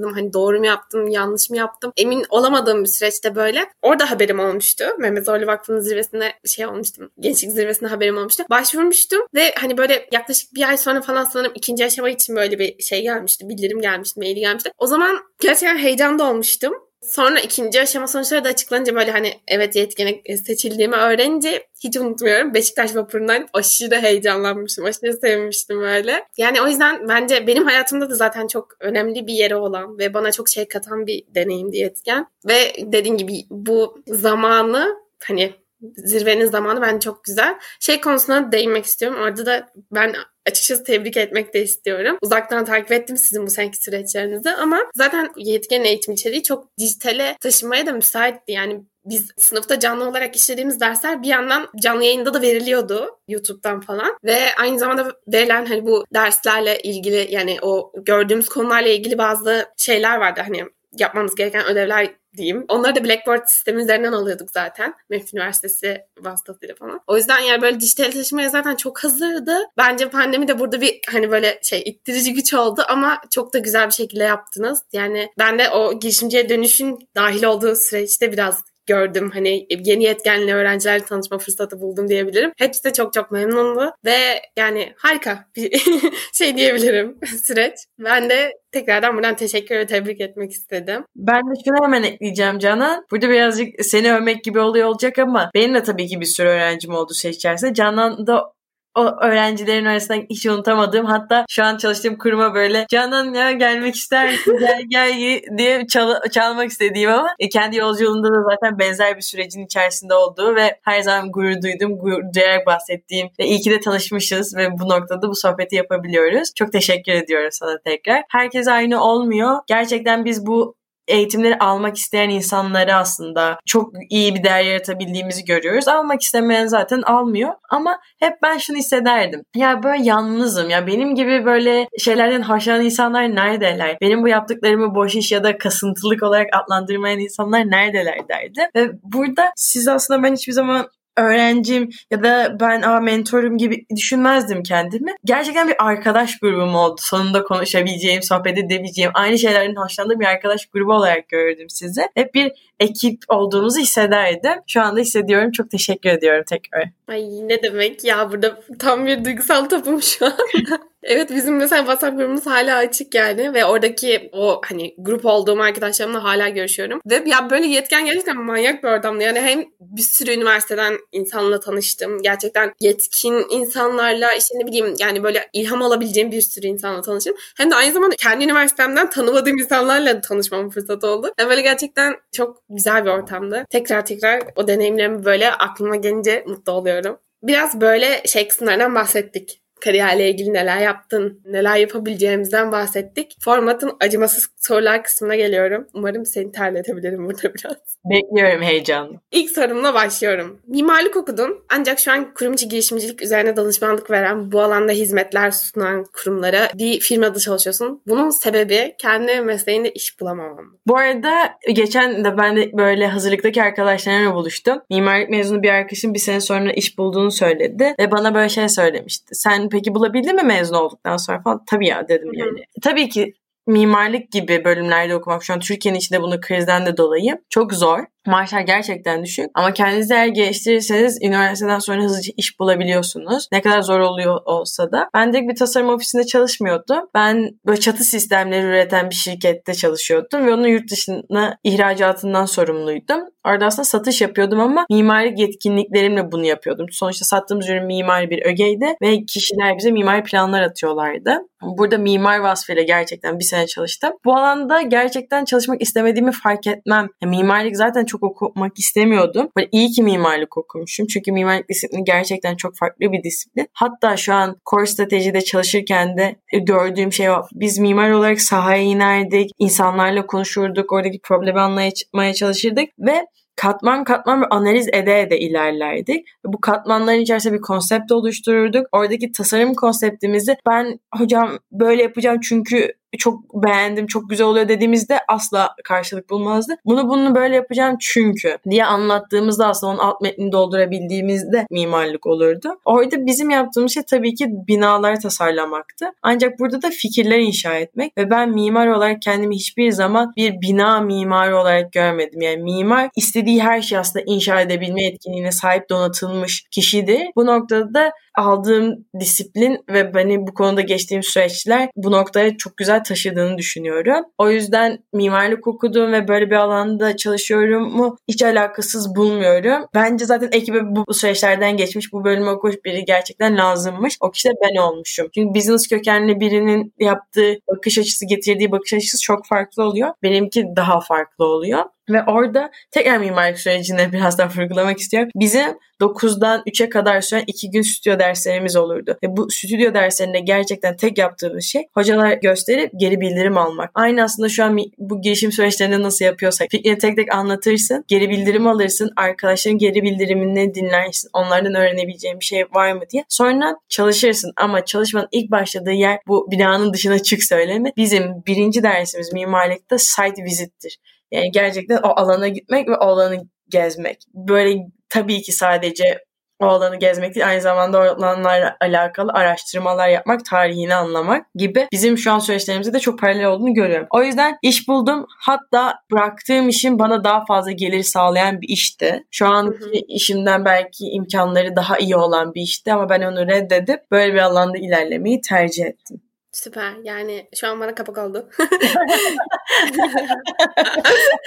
kararsızdım 0.05 0.13
Hani 0.13 0.33
doğru 0.33 0.59
mu 0.59 0.65
yaptım, 0.65 1.07
yanlış 1.07 1.49
mı 1.49 1.57
yaptım? 1.57 1.91
Emin 1.97 2.25
olamadığım 2.29 2.83
bir 2.83 2.89
süreçte 2.89 3.35
böyle. 3.35 3.65
Orada 3.81 4.11
haberim 4.11 4.39
olmuştu. 4.39 4.85
Mehmet 4.99 5.25
Zorlu 5.25 5.47
Vakfı'nın 5.47 5.79
zirvesinde 5.79 6.33
şey 6.45 6.65
olmuştum. 6.65 7.09
Gençlik 7.19 7.51
zirvesinde 7.51 7.89
haberim 7.89 8.17
olmuştu. 8.17 8.43
Başvurmuştum 8.49 9.21
ve 9.35 9.53
hani 9.57 9.77
böyle 9.77 10.09
yaklaşık 10.11 10.55
bir 10.55 10.69
ay 10.69 10.77
sonra 10.77 11.01
falan 11.01 11.23
sanırım 11.23 11.51
ikinci 11.55 11.85
aşama 11.85 12.09
için 12.09 12.35
böyle 12.35 12.59
bir 12.59 12.83
şey 12.83 13.01
gelmişti. 13.01 13.49
Bildirim 13.49 13.81
gelmişti, 13.81 14.19
maili 14.19 14.39
gelmişti. 14.39 14.71
O 14.77 14.87
zaman 14.87 15.19
gerçekten 15.39 15.77
heyecanda 15.77 16.23
olmuştum. 16.29 16.73
Sonra 17.05 17.39
ikinci 17.39 17.81
aşama 17.81 18.07
sonuçları 18.07 18.43
da 18.43 18.49
açıklanınca 18.49 18.95
böyle 18.95 19.11
hani 19.11 19.33
evet 19.47 19.75
yetkene 19.75 20.37
seçildiğimi 20.45 20.95
öğrenince 20.95 21.67
hiç 21.83 21.97
unutmuyorum. 21.97 22.53
Beşiktaş 22.53 22.95
vapurundan 22.95 23.47
aşırı 23.53 23.95
heyecanlanmıştım. 23.95 24.85
Aşırı 24.85 25.13
sevmiştim 25.13 25.83
öyle. 25.83 26.27
Yani 26.37 26.61
o 26.61 26.67
yüzden 26.67 27.07
bence 27.09 27.47
benim 27.47 27.65
hayatımda 27.65 28.09
da 28.09 28.15
zaten 28.15 28.47
çok 28.47 28.67
önemli 28.79 29.27
bir 29.27 29.33
yeri 29.33 29.55
olan 29.55 29.97
ve 29.97 30.13
bana 30.13 30.31
çok 30.31 30.49
şey 30.49 30.67
katan 30.67 31.07
bir 31.07 31.23
deneyimdi 31.35 31.77
yetken. 31.77 32.27
Ve 32.47 32.73
dediğim 32.79 33.17
gibi 33.17 33.33
bu 33.49 34.03
zamanı 34.07 34.95
hani 35.23 35.53
zirvenin 35.95 36.45
zamanı 36.45 36.81
bence 36.81 36.99
çok 36.99 37.23
güzel. 37.23 37.55
Şey 37.79 38.01
konusuna 38.01 38.51
değinmek 38.51 38.85
istiyorum. 38.85 39.19
Orada 39.21 39.45
da 39.45 39.67
ben 39.91 40.15
açıkçası 40.49 40.83
tebrik 40.83 41.17
etmek 41.17 41.53
de 41.53 41.63
istiyorum. 41.63 42.17
Uzaktan 42.21 42.65
takip 42.65 42.91
ettim 42.91 43.17
sizin 43.17 43.45
bu 43.45 43.49
seneki 43.49 43.83
süreçlerinizi 43.83 44.51
ama 44.51 44.79
zaten 44.95 45.31
yetken 45.37 45.83
eğitim 45.83 46.13
içeriği 46.13 46.43
çok 46.43 46.77
dijitale 46.79 47.37
taşımaya 47.41 47.85
da 47.85 47.91
müsaitti. 47.91 48.51
Yani 48.51 48.81
biz 49.05 49.31
sınıfta 49.37 49.79
canlı 49.79 50.09
olarak 50.09 50.35
işlediğimiz 50.35 50.79
dersler 50.79 51.23
bir 51.23 51.27
yandan 51.27 51.67
canlı 51.81 52.03
yayında 52.03 52.33
da 52.33 52.41
veriliyordu 52.41 53.19
YouTube'dan 53.27 53.81
falan 53.81 54.17
ve 54.23 54.37
aynı 54.59 54.79
zamanda 54.79 55.11
verilen 55.27 55.65
hani 55.65 55.85
bu 55.85 56.05
derslerle 56.13 56.79
ilgili 56.79 57.27
yani 57.29 57.57
o 57.61 57.91
gördüğümüz 57.95 58.49
konularla 58.49 58.89
ilgili 58.89 59.17
bazı 59.17 59.65
şeyler 59.77 60.17
vardı 60.17 60.41
hani 60.45 60.65
yapmamız 60.99 61.35
gereken 61.35 61.65
ödevler 61.65 62.15
diyeyim. 62.37 62.65
Onları 62.67 62.95
da 62.95 63.03
Blackboard 63.03 63.47
sistemi 63.47 63.81
üzerinden 63.81 64.11
alıyorduk 64.11 64.51
zaten. 64.51 64.93
MEF 65.09 65.33
Üniversitesi 65.33 66.01
vasıtasıyla 66.19 66.75
falan. 66.75 66.99
O 67.07 67.17
yüzden 67.17 67.39
yani 67.39 67.61
böyle 67.61 67.79
dijital 67.79 68.11
taşımaya 68.11 68.49
zaten 68.49 68.75
çok 68.75 69.03
hazırdı. 69.03 69.57
Bence 69.77 70.09
pandemi 70.09 70.47
de 70.47 70.59
burada 70.59 70.81
bir 70.81 70.99
hani 71.11 71.31
böyle 71.31 71.59
şey 71.63 71.83
ittirici 71.85 72.33
güç 72.33 72.53
oldu 72.53 72.81
ama 72.89 73.21
çok 73.31 73.53
da 73.53 73.57
güzel 73.57 73.87
bir 73.87 73.93
şekilde 73.93 74.23
yaptınız. 74.23 74.81
Yani 74.93 75.29
ben 75.39 75.59
de 75.59 75.69
o 75.69 75.99
girişimciye 75.99 76.49
dönüşün 76.49 77.09
dahil 77.15 77.43
olduğu 77.43 77.75
süreçte 77.75 78.31
biraz 78.31 78.63
gördüm. 78.87 79.31
Hani 79.33 79.67
yeni 79.69 80.03
yetkenli 80.03 80.53
öğrencilerle 80.53 81.03
tanışma 81.05 81.37
fırsatı 81.37 81.81
buldum 81.81 82.09
diyebilirim. 82.09 82.51
Hepsi 82.57 82.83
de 82.83 82.93
çok 82.93 83.13
çok 83.13 83.31
memnundu 83.31 83.91
ve 84.05 84.41
yani 84.57 84.93
harika 84.97 85.45
bir 85.55 85.83
şey 86.33 86.57
diyebilirim 86.57 87.17
süreç. 87.43 87.73
Ben 87.99 88.29
de 88.29 88.51
tekrardan 88.71 89.15
buradan 89.15 89.35
teşekkür 89.35 89.75
ve 89.75 89.85
tebrik 89.85 90.21
etmek 90.21 90.51
istedim. 90.51 91.03
Ben 91.15 91.41
de 91.41 91.53
şunu 91.65 91.85
hemen 91.85 92.03
ekleyeceğim 92.03 92.59
Canan. 92.59 93.05
Burada 93.11 93.29
birazcık 93.29 93.85
seni 93.85 94.13
övmek 94.13 94.43
gibi 94.43 94.59
oluyor 94.59 94.87
olacak 94.87 95.19
ama 95.19 95.51
benim 95.55 95.73
de 95.73 95.83
tabii 95.83 96.07
ki 96.07 96.19
bir 96.19 96.25
sürü 96.25 96.47
öğrencim 96.47 96.93
oldu 96.93 97.13
şey 97.13 97.31
içerisinde. 97.31 97.73
Canan 97.73 98.27
da 98.27 98.54
o 98.95 99.01
öğrencilerin 99.01 99.85
arasında 99.85 100.17
hiç 100.29 100.45
unutamadığım 100.45 101.05
hatta 101.05 101.45
şu 101.49 101.63
an 101.63 101.77
çalıştığım 101.77 102.17
kuruma 102.17 102.53
böyle 102.53 102.85
Canan 102.89 103.33
ya 103.33 103.51
gelmek 103.51 103.95
ister 103.95 104.31
misin 104.31 104.57
gel 104.59 104.83
gel 104.89 105.41
diye 105.57 105.87
çal 105.87 106.21
çalmak 106.31 106.69
istediğim 106.69 107.09
ama 107.09 107.27
e, 107.39 107.49
kendi 107.49 107.77
yolculuğunda 107.77 108.27
da 108.27 108.43
zaten 108.49 108.79
benzer 108.79 109.15
bir 109.15 109.21
sürecin 109.21 109.65
içerisinde 109.65 110.13
olduğu 110.13 110.55
ve 110.55 110.79
her 110.83 111.01
zaman 111.01 111.31
gurur 111.31 111.61
duydum, 111.61 111.97
gurur 111.99 112.23
duyarak 112.35 112.67
bahsettiğim 112.67 113.29
ve 113.39 113.45
iyi 113.45 113.61
ki 113.61 113.71
de 113.71 113.79
tanışmışız 113.79 114.55
ve 114.57 114.79
bu 114.79 114.89
noktada 114.89 115.29
bu 115.29 115.35
sohbeti 115.35 115.75
yapabiliyoruz. 115.75 116.51
Çok 116.55 116.71
teşekkür 116.71 117.11
ediyorum 117.11 117.49
sana 117.51 117.77
tekrar. 117.85 118.23
Herkes 118.29 118.67
aynı 118.67 119.03
olmuyor. 119.03 119.59
Gerçekten 119.67 120.25
biz 120.25 120.45
bu 120.45 120.75
eğitimleri 121.07 121.59
almak 121.59 121.97
isteyen 121.97 122.29
insanları 122.29 122.95
aslında 122.95 123.59
çok 123.65 123.91
iyi 124.09 124.35
bir 124.35 124.43
değer 124.43 124.63
yaratabildiğimizi 124.63 125.45
görüyoruz. 125.45 125.87
Almak 125.87 126.21
istemeyen 126.21 126.67
zaten 126.67 127.01
almıyor. 127.01 127.53
Ama 127.69 127.99
hep 128.19 128.33
ben 128.43 128.57
şunu 128.57 128.77
hissederdim. 128.77 129.41
Ya 129.55 129.83
böyle 129.83 130.03
yalnızım. 130.03 130.69
Ya 130.69 130.87
benim 130.87 131.15
gibi 131.15 131.45
böyle 131.45 131.87
şeylerden 131.99 132.41
hoşlanan 132.41 132.85
insanlar 132.85 133.35
neredeler? 133.35 133.97
Benim 134.01 134.23
bu 134.23 134.27
yaptıklarımı 134.27 134.95
boş 134.95 135.15
iş 135.15 135.31
ya 135.31 135.43
da 135.43 135.57
kasıntılık 135.57 136.23
olarak 136.23 136.47
adlandırmayan 136.53 137.19
insanlar 137.19 137.59
neredeler 137.59 138.17
derdi. 138.29 138.69
Ve 138.75 138.91
burada 139.03 139.51
siz 139.55 139.87
aslında 139.87 140.23
ben 140.23 140.33
hiçbir 140.33 140.53
zaman 140.53 140.87
öğrencim 141.17 141.89
ya 142.11 142.23
da 142.23 142.57
ben 142.59 142.81
a 142.81 142.99
mentorum 142.99 143.57
gibi 143.57 143.85
düşünmezdim 143.95 144.63
kendimi. 144.63 145.11
Gerçekten 145.25 145.67
bir 145.67 145.75
arkadaş 145.79 146.39
grubum 146.39 146.75
oldu. 146.75 146.95
Sonunda 146.99 147.43
konuşabileceğim, 147.43 148.23
sohbet 148.23 148.57
edebileceğim, 148.57 149.11
aynı 149.13 149.37
şeylerin 149.37 149.75
hoşlandığım 149.75 150.19
bir 150.19 150.25
arkadaş 150.25 150.65
grubu 150.65 150.93
olarak 150.93 151.29
gördüm 151.29 151.69
sizi. 151.69 152.01
Hep 152.15 152.33
bir 152.33 152.51
ekip 152.79 153.23
olduğumuzu 153.29 153.79
hissederdim. 153.79 154.61
Şu 154.67 154.81
anda 154.81 154.99
hissediyorum. 154.99 155.51
Çok 155.51 155.71
teşekkür 155.71 156.09
ediyorum 156.09 156.43
tekrar. 156.49 156.83
Ay 157.07 157.47
ne 157.47 157.63
demek 157.63 158.03
ya 158.03 158.31
burada 158.31 158.61
tam 158.79 159.05
bir 159.05 159.25
duygusal 159.25 159.65
tapım 159.65 160.01
şu 160.01 160.25
an. 160.25 160.33
evet 161.03 161.29
bizim 161.35 161.55
mesela 161.57 161.81
WhatsApp 161.81 162.17
grubumuz 162.17 162.45
hala 162.45 162.77
açık 162.77 163.15
yani 163.15 163.53
ve 163.53 163.65
oradaki 163.65 164.29
o 164.31 164.61
hani 164.65 164.95
grup 164.97 165.25
olduğum 165.25 165.61
arkadaşlarımla 165.61 166.23
hala 166.23 166.49
görüşüyorum. 166.49 166.99
Ve 167.05 167.23
ya 167.25 167.49
böyle 167.49 167.67
yetken 167.67 168.05
gerçekten 168.05 168.37
manyak 168.37 168.83
bir 168.83 168.87
ortamda. 168.87 169.23
Yani 169.23 169.39
hem 169.39 169.65
bir 169.79 170.01
sürü 170.01 170.31
üniversiteden 170.31 170.93
insanla 171.11 171.59
tanıştım. 171.59 172.21
Gerçekten 172.21 172.73
yetkin 172.79 173.45
insanlarla 173.49 174.33
işte 174.33 174.59
ne 174.59 174.67
bileyim 174.67 174.95
yani 174.99 175.23
böyle 175.23 175.49
ilham 175.53 175.81
alabileceğim 175.81 176.31
bir 176.31 176.41
sürü 176.41 176.67
insanla 176.67 177.01
tanıştım. 177.01 177.35
Hem 177.57 177.71
de 177.71 177.75
aynı 177.75 177.93
zamanda 177.93 178.15
kendi 178.15 178.43
üniversitemden 178.43 179.09
tanımadığım 179.09 179.57
insanlarla 179.57 180.21
tanışmam 180.21 180.69
fırsatı 180.69 181.07
oldu. 181.07 181.33
Yani 181.39 181.49
böyle 181.49 181.61
gerçekten 181.61 182.15
çok 182.31 182.64
güzel 182.69 183.05
bir 183.05 183.09
ortamdı. 183.09 183.65
Tekrar 183.69 184.05
tekrar 184.05 184.41
o 184.55 184.67
deneyimlerimi 184.67 185.25
böyle 185.25 185.51
aklıma 185.51 185.95
gelince 185.95 186.43
mutlu 186.47 186.71
oluyorum. 186.71 187.17
Biraz 187.43 187.81
böyle 187.81 188.23
şey 188.25 188.47
kısımlardan 188.47 188.95
bahsettik 188.95 189.61
kariyerle 189.85 190.29
ilgili 190.29 190.53
neler 190.53 190.77
yaptın, 190.77 191.41
neler 191.45 191.75
yapabileceğimizden 191.75 192.71
bahsettik. 192.71 193.37
Formatın 193.39 193.91
acımasız 193.99 194.47
sorular 194.59 195.03
kısmına 195.03 195.35
geliyorum. 195.35 195.87
Umarım 195.93 196.25
seni 196.25 196.51
terletebilirim 196.51 197.25
burada 197.25 197.53
biraz. 197.53 197.77
Bekliyorum 198.05 198.61
heyecanlı. 198.61 199.19
İlk 199.31 199.51
sorumla 199.51 199.93
başlıyorum. 199.93 200.59
Mimarlık 200.67 201.15
okudun 201.15 201.63
ancak 201.69 201.99
şu 201.99 202.11
an 202.11 202.33
kurum 202.33 202.53
içi 202.53 202.69
girişimcilik 202.69 203.21
üzerine 203.21 203.55
danışmanlık 203.55 204.11
veren, 204.11 204.51
bu 204.51 204.61
alanda 204.61 204.91
hizmetler 204.91 205.51
sunan 205.51 206.05
kurumlara 206.13 206.69
bir 206.75 206.99
firmada 206.99 207.39
çalışıyorsun. 207.39 208.01
Bunun 208.07 208.29
sebebi 208.29 208.95
kendi 208.97 209.41
mesleğinde 209.41 209.91
iş 209.91 210.19
bulamamam. 210.19 210.77
Bu 210.87 210.97
arada 210.97 211.33
geçen 211.73 212.25
de 212.25 212.37
ben 212.37 212.55
de 212.55 212.77
böyle 212.77 213.07
hazırlıktaki 213.07 213.63
arkadaşlarımla 213.63 214.35
buluştum. 214.35 214.81
Mimarlık 214.89 215.29
mezunu 215.29 215.63
bir 215.63 215.69
arkadaşım 215.69 216.13
bir 216.13 216.19
sene 216.19 216.41
sonra 216.41 216.71
iş 216.71 216.97
bulduğunu 216.97 217.31
söyledi. 217.31 217.95
Ve 217.99 218.11
bana 218.11 218.35
böyle 218.35 218.49
şey 218.49 218.69
söylemişti. 218.69 219.35
Sen 219.35 219.71
peki 219.75 219.95
bulabildin 219.95 220.35
mi 220.35 220.43
mezun 220.43 220.75
olduktan 220.75 221.17
sonra 221.17 221.41
falan? 221.41 221.65
Tabii 221.65 221.87
ya 221.87 222.07
dedim 222.07 222.33
yani. 222.33 222.65
Tabii 222.81 223.09
ki 223.09 223.33
mimarlık 223.67 224.31
gibi 224.31 224.65
bölümlerde 224.65 225.15
okumak 225.15 225.43
şu 225.43 225.53
an 225.53 225.59
Türkiye'nin 225.59 225.99
içinde 225.99 226.21
bunu 226.21 226.41
krizden 226.41 226.85
de 226.85 226.97
dolayı 226.97 227.41
çok 227.49 227.73
zor. 227.73 227.99
Maaşlar 228.25 228.61
gerçekten 228.61 229.23
düşük 229.23 229.45
ama 229.53 229.73
kendinizi 229.73 230.13
eğer 230.13 230.27
geliştirirseniz 230.27 231.19
üniversiteden 231.21 231.79
sonra 231.79 232.03
hızlıca 232.03 232.33
iş 232.37 232.59
bulabiliyorsunuz. 232.59 233.47
Ne 233.51 233.61
kadar 233.61 233.81
zor 233.81 233.99
oluyor 233.99 234.39
olsa 234.45 234.91
da. 234.91 235.09
Ben 235.13 235.33
direkt 235.33 235.49
bir 235.49 235.55
tasarım 235.55 235.89
ofisinde 235.89 236.23
çalışmıyordum. 236.23 237.09
Ben 237.13 237.49
böyle 237.65 237.79
çatı 237.79 238.03
sistemleri 238.03 238.65
üreten 238.65 239.09
bir 239.09 239.15
şirkette 239.15 239.73
çalışıyordum 239.73 240.45
ve 240.45 240.53
onun 240.53 240.67
yurt 240.67 240.91
dışına 240.91 241.57
ihracatından 241.63 242.45
sorumluydum. 242.45 243.19
Orada 243.47 243.65
aslında 243.65 243.83
satış 243.83 244.21
yapıyordum 244.21 244.59
ama 244.59 244.85
mimarlık 244.89 245.39
yetkinliklerimle 245.39 246.31
bunu 246.31 246.45
yapıyordum. 246.45 246.85
Sonuçta 246.91 247.25
sattığımız 247.25 247.69
ürün 247.69 247.85
mimari 247.85 248.29
bir 248.29 248.45
ögeydi 248.45 248.85
ve 249.01 249.25
kişiler 249.25 249.77
bize 249.77 249.91
mimari 249.91 250.23
planlar 250.23 250.61
atıyorlardı. 250.61 251.37
Burada 251.61 251.97
mimar 251.97 252.39
vasfıyla 252.39 252.83
gerçekten 252.83 253.39
bir 253.39 253.43
sene 253.43 253.67
çalıştım. 253.67 254.13
Bu 254.25 254.33
alanda 254.35 254.81
gerçekten 254.81 255.45
çalışmak 255.45 255.81
istemediğimi 255.81 256.31
fark 256.31 256.67
etmem. 256.67 257.07
Yani 257.21 257.37
mimarlık 257.37 257.77
zaten 257.77 258.05
çok 258.05 258.14
okumak 258.23 258.79
istemiyordum. 258.79 259.49
Böyle 259.57 259.69
iyi 259.71 259.91
ki 259.91 260.03
mimarlık 260.03 260.57
okumuşum. 260.57 261.07
Çünkü 261.07 261.31
mimarlık 261.31 261.69
disiplini 261.69 262.03
gerçekten 262.03 262.55
çok 262.55 262.77
farklı 262.77 263.11
bir 263.11 263.23
disiplin. 263.23 263.67
Hatta 263.73 264.17
şu 264.17 264.33
an 264.33 264.57
core 264.69 264.85
stratejide 264.85 265.41
çalışırken 265.41 266.17
de 266.17 266.35
gördüğüm 266.53 267.13
şey. 267.13 267.27
Biz 267.53 267.79
mimar 267.79 268.09
olarak 268.09 268.41
sahaya 268.41 268.81
inerdik. 268.81 269.51
insanlarla 269.59 270.25
konuşurduk. 270.25 270.91
Oradaki 270.91 271.19
problemi 271.23 271.59
anlamaya 271.59 272.33
çalışırdık. 272.33 272.89
Ve 272.99 273.25
katman 273.55 274.03
katman 274.03 274.41
bir 274.41 274.47
analiz 274.55 274.87
ede 274.87 275.21
ede 275.21 275.39
ilerlerdik. 275.39 276.27
Bu 276.45 276.61
katmanların 276.61 277.19
içerisinde 277.19 277.53
bir 277.53 277.61
konsept 277.61 278.11
oluştururduk. 278.11 278.87
Oradaki 278.91 279.31
tasarım 279.31 279.73
konseptimizi 279.73 280.55
ben 280.67 280.99
hocam 281.17 281.59
böyle 281.71 282.03
yapacağım 282.03 282.39
çünkü 282.39 282.93
çok 283.17 283.63
beğendim, 283.63 284.07
çok 284.07 284.29
güzel 284.29 284.47
oluyor 284.47 284.67
dediğimizde 284.67 285.19
asla 285.27 285.75
karşılık 285.83 286.29
bulmazdı. 286.29 286.75
Bunu 286.85 287.09
bunu 287.09 287.35
böyle 287.35 287.55
yapacağım 287.55 287.97
çünkü 287.99 288.57
diye 288.69 288.85
anlattığımızda 288.85 289.67
aslında 289.67 289.93
onun 289.93 289.99
alt 289.99 290.21
metnini 290.21 290.51
doldurabildiğimizde 290.51 291.67
mimarlık 291.71 292.25
olurdu. 292.25 292.79
Orada 292.85 293.25
bizim 293.25 293.49
yaptığımız 293.49 293.93
şey 293.93 294.03
tabii 294.03 294.35
ki 294.35 294.47
binalar 294.67 295.19
tasarlamaktı. 295.19 296.05
Ancak 296.21 296.59
burada 296.59 296.81
da 296.81 296.89
fikirler 296.89 297.39
inşa 297.39 297.75
etmek 297.75 298.17
ve 298.17 298.29
ben 298.29 298.49
mimar 298.49 298.87
olarak 298.87 299.21
kendimi 299.21 299.55
hiçbir 299.55 299.91
zaman 299.91 300.33
bir 300.37 300.61
bina 300.61 301.01
mimarı 301.01 301.57
olarak 301.57 301.91
görmedim. 301.91 302.41
Yani 302.41 302.63
mimar 302.63 303.09
istediği 303.15 303.63
her 303.63 303.81
şeyi 303.81 303.99
aslında 303.99 304.25
inşa 304.27 304.61
edebilme 304.61 305.05
etkinliğine 305.05 305.51
sahip 305.51 305.89
donatılmış 305.89 306.63
kişidir. 306.71 307.21
Bu 307.35 307.45
noktada 307.45 307.93
da 307.93 308.11
aldığım 308.35 309.05
disiplin 309.19 309.79
ve 309.89 310.13
beni 310.13 310.47
bu 310.47 310.53
konuda 310.53 310.81
geçtiğim 310.81 311.23
süreçler 311.23 311.89
bu 311.95 312.11
noktaya 312.11 312.57
çok 312.57 312.77
güzel 312.77 313.03
taşıdığını 313.05 313.57
düşünüyorum. 313.57 314.25
O 314.37 314.49
yüzden 314.49 314.99
mimarlık 315.13 315.67
okudum 315.67 316.11
ve 316.11 316.27
böyle 316.27 316.49
bir 316.49 316.55
alanda 316.55 317.17
çalışıyorum 317.17 317.91
mu 317.91 318.17
hiç 318.27 318.43
alakasız 318.43 319.15
bulmuyorum. 319.15 319.85
Bence 319.93 320.25
zaten 320.25 320.49
ekibe 320.51 320.79
bu 320.83 321.13
süreçlerden 321.13 321.77
geçmiş, 321.77 322.13
bu 322.13 322.23
bölümü 322.23 322.49
okumuş 322.49 322.75
biri 322.85 323.05
gerçekten 323.05 323.57
lazımmış. 323.57 324.17
O 324.21 324.31
kişi 324.31 324.49
de 324.49 324.53
ben 324.63 324.81
olmuşum. 324.81 325.27
Çünkü 325.35 325.59
business 325.59 325.87
kökenli 325.87 326.39
birinin 326.39 326.93
yaptığı 326.99 327.55
bakış 327.67 327.97
açısı, 327.97 328.25
getirdiği 328.25 328.71
bakış 328.71 328.93
açısı 328.93 329.21
çok 329.21 329.47
farklı 329.47 329.83
oluyor. 329.83 330.09
Benimki 330.23 330.65
daha 330.75 330.99
farklı 330.99 331.45
oluyor. 331.45 331.83
Ve 332.09 332.23
orada 332.23 332.71
tekrar 332.91 333.17
mimarlık 333.17 333.59
sürecini 333.59 334.13
biraz 334.13 334.37
daha 334.37 334.49
vurgulamak 334.49 334.99
istiyorum. 334.99 335.29
Bizim 335.35 335.77
9'dan 336.01 336.63
3'e 336.67 336.89
kadar 336.89 337.21
süren 337.21 337.43
2 337.47 337.71
gün 337.71 337.81
stüdyo 337.81 338.19
derslerimiz 338.19 338.75
olurdu. 338.75 339.17
Ve 339.23 339.37
bu 339.37 339.49
stüdyo 339.49 339.93
derslerinde 339.93 340.39
gerçekten 340.39 340.97
tek 340.97 341.17
yaptığımız 341.17 341.63
şey 341.63 341.83
hocalar 341.93 342.33
gösterip 342.33 342.91
geri 342.97 343.21
bildirim 343.21 343.57
almak. 343.57 343.91
Aynı 343.95 344.23
aslında 344.23 344.49
şu 344.49 344.63
an 344.63 344.77
bu 344.97 345.21
girişim 345.21 345.51
süreçlerinde 345.51 346.01
nasıl 346.01 346.25
yapıyorsak 346.25 346.67
fikrini 346.71 346.97
tek 346.97 347.15
tek 347.15 347.35
anlatırsın, 347.35 348.05
geri 348.07 348.29
bildirim 348.29 348.67
alırsın, 348.67 349.11
arkadaşların 349.15 349.77
geri 349.77 350.03
bildirimini 350.03 350.75
dinlersin. 350.75 351.29
Onlardan 351.33 351.75
öğrenebileceğin 351.75 352.39
bir 352.39 352.45
şey 352.45 352.65
var 352.73 352.91
mı 352.91 353.01
diye. 353.09 353.23
Sonra 353.29 353.75
çalışırsın 353.89 354.53
ama 354.57 354.85
çalışmanın 354.85 355.27
ilk 355.31 355.51
başladığı 355.51 355.91
yer 355.91 356.19
bu 356.27 356.51
binanın 356.51 356.93
dışına 356.93 357.19
çık 357.19 357.43
söyleme. 357.43 357.91
Bizim 357.97 358.43
birinci 358.47 358.83
dersimiz 358.83 359.33
mimarlıkta 359.33 359.97
site 359.97 360.43
visit'tir. 360.43 360.97
Yani 361.31 361.51
gerçekten 361.51 361.97
o 361.97 362.09
alana 362.15 362.47
gitmek 362.47 362.89
ve 362.89 362.95
o 362.95 363.05
alanı 363.05 363.37
gezmek. 363.69 364.17
Böyle 364.33 364.77
tabii 365.09 365.41
ki 365.41 365.51
sadece 365.51 366.19
o 366.59 366.65
alanı 366.65 366.95
gezmek 366.95 367.35
değil 367.35 367.47
aynı 367.47 367.61
zamanda 367.61 367.99
o 367.99 368.01
alanlarla 368.01 368.77
alakalı 368.81 369.31
araştırmalar 369.31 370.09
yapmak, 370.09 370.45
tarihini 370.45 370.95
anlamak 370.95 371.45
gibi 371.55 371.87
bizim 371.91 372.17
şu 372.17 372.31
an 372.31 372.39
süreçlerimizde 372.39 372.93
de 372.93 372.99
çok 372.99 373.19
paralel 373.19 373.45
olduğunu 373.45 373.73
görüyorum. 373.73 374.07
O 374.11 374.23
yüzden 374.23 374.57
iş 374.61 374.87
buldum. 374.87 375.25
Hatta 375.39 375.95
bıraktığım 376.11 376.69
işin 376.69 376.99
bana 376.99 377.23
daha 377.23 377.45
fazla 377.45 377.71
gelir 377.71 378.03
sağlayan 378.03 378.61
bir 378.61 378.69
işti. 378.69 379.23
Şu 379.31 379.47
anki 379.47 379.99
işimden 380.07 380.65
belki 380.65 381.05
imkanları 381.05 381.75
daha 381.75 381.97
iyi 381.97 382.15
olan 382.15 382.53
bir 382.53 382.61
işti 382.61 382.93
ama 382.93 383.09
ben 383.09 383.21
onu 383.21 383.47
reddedip 383.47 384.11
böyle 384.11 384.33
bir 384.33 384.39
alanda 384.39 384.77
ilerlemeyi 384.77 385.41
tercih 385.41 385.85
ettim. 385.85 386.21
Süper. 386.55 386.93
Yani 387.03 387.47
şu 387.55 387.67
an 387.67 387.79
bana 387.79 387.95
kapak 387.95 388.17
oldu. 388.17 388.49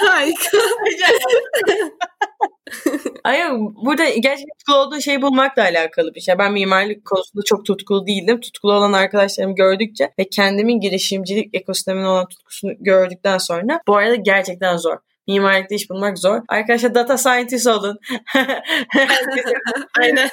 Harika. 0.01 0.59
Hayır 3.25 3.47
burada 3.85 4.05
gerçekten 4.05 4.59
tutkulu 4.59 4.77
olduğun 4.77 4.99
şeyi 4.99 5.23
bulmakla 5.23 5.63
alakalı 5.63 6.15
bir 6.15 6.21
şey. 6.21 6.39
Ben 6.39 6.53
mimarlık 6.53 7.05
konusunda 7.05 7.43
çok 7.45 7.67
tutkulu 7.67 8.07
değildim. 8.07 8.41
Tutkulu 8.41 8.73
olan 8.73 8.93
arkadaşlarımı 8.93 9.55
gördükçe 9.55 10.13
ve 10.19 10.29
kendimin 10.29 10.81
girişimcilik 10.81 11.55
ekosistemine 11.55 12.07
olan 12.07 12.29
tutkusunu 12.29 12.73
gördükten 12.81 13.39
sonra 13.39 13.81
bu 13.89 13.97
arada 13.97 14.15
gerçekten 14.15 14.77
zor. 14.77 14.97
Mimarlıkta 15.29 15.75
iş 15.75 15.91
bulmak 15.91 16.19
zor. 16.19 16.41
Arkadaşlar 16.49 16.95
data 16.95 17.19
scientist 17.19 17.67
olun. 17.67 17.99
Aynen. 20.01 20.29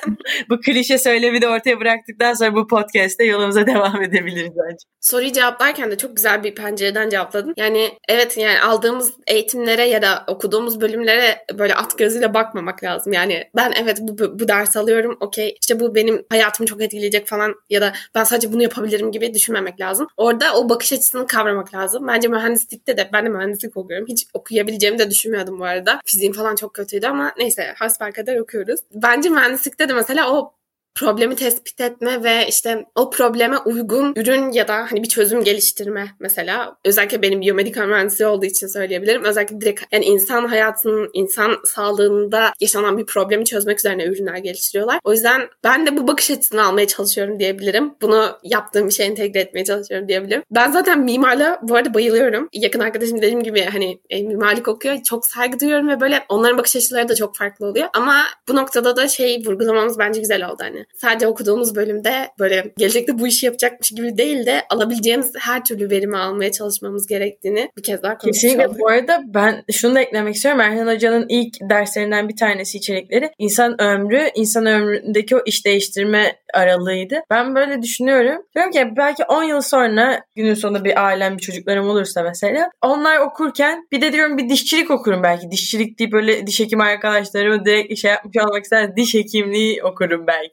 bu 0.49 0.59
klişe 0.59 0.97
söylemi 0.97 1.41
de 1.41 1.47
ortaya 1.47 1.79
bıraktıktan 1.79 2.33
sonra 2.33 2.55
bu 2.55 2.67
podcast'te 2.67 3.23
yolumuza 3.23 3.67
devam 3.67 4.01
edebiliriz 4.01 4.51
bence. 4.65 4.77
Soruyu 5.01 5.31
cevaplarken 5.31 5.91
de 5.91 5.97
çok 5.97 6.15
güzel 6.15 6.43
bir 6.43 6.55
pencereden 6.55 7.09
cevapladın. 7.09 7.53
Yani 7.57 7.89
evet 8.09 8.37
yani 8.37 8.61
aldığımız 8.61 9.13
eğitimlere 9.27 9.85
ya 9.85 10.01
da 10.01 10.23
okuduğumuz 10.27 10.81
bölümlere 10.81 11.45
böyle 11.53 11.75
at 11.75 11.97
gözüyle 11.97 12.33
bakmamak 12.33 12.83
lazım. 12.83 13.13
Yani 13.13 13.43
ben 13.55 13.73
evet 13.83 13.97
bu, 14.01 14.17
bu, 14.17 14.39
bu 14.39 14.47
ders 14.47 14.77
alıyorum 14.77 15.17
okey 15.19 15.57
işte 15.61 15.79
bu 15.79 15.95
benim 15.95 16.25
hayatımı 16.29 16.67
çok 16.67 16.81
etkileyecek 16.81 17.27
falan 17.27 17.55
ya 17.69 17.81
da 17.81 17.93
ben 18.15 18.23
sadece 18.23 18.53
bunu 18.53 18.63
yapabilirim 18.63 19.11
gibi 19.11 19.33
düşünmemek 19.33 19.79
lazım. 19.79 20.07
Orada 20.17 20.57
o 20.57 20.69
bakış 20.69 20.93
açısını 20.93 21.27
kavramak 21.27 21.73
lazım. 21.73 22.07
Bence 22.07 22.27
mühendislikte 22.27 22.97
de 22.97 23.09
ben 23.13 23.25
de 23.25 23.29
mühendislik 23.29 23.77
okuyorum. 23.77 24.07
Hiç 24.09 24.25
okuyabileceğim 24.33 24.84
okuyabileceğimi 24.85 24.99
de 24.99 25.11
düşünmüyordum 25.11 25.59
bu 25.59 25.65
arada. 25.65 26.01
Fiziğim 26.05 26.33
falan 26.33 26.55
çok 26.55 26.73
kötüydü 26.73 27.07
ama 27.07 27.33
neyse 27.37 27.73
hasbel 27.77 28.11
kadar 28.11 28.37
okuyoruz. 28.37 28.79
Bence 28.93 29.29
mühendislikte 29.29 29.89
de 29.89 29.93
mesela 29.93 30.31
o 30.31 30.53
problemi 30.95 31.35
tespit 31.35 31.81
etme 31.81 32.23
ve 32.23 32.47
işte 32.47 32.85
o 32.95 33.09
probleme 33.09 33.57
uygun 33.57 34.13
ürün 34.15 34.51
ya 34.51 34.67
da 34.67 34.75
hani 34.91 35.03
bir 35.03 35.07
çözüm 35.07 35.43
geliştirme 35.43 36.07
mesela. 36.19 36.75
Özellikle 36.85 37.21
benim 37.21 37.41
biyomedikal 37.41 37.87
mühendisi 37.87 38.25
olduğu 38.25 38.45
için 38.45 38.67
söyleyebilirim. 38.67 39.23
Özellikle 39.23 39.61
direkt 39.61 39.81
yani 39.91 40.05
insan 40.05 40.45
hayatının, 40.45 41.09
insan 41.13 41.57
sağlığında 41.65 42.53
yaşanan 42.59 42.97
bir 42.97 43.05
problemi 43.05 43.45
çözmek 43.45 43.79
üzerine 43.79 44.05
ürünler 44.05 44.37
geliştiriyorlar. 44.37 44.99
O 45.03 45.11
yüzden 45.11 45.41
ben 45.63 45.87
de 45.87 45.97
bu 45.97 46.07
bakış 46.07 46.31
açısını 46.31 46.63
almaya 46.63 46.87
çalışıyorum 46.87 47.39
diyebilirim. 47.39 47.93
Bunu 48.01 48.37
yaptığım 48.43 48.87
bir 48.87 48.93
şey 48.93 49.05
entegre 49.05 49.39
etmeye 49.39 49.65
çalışıyorum 49.65 50.07
diyebilirim. 50.07 50.43
Ben 50.51 50.71
zaten 50.71 50.99
mimarla 50.99 51.59
bu 51.63 51.75
arada 51.75 51.93
bayılıyorum. 51.93 52.49
Yakın 52.53 52.79
arkadaşım 52.79 53.17
dediğim 53.17 53.43
gibi 53.43 53.63
hani 53.63 53.99
e, 54.09 54.23
mimarlık 54.23 54.67
okuyor. 54.67 55.03
Çok 55.03 55.27
saygı 55.27 55.59
duyuyorum 55.59 55.89
ve 55.89 55.99
böyle 55.99 56.25
onların 56.29 56.57
bakış 56.57 56.75
açıları 56.75 57.09
da 57.09 57.15
çok 57.15 57.37
farklı 57.37 57.65
oluyor. 57.67 57.87
Ama 57.93 58.21
bu 58.47 58.55
noktada 58.55 58.95
da 58.95 59.07
şey 59.07 59.43
vurgulamamız 59.45 59.99
bence 59.99 60.19
güzel 60.19 60.49
oldu 60.49 60.57
hani 60.59 60.84
yani. 60.85 60.99
Sadece 61.01 61.27
okuduğumuz 61.27 61.75
bölümde 61.75 62.29
böyle 62.39 62.73
gelecekte 62.77 63.19
bu 63.19 63.27
işi 63.27 63.45
yapacakmış 63.45 63.89
gibi 63.89 64.17
değil 64.17 64.45
de 64.45 64.61
alabileceğimiz 64.69 65.31
her 65.39 65.63
türlü 65.65 65.89
verimi 65.89 66.17
almaya 66.17 66.51
çalışmamız 66.51 67.07
gerektiğini 67.07 67.69
bir 67.77 67.83
kez 67.83 68.03
daha 68.03 68.17
konuşmuş 68.17 68.41
Kesinlikle. 68.41 68.67
olduk. 68.67 68.79
Bu 68.79 68.87
arada 68.89 69.21
ben 69.25 69.63
şunu 69.71 69.95
da 69.95 70.01
eklemek 70.01 70.35
istiyorum. 70.35 70.61
Erhan 70.61 70.95
Hoca'nın 70.95 71.25
ilk 71.29 71.55
derslerinden 71.69 72.29
bir 72.29 72.35
tanesi 72.35 72.77
içerikleri 72.77 73.31
insan 73.37 73.81
ömrü, 73.81 74.29
insan 74.35 74.65
ömründeki 74.65 75.35
o 75.35 75.39
iş 75.45 75.65
değiştirme 75.65 76.35
aralığıydı. 76.53 77.21
Ben 77.29 77.55
böyle 77.55 77.81
düşünüyorum. 77.81 78.41
Diyorum 78.55 78.71
ki 78.71 78.93
belki 78.97 79.23
10 79.23 79.43
yıl 79.43 79.61
sonra 79.61 80.23
günün 80.35 80.53
sonunda 80.53 80.85
bir 80.85 81.05
ailem, 81.05 81.37
bir 81.37 81.41
çocuklarım 81.41 81.89
olursa 81.89 82.23
mesela 82.23 82.69
onlar 82.81 83.19
okurken 83.19 83.87
bir 83.91 84.01
de 84.01 84.13
diyorum 84.13 84.37
bir 84.37 84.49
dişçilik 84.49 84.91
okurum 84.91 85.23
belki. 85.23 85.51
Dişçilik 85.51 85.99
deyip 85.99 86.13
böyle 86.13 86.47
diş 86.47 86.59
hekimi 86.59 86.83
arkadaşlarımı 86.83 87.65
direkt 87.65 87.99
şey 87.99 88.11
yapmış 88.11 88.37
olmak 88.43 88.63
ister. 88.63 88.95
Diş 88.95 89.13
hekimliği 89.13 89.83
okurum 89.83 90.27
belki. 90.27 90.51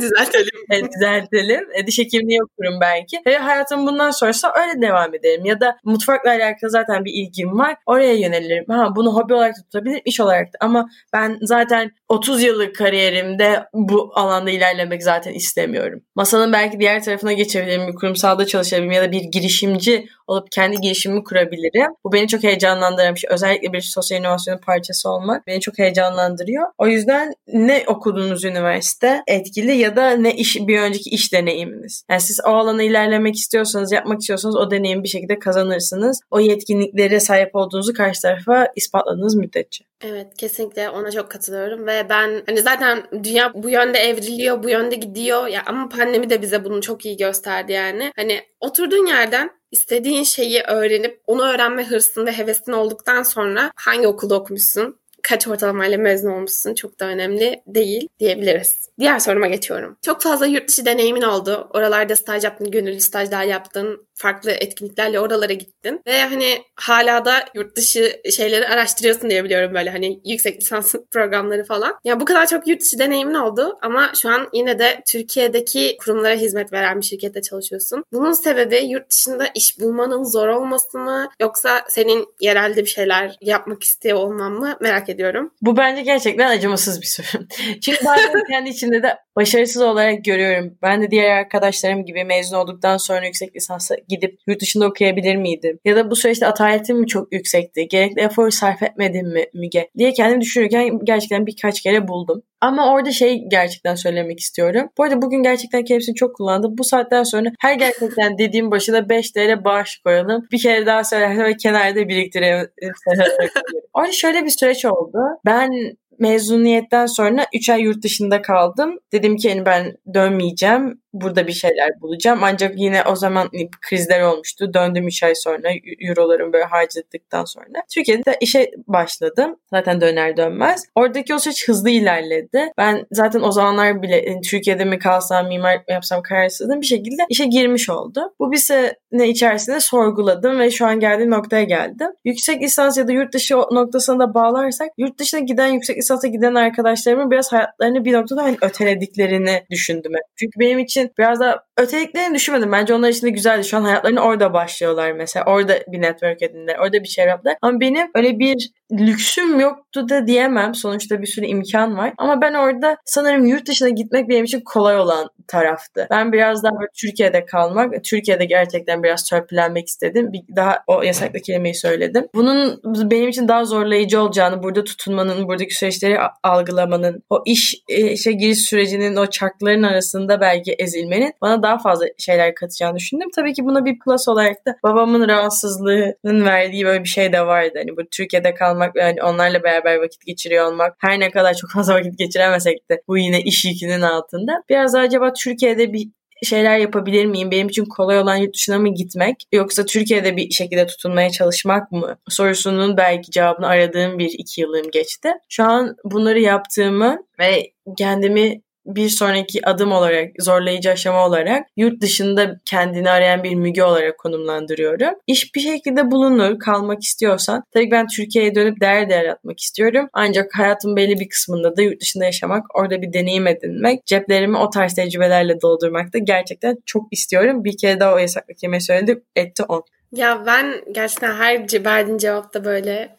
Düzeltelim. 0.00 0.64
Evet, 0.70 0.90
düzeltelim. 0.94 1.68
E, 1.74 1.86
diş 1.86 1.98
hekimliği 1.98 2.42
okurum 2.42 2.80
belki. 2.80 3.20
Ve 3.26 3.38
hayatım 3.38 3.86
bundan 3.86 4.10
sonrası 4.10 4.48
öyle 4.62 4.82
devam 4.82 5.14
ederim. 5.14 5.44
Ya 5.44 5.60
da 5.60 5.76
mutfakla 5.84 6.30
alakalı 6.30 6.70
zaten 6.70 7.04
bir 7.04 7.12
ilgim 7.12 7.58
var. 7.58 7.76
Oraya 7.86 8.14
yönelirim. 8.14 8.64
Ha, 8.68 8.88
bunu 8.96 9.14
hobi 9.14 9.34
olarak 9.34 9.56
da 9.56 9.62
tutabilirim, 9.62 10.02
iş 10.04 10.20
olarak 10.20 10.46
da. 10.46 10.58
Ama 10.60 10.88
ben 11.12 11.38
zaten 11.42 11.90
30 12.08 12.42
yıllık 12.42 12.76
kariyerimde 12.76 13.64
bu 13.74 14.12
alanda 14.14 14.50
ilerlemek 14.50 15.02
zaten 15.02 15.32
istemiyorum. 15.32 16.02
Masanın 16.14 16.52
belki 16.52 16.80
diğer 16.80 17.02
tarafına 17.02 17.32
geçebilirim. 17.32 17.88
Bir 17.88 17.94
kurumsalda 17.94 18.46
çalışabilirim 18.46 18.92
ya 18.92 19.02
da 19.02 19.12
bir 19.12 19.22
girişimci 19.22 20.08
olup 20.26 20.52
kendi 20.52 20.76
girişimimi 20.80 21.24
kurabilirim. 21.24 21.92
Bu 22.04 22.12
beni 22.12 22.28
çok 22.28 22.42
heyecanlandıran 22.42 23.14
bir 23.14 23.20
şey. 23.20 23.30
Özellikle 23.32 23.72
bir 23.72 23.80
sosyal 23.80 24.20
inovasyonun 24.20 24.60
parçası 24.60 25.10
olmak 25.10 25.46
beni 25.46 25.60
çok 25.60 25.78
heyecanlandırıyor. 25.78 26.66
O 26.78 26.86
yüzden 26.86 27.32
ne 27.48 27.84
okuduğunuz 27.86 28.44
üniversite 28.44 29.22
etkili 29.26 29.76
ya 29.76 29.96
da 29.96 30.10
ne 30.10 30.34
iş 30.34 30.56
bir 30.56 30.80
önceki 30.80 31.10
iş 31.10 31.32
deneyiminiz. 31.32 32.04
Yani 32.10 32.20
siz 32.20 32.40
o 32.46 32.50
alana 32.50 32.82
ilerlemek 32.82 33.36
istiyorsanız, 33.36 33.92
yapmak 33.92 34.20
istiyorsanız 34.20 34.56
o 34.56 34.70
deneyimi 34.70 35.02
bir 35.02 35.08
şekilde 35.08 35.38
kazanırsınız. 35.38 36.20
O 36.30 36.40
yetkinliklere 36.40 37.20
sahip 37.20 37.56
olduğunuzu 37.56 37.94
karşı 37.94 38.22
tarafa 38.22 38.68
ispatladığınız 38.76 39.34
müddetçe. 39.34 39.84
Evet 40.04 40.26
kesinlikle 40.38 40.90
ona 40.90 41.10
çok 41.10 41.30
katılıyorum 41.30 41.86
ve 41.86 42.06
ben 42.08 42.42
hani 42.46 42.60
zaten 42.60 43.02
dünya 43.24 43.52
bu 43.54 43.70
yönde 43.70 43.98
evriliyor, 43.98 44.62
bu 44.62 44.70
yönde 44.70 44.96
gidiyor 44.96 45.46
ya 45.46 45.62
ama 45.66 45.88
pandemi 45.88 46.30
de 46.30 46.42
bize 46.42 46.64
bunu 46.64 46.80
çok 46.80 47.06
iyi 47.06 47.16
gösterdi 47.16 47.72
yani. 47.72 48.12
Hani 48.16 48.40
oturduğun 48.60 49.06
yerden 49.06 49.50
istediğin 49.76 50.22
şeyi 50.22 50.62
öğrenip 50.62 51.20
onu 51.26 51.42
öğrenme 51.42 51.84
hırsın 51.84 52.26
ve 52.26 52.32
hevesin 52.32 52.72
olduktan 52.72 53.22
sonra 53.22 53.70
hangi 53.76 54.06
okulda 54.06 54.34
okumuşsun, 54.34 54.98
kaç 55.22 55.48
ortalamayla 55.48 55.98
mezun 55.98 56.30
olmuşsun 56.30 56.74
çok 56.74 57.00
da 57.00 57.04
önemli 57.04 57.62
değil 57.66 58.08
diyebiliriz. 58.18 58.88
Diğer 58.98 59.18
soruma 59.18 59.46
geçiyorum. 59.46 59.96
Çok 60.02 60.22
fazla 60.22 60.46
yurt 60.46 60.68
dışı 60.68 60.86
deneyimin 60.86 61.22
oldu. 61.22 61.68
Oralarda 61.74 62.16
staj 62.16 62.44
yaptın, 62.44 62.70
gönüllü 62.70 63.00
stajlar 63.00 63.44
yaptın, 63.44 64.05
farklı 64.16 64.50
etkinliklerle 64.50 65.20
oralara 65.20 65.52
gittin. 65.52 66.00
Ve 66.06 66.22
hani 66.22 66.62
hala 66.76 67.24
da 67.24 67.44
yurt 67.54 67.76
dışı 67.76 68.20
şeyleri 68.36 68.68
araştırıyorsun 68.68 69.30
diye 69.30 69.44
biliyorum 69.44 69.74
böyle 69.74 69.90
hani 69.90 70.20
yüksek 70.24 70.60
lisans 70.60 70.94
programları 71.10 71.64
falan. 71.64 71.88
Ya 71.88 71.98
yani 72.04 72.20
bu 72.20 72.24
kadar 72.24 72.46
çok 72.46 72.68
yurt 72.68 72.80
dışı 72.80 72.98
deneyimin 72.98 73.34
oldu 73.34 73.78
ama 73.82 74.12
şu 74.22 74.28
an 74.28 74.48
yine 74.52 74.78
de 74.78 75.02
Türkiye'deki 75.06 75.96
kurumlara 76.00 76.34
hizmet 76.34 76.72
veren 76.72 77.00
bir 77.00 77.06
şirkette 77.06 77.42
çalışıyorsun. 77.42 78.04
Bunun 78.12 78.32
sebebi 78.32 78.84
yurt 78.84 79.10
dışında 79.10 79.46
iş 79.54 79.80
bulmanın 79.80 80.24
zor 80.24 80.48
olması 80.48 80.98
mı 80.98 81.28
yoksa 81.40 81.84
senin 81.88 82.26
yerelde 82.40 82.80
bir 82.80 82.90
şeyler 82.90 83.36
yapmak 83.40 83.82
istiyor 83.82 84.18
olman 84.18 84.52
mı 84.52 84.76
merak 84.80 85.08
ediyorum. 85.08 85.52
Bu 85.62 85.76
bence 85.76 86.02
gerçekten 86.02 86.50
acımasız 86.50 87.00
bir 87.00 87.06
soru. 87.06 87.42
Çünkü 87.80 88.04
bazen 88.04 88.44
kendi 88.50 88.70
içimde 88.70 89.02
de 89.02 89.16
başarısız 89.36 89.82
olarak 89.82 90.24
görüyorum. 90.24 90.74
Ben 90.82 91.02
de 91.02 91.10
diğer 91.10 91.30
arkadaşlarım 91.30 92.04
gibi 92.04 92.24
mezun 92.24 92.56
olduktan 92.56 92.96
sonra 92.96 93.26
yüksek 93.26 93.56
lisansa 93.56 93.96
gidip 94.08 94.38
yurt 94.46 94.60
dışında 94.60 94.86
okuyabilir 94.86 95.36
miydim? 95.36 95.78
Ya 95.84 95.96
da 95.96 96.10
bu 96.10 96.16
süreçte 96.16 96.46
ataletim 96.46 96.98
mi 96.98 97.06
çok 97.06 97.32
yüksekti? 97.32 97.88
Gerekli 97.88 98.22
efor 98.22 98.50
sarf 98.50 98.82
etmedim 98.82 99.32
mi 99.32 99.44
Müge? 99.54 99.88
diye 99.98 100.12
kendim 100.12 100.40
düşünürken 100.40 100.98
gerçekten 101.04 101.46
birkaç 101.46 101.80
kere 101.80 102.08
buldum. 102.08 102.42
Ama 102.60 102.92
orada 102.92 103.10
şey 103.10 103.44
gerçekten 103.48 103.94
söylemek 103.94 104.40
istiyorum. 104.40 104.88
Bu 104.98 105.02
arada 105.04 105.22
bugün 105.22 105.42
gerçekten 105.42 105.84
hepsini 105.88 106.14
çok 106.14 106.36
kullandım. 106.36 106.78
Bu 106.78 106.84
saatten 106.84 107.22
sonra 107.22 107.48
her 107.60 107.74
gerçekten 107.74 108.38
dediğim 108.38 108.70
başına 108.70 109.08
5 109.08 109.30
TL 109.30 109.64
bağış 109.64 109.98
koyalım. 109.98 110.46
Bir 110.52 110.58
kere 110.58 110.86
daha 110.86 111.04
söylersem 111.04 111.44
ve 111.44 111.56
kenarda 111.56 112.08
biriktirelim. 112.08 112.68
orada 113.94 114.12
şöyle 114.12 114.44
bir 114.44 114.50
süreç 114.50 114.84
oldu. 114.84 115.18
Ben 115.44 115.96
mezuniyetten 116.18 117.06
sonra 117.06 117.46
3 117.54 117.68
ay 117.70 117.80
yurt 117.82 118.02
dışında 118.02 118.42
kaldım. 118.42 118.98
Dedim 119.12 119.36
ki 119.36 119.48
yani 119.48 119.66
ben 119.66 119.96
dönmeyeceğim. 120.14 121.02
Burada 121.20 121.46
bir 121.46 121.52
şeyler 121.52 122.00
bulacağım. 122.00 122.40
Ancak 122.42 122.72
yine 122.76 123.02
o 123.02 123.16
zaman 123.16 123.50
krizler 123.88 124.20
olmuştu. 124.20 124.74
Döndüm 124.74 125.06
3 125.06 125.22
ay 125.22 125.34
sonra 125.34 125.68
eurolarımı 126.00 126.52
böyle 126.52 126.64
harcadıktan 126.64 127.44
sonra. 127.44 127.82
Türkiye'de 127.94 128.36
işe 128.40 128.70
başladım. 128.86 129.56
Zaten 129.70 130.00
döner 130.00 130.36
dönmez. 130.36 130.84
Oradaki 130.94 131.34
o 131.34 131.38
süreç 131.38 131.68
hızlı 131.68 131.90
ilerledi. 131.90 132.70
Ben 132.78 133.06
zaten 133.12 133.40
o 133.40 133.52
zamanlar 133.52 134.02
bile 134.02 134.16
yani 134.16 134.40
Türkiye'de 134.40 134.84
mi 134.84 134.98
kalsam, 134.98 135.48
mimarlık 135.48 135.88
mı 135.88 135.94
yapsam 135.94 136.22
kararsızdım. 136.22 136.80
Bir 136.80 136.86
şekilde 136.86 137.22
işe 137.28 137.44
girmiş 137.44 137.90
oldu. 137.90 138.34
Bu 138.38 138.52
bir 138.52 138.56
sene 138.56 139.28
içerisinde 139.28 139.80
sorguladım 139.80 140.58
ve 140.58 140.70
şu 140.70 140.86
an 140.86 141.00
geldiğim 141.00 141.30
noktaya 141.30 141.64
geldim. 141.64 142.08
Yüksek 142.24 142.62
lisans 142.62 142.98
ya 142.98 143.08
da 143.08 143.12
yurt 143.12 143.34
dışı 143.34 143.56
noktasına 143.56 144.18
da 144.18 144.34
bağlarsak 144.34 144.88
yurt 144.98 145.18
dışına 145.18 145.40
giden 145.40 145.66
yüksek 145.66 145.96
lisansa 145.98 146.28
giden 146.28 146.54
arkadaşlarımın 146.54 147.30
biraz 147.30 147.52
hayatlarını 147.52 148.04
bir 148.04 148.12
noktada 148.12 148.42
hani 148.42 148.56
ötelediklerini 148.62 149.64
düşündüm. 149.70 150.12
Çünkü 150.36 150.60
benim 150.60 150.78
için 150.78 151.05
biraz 151.18 151.40
da 151.40 151.64
ötelediklerini 151.76 152.34
düşünmedim. 152.34 152.72
Bence 152.72 152.94
onlar 152.94 153.08
için 153.08 153.26
de 153.26 153.30
güzeldi. 153.30 153.64
Şu 153.64 153.76
an 153.76 153.82
hayatlarını 153.82 154.20
orada 154.20 154.52
başlıyorlar 154.52 155.12
mesela. 155.12 155.44
Orada 155.46 155.78
bir 155.88 156.02
network 156.02 156.42
edindiler. 156.42 156.78
Orada 156.78 157.02
bir 157.02 157.08
şey 157.08 157.26
yaptılar. 157.26 157.56
Ama 157.62 157.80
benim 157.80 158.08
öyle 158.14 158.38
bir 158.38 158.70
lüksüm 158.92 159.60
yoktu 159.60 160.08
da 160.08 160.26
diyemem. 160.26 160.74
Sonuçta 160.74 161.22
bir 161.22 161.26
sürü 161.26 161.46
imkan 161.46 161.96
var. 161.96 162.12
Ama 162.18 162.40
ben 162.40 162.54
orada 162.54 162.96
sanırım 163.04 163.46
yurt 163.46 163.68
dışına 163.68 163.88
gitmek 163.88 164.28
benim 164.28 164.44
için 164.44 164.60
kolay 164.60 164.98
olan 164.98 165.28
taraftı. 165.48 166.06
Ben 166.10 166.32
biraz 166.32 166.62
daha 166.62 166.78
Türkiye'de 167.00 167.46
kalmak, 167.46 168.04
Türkiye'de 168.04 168.44
gerçekten 168.44 169.02
biraz 169.02 169.28
törpülenmek 169.28 169.88
istedim. 169.88 170.32
Bir 170.32 170.56
daha 170.56 170.78
o 170.86 171.02
yasaklı 171.02 171.40
kelimeyi 171.40 171.74
söyledim. 171.74 172.26
Bunun 172.34 172.80
benim 172.84 173.28
için 173.28 173.48
daha 173.48 173.64
zorlayıcı 173.64 174.20
olacağını, 174.20 174.62
burada 174.62 174.84
tutunmanın, 174.84 175.48
buradaki 175.48 175.74
süreçleri 175.74 176.18
algılamanın, 176.42 177.22
o 177.30 177.42
iş 177.46 177.74
işe 177.88 178.32
giriş 178.32 178.58
sürecinin 178.58 179.16
o 179.16 179.26
çarkların 179.26 179.82
arasında 179.82 180.40
belki 180.40 180.72
ezilmenin 180.72 181.32
bana 181.42 181.62
daha 181.62 181.78
fazla 181.78 182.06
şeyler 182.18 182.54
katacağını 182.54 182.96
düşündüm. 182.96 183.28
Tabii 183.36 183.52
ki 183.52 183.64
buna 183.64 183.84
bir 183.84 183.98
plus 183.98 184.28
olarak 184.28 184.66
da 184.66 184.76
babamın 184.82 185.28
rahatsızlığının 185.28 186.44
verdiği 186.44 186.84
böyle 186.84 187.04
bir 187.04 187.08
şey 187.08 187.32
de 187.32 187.46
vardı. 187.46 187.72
Hani 187.76 187.96
bu 187.96 188.00
Türkiye'de 188.10 188.54
kalmak 188.54 188.75
ve 188.80 189.02
hani 189.02 189.22
onlarla 189.22 189.62
beraber 189.62 189.96
vakit 189.96 190.26
geçiriyor 190.26 190.66
olmak 190.66 190.94
her 190.98 191.20
ne 191.20 191.30
kadar 191.30 191.54
çok 191.54 191.70
fazla 191.74 191.94
vakit 191.94 192.18
geçiremesek 192.18 192.90
de 192.90 193.02
bu 193.08 193.18
yine 193.18 193.42
iş 193.42 193.64
yükünün 193.64 194.00
altında. 194.00 194.62
Biraz 194.68 194.94
daha 194.94 195.02
acaba 195.02 195.32
Türkiye'de 195.32 195.92
bir 195.92 196.08
şeyler 196.42 196.78
yapabilir 196.78 197.26
miyim? 197.26 197.50
Benim 197.50 197.68
için 197.68 197.84
kolay 197.84 198.18
olan 198.18 198.36
yurt 198.36 198.54
dışına 198.54 198.78
mı 198.78 198.94
gitmek 198.94 199.36
yoksa 199.52 199.84
Türkiye'de 199.84 200.36
bir 200.36 200.50
şekilde 200.50 200.86
tutunmaya 200.86 201.30
çalışmak 201.30 201.92
mı? 201.92 202.16
Sorusunun 202.28 202.96
belki 202.96 203.30
cevabını 203.30 203.66
aradığım 203.66 204.18
bir 204.18 204.30
iki 204.38 204.60
yılım 204.60 204.90
geçti. 204.90 205.32
Şu 205.48 205.64
an 205.64 205.96
bunları 206.04 206.40
yaptığımı 206.40 207.18
ve 207.38 207.72
kendimi 207.98 208.60
bir 208.86 209.08
sonraki 209.08 209.66
adım 209.66 209.92
olarak, 209.92 210.30
zorlayıcı 210.40 210.90
aşama 210.90 211.26
olarak 211.26 211.66
yurt 211.76 212.00
dışında 212.00 212.60
kendini 212.64 213.10
arayan 213.10 213.42
bir 213.44 213.54
müge 213.54 213.84
olarak 213.84 214.18
konumlandırıyorum. 214.18 215.14
İş 215.26 215.54
bir 215.54 215.60
şekilde 215.60 216.10
bulunur, 216.10 216.58
kalmak 216.58 217.02
istiyorsan. 217.02 217.62
Tabii 217.74 217.90
ben 217.90 218.06
Türkiye'ye 218.06 218.54
dönüp 218.54 218.80
değer 218.80 219.10
değer 219.10 219.28
atmak 219.28 219.60
istiyorum. 219.60 220.08
Ancak 220.12 220.50
hayatın 220.58 220.96
belli 220.96 221.20
bir 221.20 221.28
kısmında 221.28 221.76
da 221.76 221.82
yurt 221.82 222.00
dışında 222.00 222.24
yaşamak, 222.24 222.78
orada 222.78 223.02
bir 223.02 223.12
deneyim 223.12 223.46
edinmek, 223.46 224.06
ceplerimi 224.06 224.58
o 224.58 224.70
tarz 224.70 224.94
tecrübelerle 224.94 225.60
doldurmak 225.60 226.12
da 226.12 226.18
gerçekten 226.18 226.76
çok 226.86 227.12
istiyorum. 227.12 227.64
Bir 227.64 227.76
kere 227.76 228.00
daha 228.00 228.14
o 228.14 228.18
yasaklı 228.18 228.54
kelime 228.54 228.80
söyledim, 228.80 229.22
etti 229.36 229.62
on. 229.68 229.82
Ya 230.12 230.42
ben 230.46 230.74
gerçekten 230.92 231.34
her 231.34 231.84
verdiğin 231.84 232.18
cevapta 232.18 232.64
böyle 232.64 233.16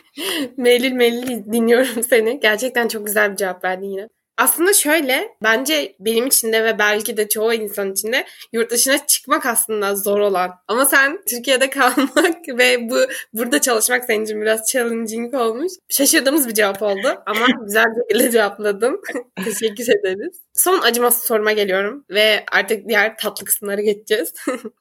melil 0.56 0.92
melil 0.92 1.52
dinliyorum 1.52 2.02
seni. 2.02 2.40
Gerçekten 2.40 2.88
çok 2.88 3.06
güzel 3.06 3.32
bir 3.32 3.36
cevap 3.36 3.64
verdin 3.64 3.90
yine. 3.90 4.08
Aslında 4.36 4.72
şöyle 4.72 5.36
bence 5.42 5.96
benim 6.00 6.26
için 6.26 6.52
de 6.52 6.64
ve 6.64 6.78
belki 6.78 7.16
de 7.16 7.28
çoğu 7.28 7.54
insan 7.54 7.92
için 7.92 8.12
de 8.12 8.26
yurt 8.52 8.70
dışına 8.70 9.06
çıkmak 9.06 9.46
aslında 9.46 9.96
zor 9.96 10.18
olan. 10.18 10.50
Ama 10.68 10.86
sen 10.86 11.18
Türkiye'de 11.28 11.70
kalmak 11.70 12.48
ve 12.48 12.90
bu 12.90 12.96
burada 13.32 13.60
çalışmak 13.60 14.04
senin 14.04 14.24
için 14.24 14.40
biraz 14.40 14.70
challenging 14.72 15.34
olmuş. 15.34 15.72
Şaşırdığımız 15.88 16.48
bir 16.48 16.54
cevap 16.54 16.82
oldu 16.82 17.22
ama 17.26 17.46
güzel 17.66 17.84
bir 17.84 18.14
şekilde 18.14 18.30
cevapladın. 18.30 19.00
Teşekkür 19.44 19.84
ederiz. 19.98 20.40
Son 20.54 20.80
acımasız 20.80 21.22
soruma 21.22 21.52
geliyorum 21.52 22.04
ve 22.10 22.44
artık 22.52 22.88
diğer 22.88 23.16
tatlı 23.18 23.44
kısımlara 23.44 23.80
geçeceğiz. 23.80 24.32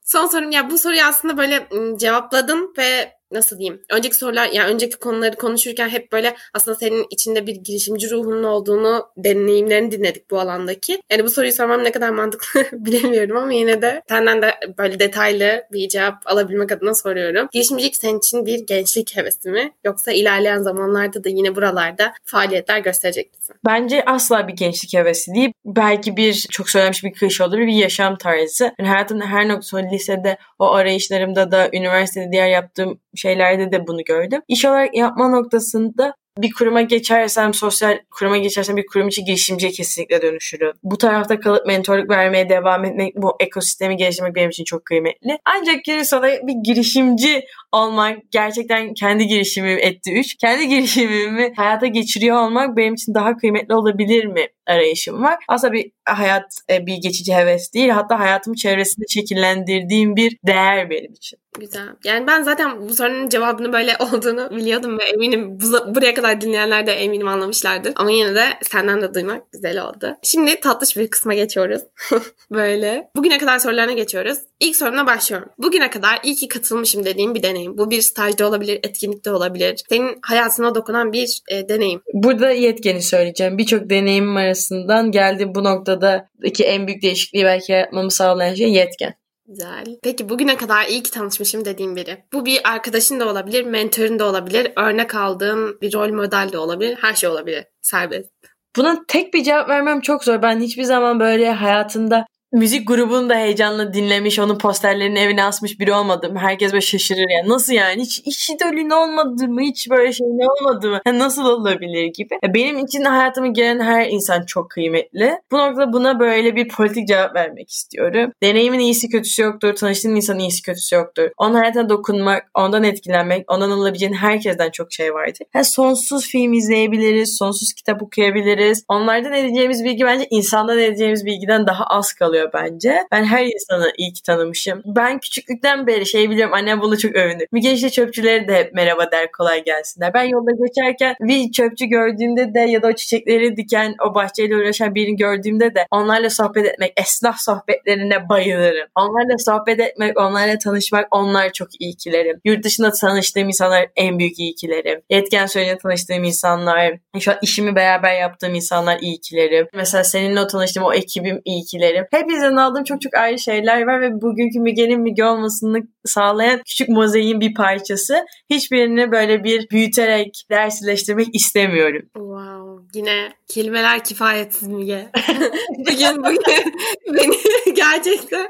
Son 0.03 0.27
sorum 0.27 0.51
ya 0.51 0.69
bu 0.69 0.77
soruyu 0.77 1.03
aslında 1.03 1.37
böyle 1.37 1.67
cevapladım 1.99 2.73
ve 2.77 3.11
nasıl 3.33 3.57
diyeyim? 3.59 3.81
Önceki 3.89 4.15
sorular 4.15 4.49
yani 4.53 4.73
önceki 4.73 4.95
konuları 4.95 5.35
konuşurken 5.35 5.89
hep 5.89 6.11
böyle 6.11 6.35
aslında 6.53 6.77
senin 6.77 7.05
içinde 7.09 7.47
bir 7.47 7.55
girişimci 7.55 8.11
ruhunun 8.11 8.43
olduğunu 8.43 9.07
deneyimlerini 9.17 9.91
dinledik 9.91 10.31
bu 10.31 10.39
alandaki. 10.39 11.01
Yani 11.11 11.23
bu 11.23 11.29
soruyu 11.29 11.51
sormam 11.51 11.83
ne 11.83 11.91
kadar 11.91 12.09
mantıklı 12.09 12.65
bilemiyorum 12.85 13.37
ama 13.37 13.53
yine 13.53 13.81
de 13.81 14.01
senden 14.09 14.41
de 14.41 14.51
böyle 14.77 14.99
detaylı 14.99 15.63
bir 15.71 15.89
cevap 15.89 16.15
alabilmek 16.25 16.71
adına 16.71 16.93
soruyorum. 16.93 17.47
Girişimcilik 17.51 17.95
senin 17.95 18.17
için 18.17 18.45
bir 18.45 18.59
gençlik 18.59 19.17
hevesi 19.17 19.49
mi? 19.49 19.71
Yoksa 19.85 20.11
ilerleyen 20.11 20.61
zamanlarda 20.61 21.23
da 21.23 21.29
yine 21.29 21.55
buralarda 21.55 22.13
faaliyetler 22.25 22.79
gösterecek 22.79 23.33
misin? 23.33 23.55
Bence 23.65 24.05
asla 24.05 24.47
bir 24.47 24.53
gençlik 24.53 24.93
hevesi 24.93 25.33
değil. 25.33 25.53
Belki 25.65 26.17
bir 26.17 26.33
çok 26.33 26.69
söylenmiş 26.69 27.03
bir 27.03 27.13
klişe 27.13 27.43
olabilir 27.43 27.67
bir 27.67 27.73
yaşam 27.73 28.17
tarzı. 28.17 28.71
Yani 28.79 28.89
hayatımda 28.89 29.25
her 29.25 29.47
nokta 29.47 29.77
lisede 29.77 30.37
o 30.59 30.71
arayışlarımda 30.71 31.51
da 31.51 31.69
üniversitede 31.73 32.31
diğer 32.31 32.47
yaptığım 32.47 32.99
şeylerde 33.23 33.71
de 33.71 33.87
bunu 33.87 34.03
gördüm. 34.03 34.41
İş 34.47 34.65
olarak 34.65 34.95
yapma 34.95 35.29
noktasında 35.29 36.13
bir 36.37 36.51
kuruma 36.51 36.81
geçersem, 36.81 37.53
sosyal 37.53 37.97
kuruma 38.11 38.37
geçersem 38.37 38.77
bir 38.77 38.85
kurum 38.85 39.07
için 39.07 39.25
girişimciye 39.25 39.71
kesinlikle 39.71 40.21
dönüşürüm. 40.21 40.71
Bu 40.83 40.97
tarafta 40.97 41.39
kalıp 41.39 41.67
mentorluk 41.67 42.09
vermeye 42.09 42.49
devam 42.49 42.85
etmek, 42.85 43.15
bu 43.15 43.35
ekosistemi 43.39 43.97
geliştirmek 43.97 44.35
benim 44.35 44.49
için 44.49 44.63
çok 44.63 44.85
kıymetli. 44.85 45.37
Ancak 45.45 45.83
geri 45.83 46.05
sonra 46.05 46.27
bir 46.27 46.55
girişimci 46.65 47.45
olmak, 47.71 48.17
gerçekten 48.31 48.93
kendi 48.93 49.27
girişimim 49.27 49.77
etti 49.77 50.13
üç. 50.19 50.35
Kendi 50.35 50.67
girişimimi 50.73 51.53
hayata 51.55 51.87
geçiriyor 51.87 52.37
olmak 52.37 52.77
benim 52.77 52.93
için 52.93 53.13
daha 53.13 53.37
kıymetli 53.37 53.75
olabilir 53.75 54.25
mi 54.25 54.47
arayışım 54.67 55.23
var. 55.23 55.35
Aslında 55.47 55.73
bir 55.73 55.91
hayat 56.05 56.53
e, 56.69 56.85
bir 56.85 56.97
geçici 56.97 57.35
heves 57.35 57.73
değil. 57.73 57.89
Hatta 57.89 58.19
hayatımı 58.19 58.55
çevresinde 58.55 59.05
şekillendirdiğim 59.09 60.15
bir 60.15 60.37
değer 60.47 60.89
benim 60.89 61.13
için. 61.13 61.39
Güzel. 61.59 61.87
Yani 62.03 62.27
ben 62.27 62.43
zaten 62.43 62.89
bu 62.89 62.93
sorunun 62.93 63.29
cevabını 63.29 63.73
böyle 63.73 63.97
olduğunu 63.99 64.49
biliyordum 64.51 64.99
ve 64.99 65.03
eminim 65.03 65.59
bu, 65.59 65.95
buraya 65.95 66.13
kadar 66.13 66.41
dinleyenler 66.41 66.87
de 66.87 66.91
eminim 66.91 67.27
anlamışlardır. 67.27 67.93
Ama 67.95 68.11
yine 68.11 68.35
de 68.35 68.43
senden 68.61 69.01
de 69.01 69.13
duymak 69.13 69.51
güzel 69.51 69.83
oldu. 69.83 70.15
Şimdi 70.23 70.59
tatlış 70.59 70.97
bir 70.97 71.07
kısma 71.07 71.33
geçiyoruz. 71.33 71.81
böyle. 72.51 73.09
Bugüne 73.15 73.37
kadar 73.37 73.59
sorularına 73.59 73.93
geçiyoruz. 73.93 74.37
İlk 74.59 74.75
soruna 74.75 75.07
başlıyorum. 75.07 75.49
Bugüne 75.57 75.89
kadar 75.89 76.19
iyi 76.23 76.35
ki 76.35 76.47
katılmışım 76.47 77.05
dediğim 77.05 77.35
bir 77.35 77.43
deneyim. 77.43 77.77
Bu 77.77 77.91
bir 77.91 78.01
stajda 78.01 78.47
olabilir, 78.47 78.79
etkinlikte 78.83 79.31
olabilir. 79.31 79.83
Senin 79.89 80.19
hayatına 80.21 80.75
dokunan 80.75 81.13
bir 81.13 81.41
e, 81.51 81.69
deneyim. 81.69 82.01
Burada 82.13 82.51
yetkeni 82.51 83.01
söyleyeceğim. 83.01 83.57
Birçok 83.57 83.89
deneyimim 83.89 84.35
arasından 84.53 85.11
geldiğim 85.11 85.55
bu 85.55 85.63
noktadaki 85.63 86.63
en 86.63 86.87
büyük 86.87 87.01
değişikliği 87.01 87.45
belki 87.45 87.71
yaratmamı 87.71 88.11
sağlayan 88.11 88.55
şey 88.55 88.73
yetken. 88.73 89.13
Güzel. 89.47 89.85
Peki 90.03 90.29
bugüne 90.29 90.57
kadar 90.57 90.85
iyi 90.85 91.03
ki 91.03 91.11
tanışmışım 91.11 91.65
dediğim 91.65 91.95
biri. 91.95 92.23
Bu 92.33 92.45
bir 92.45 92.61
arkadaşın 92.63 93.19
da 93.19 93.29
olabilir, 93.29 93.63
mentorun 93.63 94.19
da 94.19 94.25
olabilir, 94.25 94.71
örnek 94.75 95.15
aldığın 95.15 95.81
bir 95.81 95.93
rol 95.93 96.09
model 96.09 96.49
de 96.51 96.57
olabilir, 96.57 96.97
her 97.01 97.13
şey 97.13 97.29
olabilir. 97.29 97.65
Serbest. 97.81 98.29
Buna 98.75 99.03
tek 99.07 99.33
bir 99.33 99.43
cevap 99.43 99.69
vermem 99.69 100.01
çok 100.01 100.23
zor. 100.23 100.41
Ben 100.41 100.59
hiçbir 100.59 100.83
zaman 100.83 101.19
böyle 101.19 101.51
hayatımda 101.51 102.25
müzik 102.53 102.87
grubunu 102.87 103.29
da 103.29 103.35
heyecanla 103.35 103.93
dinlemiş, 103.93 104.39
onun 104.39 104.57
posterlerini 104.57 105.19
evine 105.19 105.43
asmış 105.43 105.79
biri 105.79 105.93
olmadım. 105.93 106.35
Herkes 106.37 106.71
böyle 106.71 106.81
şaşırır 106.81 107.29
yani. 107.29 107.49
Nasıl 107.49 107.73
yani? 107.73 108.01
Hiç, 108.01 108.21
hiç 108.25 108.49
idolün 108.49 108.89
olmadı 108.89 109.47
mı? 109.47 109.61
Hiç 109.61 109.89
böyle 109.89 110.13
şey 110.13 110.27
olmadı 110.27 110.89
mı? 110.89 111.01
Yani 111.05 111.19
nasıl 111.19 111.45
olabilir 111.45 112.05
gibi. 112.05 112.39
Benim 112.53 112.77
için 112.77 113.03
hayatıma 113.03 113.47
gelen 113.47 113.79
her 113.79 114.07
insan 114.07 114.45
çok 114.45 114.69
kıymetli. 114.69 115.37
Bu 115.51 115.57
noktada 115.57 115.93
buna 115.93 116.19
böyle 116.19 116.55
bir 116.55 116.67
politik 116.67 117.07
cevap 117.07 117.35
vermek 117.35 117.69
istiyorum. 117.69 118.31
Deneyimin 118.43 118.79
iyisi 118.79 119.09
kötüsü 119.09 119.41
yoktur. 119.41 119.75
Tanıştığın 119.75 120.15
insanın 120.15 120.39
iyisi 120.39 120.61
kötüsü 120.61 120.95
yoktur. 120.95 121.29
Onun 121.37 121.55
hayatına 121.55 121.89
dokunmak, 121.89 122.43
ondan 122.53 122.83
etkilenmek, 122.83 123.51
ondan 123.51 123.71
alabileceğin 123.71 124.13
herkesten 124.13 124.71
çok 124.71 124.93
şey 124.93 125.13
vardır. 125.13 125.47
Yani 125.55 125.65
sonsuz 125.65 126.27
film 126.27 126.53
izleyebiliriz, 126.53 127.37
sonsuz 127.37 127.73
kitap 127.73 128.03
okuyabiliriz. 128.03 128.85
Onlardan 128.87 129.33
edeceğimiz 129.33 129.83
bilgi 129.83 130.05
bence 130.05 130.27
insandan 130.29 130.79
edeceğimiz 130.79 131.25
bilgiden 131.25 131.67
daha 131.67 131.83
az 131.83 132.13
kalıyor 132.13 132.42
oluyor 132.43 132.53
bence. 132.53 132.97
Ben 133.11 133.23
her 133.23 133.45
insanı 133.45 133.91
iyi 133.97 134.13
ki 134.13 134.23
tanımışım. 134.23 134.81
Ben 134.85 135.19
küçüklükten 135.19 135.87
beri 135.87 136.05
şey 136.05 136.29
biliyorum 136.29 136.53
annem 136.53 136.81
bunu 136.81 136.97
çok 136.97 137.15
övünür. 137.15 137.47
Müge 137.51 137.71
işte 137.71 137.89
çöpçüleri 137.89 138.47
de 138.47 138.55
hep 138.55 138.73
merhaba 138.73 139.11
der 139.11 139.31
kolay 139.31 139.63
gelsinler. 139.63 140.13
Ben 140.13 140.23
yolda 140.23 140.51
geçerken 140.67 141.15
bir 141.19 141.51
çöpçü 141.51 141.85
gördüğümde 141.85 142.53
de 142.53 142.59
ya 142.59 142.81
da 142.81 142.87
o 142.87 142.93
çiçekleri 142.93 143.57
diken 143.57 143.95
o 144.07 144.15
bahçeyle 144.15 144.55
uğraşan 144.55 144.95
birini 144.95 145.17
gördüğümde 145.17 145.75
de 145.75 145.85
onlarla 145.91 146.29
sohbet 146.29 146.65
etmek, 146.65 146.93
esnaf 146.97 147.39
sohbetlerine 147.39 148.29
bayılırım. 148.29 148.87
Onlarla 148.95 149.37
sohbet 149.37 149.79
etmek, 149.79 150.19
onlarla 150.19 150.57
tanışmak 150.57 151.07
onlar 151.11 151.53
çok 151.53 151.81
iyi 151.81 151.93
iyikilerim. 151.93 152.41
Yurt 152.45 152.63
dışında 152.63 152.91
tanıştığım 152.91 153.47
insanlar 153.47 153.87
en 153.95 154.19
büyük 154.19 154.39
iyi 154.39 154.43
iyikilerim. 154.43 155.01
Yetken 155.09 155.45
söyleyene 155.45 155.77
tanıştığım 155.77 156.23
insanlar, 156.23 156.93
şu 157.19 157.31
an 157.31 157.37
işimi 157.41 157.75
beraber 157.75 158.19
yaptığım 158.19 158.55
insanlar 158.55 158.99
iyi 158.99 159.13
iyikilerim. 159.13 159.67
Mesela 159.73 160.03
seninle 160.03 160.41
o 160.41 160.47
tanıştığım 160.47 160.83
o 160.83 160.93
ekibim 160.93 161.41
iyi 161.45 161.53
iyikilerim. 161.53 162.05
Hep 162.11 162.29
hepinizden 162.33 162.55
aldığım 162.55 162.83
çok 162.83 163.01
çok 163.01 163.13
ayrı 163.13 163.39
şeyler 163.39 163.81
var 163.81 164.01
ve 164.01 164.21
bugünkü 164.21 164.59
Müge'nin 164.59 165.01
Müge 165.01 165.25
olmasını 165.25 165.81
sağlayan 166.05 166.61
küçük 166.65 166.89
mozaiğin 166.89 167.41
bir 167.41 167.53
parçası. 167.53 168.25
Hiçbirini 168.49 169.11
böyle 169.11 169.43
bir 169.43 169.69
büyüterek 169.69 170.45
dersleştirmek 170.49 171.35
istemiyorum. 171.35 172.01
Wow. 172.13 172.99
Yine 172.99 173.29
kelimeler 173.47 174.03
kifayetsiz 174.03 174.67
Müge. 174.67 175.11
bugün 175.77 176.23
bugün 176.23 176.73
beni 177.13 177.35
gerçekten 177.75 178.47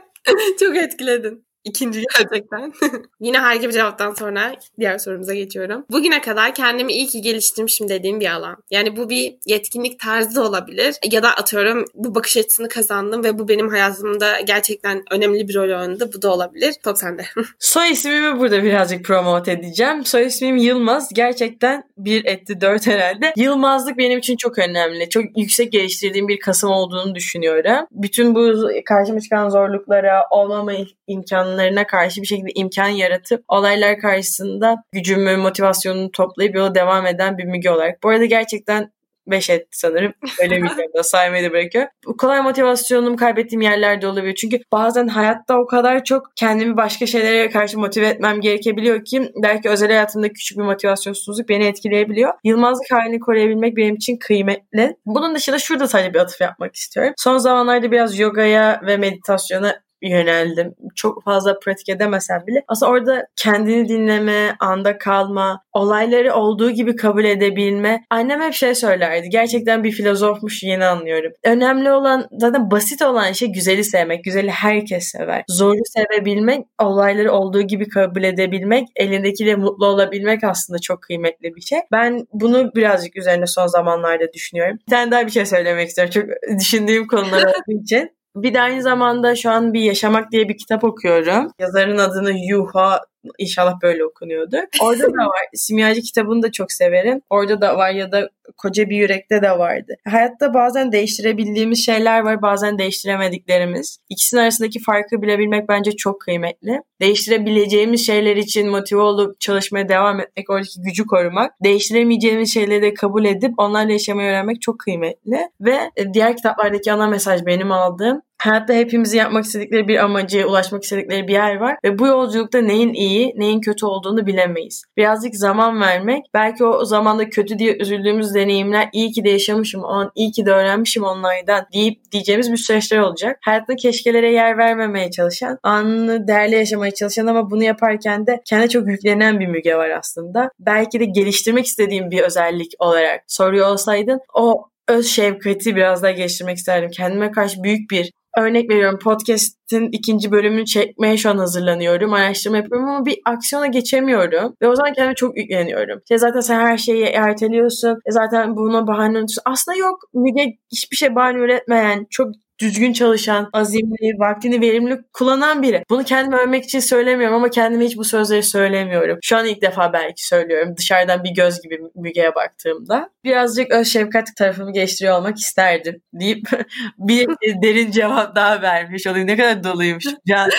çok 0.59 0.75
etkiledin. 0.75 1.45
İkinci 1.63 2.03
gerçekten. 2.19 2.73
Yine 3.19 3.37
harika 3.37 3.67
bir 3.67 3.73
cevaptan 3.73 4.13
sonra 4.13 4.55
diğer 4.79 4.97
sorumuza 4.97 5.33
geçiyorum. 5.33 5.85
Bugüne 5.91 6.21
kadar 6.21 6.55
kendimi 6.55 6.93
iyi 6.93 7.07
ki 7.07 7.21
geliştirmişim 7.21 7.89
dediğim 7.89 8.19
bir 8.19 8.31
alan. 8.31 8.57
Yani 8.71 8.97
bu 8.97 9.09
bir 9.09 9.35
yetkinlik 9.45 9.99
tarzı 9.99 10.43
olabilir. 10.43 10.95
Ya 11.11 11.23
da 11.23 11.29
atıyorum 11.29 11.85
bu 11.93 12.15
bakış 12.15 12.37
açısını 12.37 12.69
kazandım 12.69 13.23
ve 13.23 13.39
bu 13.39 13.47
benim 13.47 13.69
hayatımda 13.69 14.39
gerçekten 14.39 15.03
önemli 15.11 15.47
bir 15.47 15.55
rol 15.55 15.81
oynadı. 15.81 16.09
Bu 16.13 16.21
da 16.21 16.33
olabilir. 16.33 16.75
Top 16.83 16.97
sende. 16.97 17.23
Soy 17.59 17.91
ismimi 17.91 18.39
burada 18.39 18.63
birazcık 18.63 19.05
promote 19.05 19.51
edeceğim. 19.51 20.05
Soy 20.05 20.25
ismim 20.25 20.57
Yılmaz. 20.57 21.09
Gerçekten 21.13 21.83
bir 21.97 22.25
etti 22.25 22.61
dört 22.61 22.87
herhalde. 22.87 23.33
Yılmazlık 23.37 23.97
benim 23.97 24.19
için 24.19 24.37
çok 24.37 24.59
önemli. 24.59 25.09
Çok 25.09 25.23
yüksek 25.37 25.71
geliştirdiğim 25.71 26.27
bir 26.27 26.39
kasım 26.39 26.69
olduğunu 26.69 27.15
düşünüyorum. 27.15 27.87
Bütün 27.91 28.35
bu 28.35 28.69
karşıma 28.85 29.19
çıkan 29.19 29.49
zorluklara, 29.49 30.27
olmama 30.29 30.73
imkanı 31.07 31.52
imkanlarına 31.53 31.87
karşı 31.87 32.21
bir 32.21 32.27
şekilde 32.27 32.51
imkan 32.55 32.87
yaratıp 32.87 33.43
olaylar 33.47 33.99
karşısında 33.99 34.83
gücümü, 34.91 35.37
motivasyonumu 35.37 36.11
toplayıp 36.11 36.55
yola 36.55 36.75
devam 36.75 37.05
eden 37.05 37.37
bir 37.37 37.43
Müge 37.45 37.69
olarak. 37.69 38.03
Bu 38.03 38.09
arada 38.09 38.25
gerçekten 38.25 38.91
5 39.27 39.49
etti 39.49 39.67
sanırım. 39.71 40.13
Öyle 40.41 40.63
bir 40.63 40.69
da 40.97 41.03
saymayı 41.03 41.49
da 41.49 41.51
bırakıyor. 41.51 41.87
Kolay 42.17 42.41
motivasyonumu 42.41 43.15
kaybettiğim 43.15 43.61
yerlerde 43.61 44.07
olabiliyor. 44.07 44.35
Çünkü 44.35 44.59
bazen 44.71 45.07
hayatta 45.07 45.59
o 45.59 45.65
kadar 45.65 46.03
çok 46.03 46.27
kendimi 46.35 46.77
başka 46.77 47.05
şeylere 47.05 47.49
karşı 47.49 47.79
motive 47.79 48.07
etmem 48.07 48.41
gerekebiliyor 48.41 49.05
ki 49.05 49.31
belki 49.43 49.69
özel 49.69 49.89
hayatımda 49.89 50.29
küçük 50.29 50.57
bir 50.57 50.63
motivasyonsuzluk 50.63 51.49
beni 51.49 51.65
etkileyebiliyor. 51.65 52.33
Yılmazlık 52.43 52.91
halini 52.91 53.19
koruyabilmek 53.19 53.77
benim 53.77 53.95
için 53.95 54.17
kıymetli. 54.17 54.95
Bunun 55.05 55.35
dışında 55.35 55.59
şurada 55.59 55.87
sadece 55.87 56.13
bir 56.13 56.19
atıf 56.19 56.41
yapmak 56.41 56.75
istiyorum. 56.75 57.13
Son 57.17 57.37
zamanlarda 57.37 57.91
biraz 57.91 58.19
yogaya 58.19 58.81
ve 58.87 58.97
meditasyona 58.97 59.82
yöneldim. 60.03 60.75
Çok 60.95 61.23
fazla 61.23 61.59
pratik 61.59 61.89
edemesem 61.89 62.43
bile. 62.47 62.63
Aslında 62.67 62.91
orada 62.91 63.27
kendini 63.35 63.89
dinleme, 63.89 64.55
anda 64.59 64.97
kalma, 64.97 65.63
olayları 65.73 66.33
olduğu 66.33 66.71
gibi 66.71 66.95
kabul 66.95 67.25
edebilme. 67.25 68.03
Annem 68.09 68.41
hep 68.41 68.53
şey 68.53 68.75
söylerdi. 68.75 69.29
Gerçekten 69.29 69.83
bir 69.83 69.91
filozofmuş 69.91 70.63
yeni 70.63 70.85
anlıyorum. 70.85 71.31
Önemli 71.43 71.91
olan 71.91 72.27
zaten 72.31 72.71
basit 72.71 73.01
olan 73.01 73.31
şey 73.31 73.47
güzeli 73.47 73.83
sevmek. 73.83 74.23
Güzeli 74.23 74.49
herkes 74.49 75.07
sever. 75.07 75.43
Zoru 75.47 75.79
sevebilmek, 75.85 76.65
olayları 76.81 77.31
olduğu 77.31 77.61
gibi 77.61 77.89
kabul 77.89 78.23
edebilmek, 78.23 78.87
elindekiyle 78.95 79.55
mutlu 79.55 79.85
olabilmek 79.85 80.43
aslında 80.43 80.79
çok 80.79 81.01
kıymetli 81.01 81.55
bir 81.55 81.61
şey. 81.61 81.79
Ben 81.91 82.27
bunu 82.33 82.71
birazcık 82.75 83.17
üzerine 83.17 83.47
son 83.47 83.67
zamanlarda 83.67 84.33
düşünüyorum. 84.33 84.77
Bir 84.87 84.91
tane 84.91 85.11
daha 85.11 85.25
bir 85.25 85.31
şey 85.31 85.45
söylemek 85.45 85.89
istiyorum. 85.89 86.11
Çok 86.11 86.59
düşündüğüm 86.59 87.07
konular 87.07 87.43
olduğu 87.43 87.81
için. 87.83 88.22
Bir 88.35 88.53
de 88.53 88.61
aynı 88.61 88.81
zamanda 88.81 89.35
şu 89.35 89.51
an 89.51 89.73
bir 89.73 89.81
Yaşamak 89.81 90.31
diye 90.31 90.49
bir 90.49 90.57
kitap 90.57 90.83
okuyorum. 90.83 91.51
Yazarın 91.59 91.97
adını 91.97 92.31
Yuha 92.31 93.01
İnşallah 93.37 93.81
böyle 93.81 94.05
okunuyordu. 94.05 94.57
Orada 94.81 95.03
da 95.03 95.25
var. 95.25 95.45
Simyacı 95.53 96.01
kitabını 96.01 96.43
da 96.43 96.51
çok 96.51 96.71
severim. 96.71 97.21
Orada 97.29 97.61
da 97.61 97.77
var 97.77 97.91
ya 97.91 98.11
da 98.11 98.29
Koca 98.57 98.89
Bir 98.89 98.97
Yürek'te 98.97 99.41
de 99.41 99.51
vardı. 99.51 99.95
Hayatta 100.07 100.53
bazen 100.53 100.91
değiştirebildiğimiz 100.91 101.85
şeyler 101.85 102.19
var, 102.19 102.41
bazen 102.41 102.77
değiştiremediklerimiz. 102.77 103.97
İkisinin 104.09 104.41
arasındaki 104.41 104.79
farkı 104.79 105.21
bilebilmek 105.21 105.69
bence 105.69 105.91
çok 105.91 106.21
kıymetli. 106.21 106.81
Değiştirebileceğimiz 107.01 108.05
şeyler 108.05 108.35
için 108.35 108.69
motive 108.69 109.01
olup 109.01 109.39
çalışmaya 109.39 109.89
devam 109.89 110.19
etmek, 110.19 110.49
oradaki 110.49 110.81
gücü 110.81 111.05
korumak. 111.05 111.53
Değiştiremeyeceğimiz 111.63 112.53
şeyleri 112.53 112.81
de 112.81 112.93
kabul 112.93 113.25
edip 113.25 113.53
onlarla 113.57 113.91
yaşamayı 113.91 114.29
öğrenmek 114.29 114.61
çok 114.61 114.79
kıymetli. 114.79 115.49
Ve 115.61 115.77
diğer 116.13 116.37
kitaplardaki 116.37 116.91
ana 116.91 117.07
mesaj 117.07 117.45
benim 117.45 117.71
aldığım 117.71 118.21
Hayatta 118.43 118.73
hepimizin 118.73 119.17
yapmak 119.17 119.45
istedikleri 119.45 119.87
bir 119.87 120.03
amacı, 120.03 120.47
ulaşmak 120.47 120.83
istedikleri 120.83 121.27
bir 121.27 121.33
yer 121.33 121.55
var. 121.55 121.77
Ve 121.85 121.99
bu 121.99 122.07
yolculukta 122.07 122.61
neyin 122.61 122.93
iyi, 122.93 123.33
neyin 123.35 123.61
kötü 123.61 123.85
olduğunu 123.85 124.25
bilemeyiz. 124.25 124.83
Birazcık 124.97 125.35
zaman 125.35 125.81
vermek, 125.81 126.25
belki 126.33 126.63
o 126.63 126.85
zamanda 126.85 127.29
kötü 127.29 127.59
diye 127.59 127.77
üzüldüğümüz 127.77 128.35
deneyimler 128.35 128.89
iyi 128.93 129.11
ki 129.11 129.23
de 129.23 129.29
yaşamışım, 129.29 129.83
o 129.83 129.87
an 129.87 130.11
iyi 130.15 130.31
ki 130.31 130.45
de 130.45 130.51
öğrenmişim 130.51 131.03
onlardan 131.03 131.65
deyip 131.73 132.11
diyeceğimiz 132.11 132.51
bir 132.51 132.57
süreçler 132.57 132.99
olacak. 132.99 133.37
Hayatta 133.41 133.75
keşkelere 133.75 134.31
yer 134.31 134.57
vermemeye 134.57 135.11
çalışan, 135.11 135.57
anını 135.63 136.27
değerli 136.27 136.55
yaşamaya 136.55 136.93
çalışan 136.93 137.27
ama 137.27 137.51
bunu 137.51 137.63
yaparken 137.63 138.27
de 138.27 138.41
kendine 138.45 138.69
çok 138.69 138.87
yüklenen 138.87 139.39
bir 139.39 139.47
müge 139.47 139.75
var 139.75 139.89
aslında. 139.89 140.49
Belki 140.59 140.99
de 140.99 141.05
geliştirmek 141.05 141.65
istediğim 141.65 142.11
bir 142.11 142.19
özellik 142.19 142.71
olarak 142.79 143.21
soruyor 143.27 143.67
olsaydın 143.67 144.19
o 144.33 144.65
öz 144.87 145.07
şefkati 145.07 145.75
biraz 145.75 146.03
daha 146.03 146.11
geliştirmek 146.11 146.57
isterdim. 146.57 146.89
Kendime 146.91 147.31
karşı 147.31 147.63
büyük 147.63 147.91
bir 147.91 148.11
örnek 148.37 148.69
veriyorum 148.71 148.99
podcast'in 149.03 149.89
ikinci 149.91 150.31
bölümünü 150.31 150.65
çekmeye 150.65 151.17
şu 151.17 151.29
an 151.29 151.37
hazırlanıyorum. 151.37 152.13
Araştırma 152.13 152.57
yapıyorum 152.57 152.89
ama 152.89 153.05
bir 153.05 153.17
aksiyona 153.25 153.67
geçemiyorum. 153.67 154.53
Ve 154.61 154.67
o 154.67 154.75
zaman 154.75 154.93
kendime 154.93 155.15
çok 155.15 155.37
yükleniyorum. 155.37 155.99
İşte 155.99 156.17
zaten 156.17 156.39
sen 156.39 156.59
her 156.59 156.77
şeyi 156.77 157.03
erteliyorsun. 157.03 157.97
E 158.09 158.11
zaten 158.11 158.55
buna 158.55 158.87
bahane. 158.87 159.19
Aslında 159.45 159.77
yok. 159.77 159.99
Müge 160.13 160.45
hiçbir 160.71 160.95
şey 160.95 161.15
bahane 161.15 161.37
üretmeyen, 161.39 162.05
çok 162.09 162.27
düzgün 162.59 162.93
çalışan, 162.93 163.49
azimli, 163.53 164.19
vaktini 164.19 164.61
verimli 164.61 164.99
kullanan 165.13 165.61
biri. 165.61 165.83
Bunu 165.89 166.03
kendime 166.03 166.37
övmek 166.37 166.63
için 166.63 166.79
söylemiyorum 166.79 167.35
ama 167.35 167.49
kendime 167.49 167.85
hiç 167.85 167.97
bu 167.97 168.03
sözleri 168.03 168.43
söylemiyorum. 168.43 169.17
Şu 169.21 169.37
an 169.37 169.45
ilk 169.45 169.61
defa 169.61 169.93
belki 169.93 170.27
söylüyorum. 170.27 170.75
Dışarıdan 170.77 171.23
bir 171.23 171.31
göz 171.35 171.61
gibi 171.61 171.79
Müge'ye 171.95 172.35
baktığımda. 172.35 173.09
Birazcık 173.23 173.71
öz 173.71 173.87
şefkat 173.87 174.27
tarafımı 174.37 174.73
geliştiriyor 174.73 175.17
olmak 175.17 175.37
isterdim 175.37 176.01
deyip 176.13 176.47
bir 176.97 177.27
derin 177.63 177.91
cevap 177.91 178.35
daha 178.35 178.61
vermiş 178.61 179.07
olayım. 179.07 179.27
Ne 179.27 179.37
kadar 179.37 179.63
doluymuş 179.63 180.05
Can. 180.27 180.49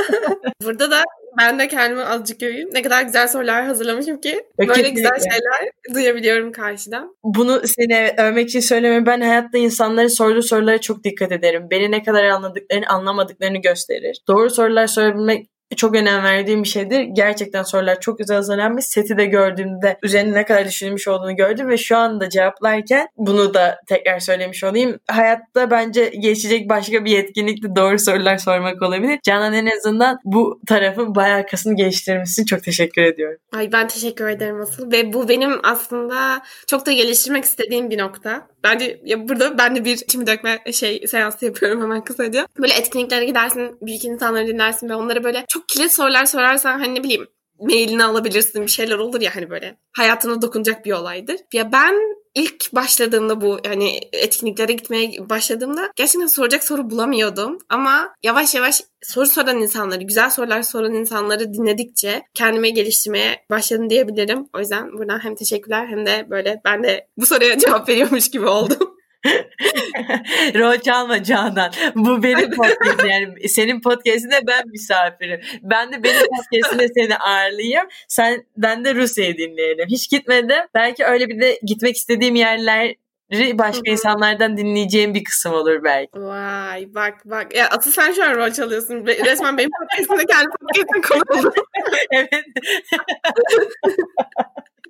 Burada 0.64 0.90
da 0.90 1.02
ben 1.38 1.58
de 1.58 1.68
kendimi 1.68 2.02
azıcık 2.02 2.42
öveyim. 2.42 2.68
Ne 2.72 2.82
kadar 2.82 3.02
güzel 3.02 3.28
sorular 3.28 3.64
hazırlamışım 3.64 4.20
ki 4.20 4.46
böyle 4.58 4.72
Kesinlikle. 4.72 4.94
güzel 4.94 5.30
şeyler 5.30 5.70
duyabiliyorum 5.94 6.52
karşıdan. 6.52 7.16
Bunu 7.24 7.62
seni 7.64 8.14
övmek 8.18 8.48
için 8.48 8.60
söylemiyorum. 8.60 9.06
Ben 9.06 9.20
hayatta 9.20 9.58
insanların 9.58 10.08
sorduğu 10.08 10.42
sorulara 10.42 10.80
çok 10.80 11.04
dikkat 11.04 11.32
ederim. 11.32 11.66
Beni 11.70 11.90
ne 11.90 12.02
kadar 12.02 12.24
anladıklarını, 12.24 12.86
anlamadıklarını 12.86 13.58
gösterir. 13.58 14.20
Doğru 14.28 14.50
sorular 14.50 14.86
sorabilmek 14.86 15.46
çok 15.76 15.94
önem 15.94 16.22
verdiğim 16.22 16.62
bir 16.62 16.68
şeydir. 16.68 17.00
Gerçekten 17.00 17.62
sorular 17.62 18.00
çok 18.00 18.18
güzel 18.18 18.36
hazırlanmış. 18.36 18.84
Seti 18.84 19.18
de 19.18 19.24
gördüğümde 19.24 19.98
üzerine 20.02 20.32
ne 20.32 20.44
kadar 20.44 20.64
düşünülmüş 20.64 21.08
olduğunu 21.08 21.36
gördüm 21.36 21.68
ve 21.68 21.76
şu 21.76 21.96
anda 21.96 22.28
cevaplarken 22.28 23.06
bunu 23.16 23.54
da 23.54 23.80
tekrar 23.86 24.18
söylemiş 24.18 24.64
olayım. 24.64 24.98
Hayatta 25.10 25.70
bence 25.70 26.08
geçecek 26.20 26.68
başka 26.68 27.04
bir 27.04 27.10
yetkinlikte 27.10 27.76
doğru 27.76 27.98
sorular 27.98 28.38
sormak 28.38 28.82
olabilir. 28.82 29.18
Canan 29.22 29.52
en 29.52 29.66
azından 29.66 30.18
bu 30.24 30.60
tarafı 30.66 31.14
bayağı 31.14 31.46
kasını 31.46 31.76
geliştirmişsin. 31.76 32.44
Çok 32.44 32.62
teşekkür 32.62 33.02
ediyorum. 33.02 33.38
Ay 33.56 33.72
ben 33.72 33.88
teşekkür 33.88 34.28
ederim 34.28 34.60
asıl 34.60 34.92
ve 34.92 35.12
bu 35.12 35.28
benim 35.28 35.60
aslında 35.62 36.42
çok 36.66 36.86
da 36.86 36.92
geliştirmek 36.92 37.44
istediğim 37.44 37.90
bir 37.90 37.98
nokta. 37.98 38.53
Bence 38.64 39.00
ya 39.04 39.28
burada 39.28 39.58
ben 39.58 39.76
de 39.76 39.84
bir 39.84 39.92
içimi 39.92 40.26
dökme 40.26 40.62
şey 40.72 41.04
seansı 41.06 41.44
yapıyorum 41.44 41.82
hemen 41.82 42.04
kısaca. 42.04 42.46
Böyle 42.58 42.74
etkinliklere 42.74 43.24
gidersin, 43.24 43.78
büyük 43.82 44.04
insanları 44.04 44.46
dinlersin 44.46 44.88
ve 44.88 44.94
onlara 44.94 45.24
böyle 45.24 45.44
çok 45.48 45.68
kilit 45.68 45.92
sorular 45.92 46.24
sorarsan 46.24 46.78
hani 46.78 46.94
ne 46.94 47.02
bileyim 47.02 47.26
mailini 47.60 48.04
alabilirsin 48.04 48.62
bir 48.62 48.70
şeyler 48.70 48.98
olur 48.98 49.20
ya 49.20 49.36
hani 49.36 49.50
böyle 49.50 49.76
hayatına 49.96 50.42
dokunacak 50.42 50.84
bir 50.84 50.92
olaydır. 50.92 51.36
Ya 51.52 51.72
ben 51.72 51.94
ilk 52.34 52.74
başladığımda 52.74 53.40
bu 53.40 53.58
yani 53.64 54.00
etkinliklere 54.12 54.72
gitmeye 54.72 55.28
başladığımda 55.28 55.90
gerçekten 55.96 56.26
soracak 56.26 56.64
soru 56.64 56.90
bulamıyordum. 56.90 57.58
Ama 57.68 58.14
yavaş 58.22 58.54
yavaş 58.54 58.80
soru 59.02 59.26
soran 59.26 59.58
insanları, 59.58 60.02
güzel 60.02 60.30
sorular 60.30 60.62
soran 60.62 60.94
insanları 60.94 61.54
dinledikçe 61.54 62.22
kendime 62.34 62.70
geliştirmeye 62.70 63.44
başladım 63.50 63.90
diyebilirim. 63.90 64.46
O 64.54 64.58
yüzden 64.58 64.92
buradan 64.92 65.24
hem 65.24 65.34
teşekkürler 65.34 65.86
hem 65.86 66.06
de 66.06 66.26
böyle 66.30 66.60
ben 66.64 66.82
de 66.82 67.08
bu 67.16 67.26
soruya 67.26 67.58
cevap 67.64 67.88
veriyormuş 67.88 68.30
gibi 68.30 68.46
oldum. 68.46 68.93
Rol 70.54 70.78
çalma 70.78 71.22
Canan. 71.22 71.72
Bu 71.94 72.22
benim 72.22 72.50
podcast'im 72.50 73.10
yani. 73.10 73.48
Senin 73.48 73.80
podcast'inde 73.80 74.40
ben 74.46 74.68
misafirim. 74.68 75.40
Ben 75.62 75.92
de 75.92 76.02
benim 76.02 76.20
podcast'inde 76.20 76.88
seni 76.88 77.16
ağırlayayım. 77.16 77.86
Sen, 78.08 78.44
ben 78.56 78.84
de 78.84 78.94
Rusya'yı 78.94 79.38
dinleyelim. 79.38 79.88
Hiç 79.88 80.10
gitmedim. 80.10 80.60
Belki 80.74 81.04
öyle 81.04 81.28
bir 81.28 81.40
de 81.40 81.58
gitmek 81.62 81.96
istediğim 81.96 82.34
yerler 82.34 82.94
başka 83.32 83.78
Hı-hı. 83.78 83.92
insanlardan 83.92 84.56
dinleyeceğim 84.56 85.14
bir 85.14 85.24
kısım 85.24 85.54
olur 85.54 85.84
belki. 85.84 86.20
Vay 86.20 86.94
bak 86.94 87.14
bak. 87.24 87.54
Ya 87.54 87.68
asıl 87.68 87.90
sen 87.90 88.12
şu 88.12 88.24
an 88.24 88.34
rol 88.34 88.50
çalıyorsun. 88.50 89.06
Resmen 89.06 89.58
benim 89.58 89.70
podcast'imde 89.70 90.26
kendi 90.26 90.48
podcast'im 90.48 91.02
konu 91.02 91.52
evet. 92.10 92.30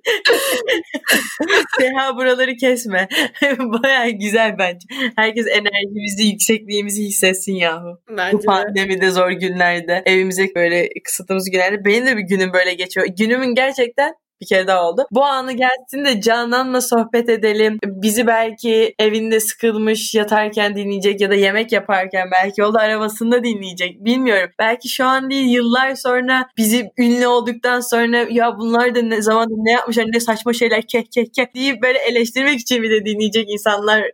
Seha 1.79 2.15
buraları 2.17 2.55
kesme. 2.55 3.07
Baya 3.59 4.09
güzel 4.09 4.55
bence. 4.59 4.87
Herkes 5.15 5.47
enerjimizi, 5.47 6.27
yüksekliğimizi 6.27 7.03
hissetsin 7.03 7.53
yahu. 7.53 8.01
Bence 8.09 8.37
Bu 8.37 8.41
pandemide 8.41 9.11
zor 9.11 9.31
günlerde, 9.31 10.03
evimize 10.05 10.47
böyle 10.55 10.89
kısıtımız 11.03 11.51
günlerde. 11.51 11.85
Benim 11.85 12.05
de 12.05 12.17
bir 12.17 12.21
günüm 12.21 12.53
böyle 12.53 12.73
geçiyor. 12.73 13.07
Günümün 13.17 13.55
gerçekten 13.55 14.13
bir 14.41 14.45
kere 14.45 14.67
daha 14.67 14.89
oldu. 14.89 15.05
Bu 15.11 15.25
anı 15.25 15.51
gelsin 15.51 16.05
de 16.05 16.21
Canan'la 16.21 16.81
sohbet 16.81 17.29
edelim. 17.29 17.79
Bizi 17.83 18.27
belki 18.27 18.95
evinde 18.99 19.39
sıkılmış 19.39 20.15
yatarken 20.15 20.75
dinleyecek 20.75 21.21
ya 21.21 21.29
da 21.29 21.35
yemek 21.35 21.71
yaparken 21.71 22.29
belki 22.31 22.61
yolda 22.61 22.79
arabasında 22.79 23.43
dinleyecek. 23.43 24.05
Bilmiyorum. 24.05 24.49
Belki 24.59 24.89
şu 24.89 25.05
an 25.05 25.29
değil 25.29 25.47
yıllar 25.47 25.95
sonra 25.95 26.47
bizi 26.57 26.89
ünlü 26.97 27.27
olduktan 27.27 27.79
sonra 27.79 28.17
ya 28.29 28.57
bunlar 28.57 28.95
da 28.95 29.01
ne 29.01 29.21
zaman 29.21 29.47
ne 29.49 29.71
yapmışlar 29.71 30.05
ne 30.13 30.19
saçma 30.19 30.53
şeyler 30.53 30.81
keh 30.81 31.03
keh 31.11 31.25
keh 31.35 31.55
deyip 31.55 31.83
böyle 31.83 31.99
eleştirmek 31.99 32.59
için 32.59 32.83
bir 32.83 32.89
de 32.89 33.05
dinleyecek 33.05 33.49
insanlara 33.49 34.05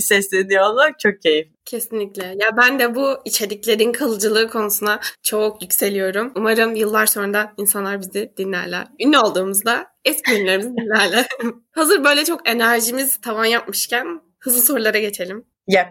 sesleniyor 0.00 0.70
olmak 0.70 1.00
çok 1.00 1.22
keyifli. 1.22 1.55
Kesinlikle. 1.66 2.24
Ya 2.26 2.56
ben 2.56 2.78
de 2.78 2.94
bu 2.94 3.18
içeriklerin 3.24 3.92
kalıcılığı 3.92 4.50
konusuna 4.50 5.00
çok 5.22 5.62
yükseliyorum. 5.62 6.32
Umarım 6.36 6.74
yıllar 6.74 7.06
sonra 7.06 7.34
da 7.34 7.52
insanlar 7.56 8.00
bizi 8.00 8.32
dinlerler. 8.36 8.86
Ünlü 9.00 9.18
olduğumuzda 9.18 9.86
eski 10.04 10.34
ünlülerimizi 10.34 10.70
dinlerler. 10.70 11.26
Hazır 11.72 12.04
böyle 12.04 12.24
çok 12.24 12.48
enerjimiz 12.48 13.20
tavan 13.20 13.44
yapmışken 13.44 14.20
hızlı 14.38 14.62
sorulara 14.62 14.98
geçelim. 14.98 15.44
Yep. 15.68 15.86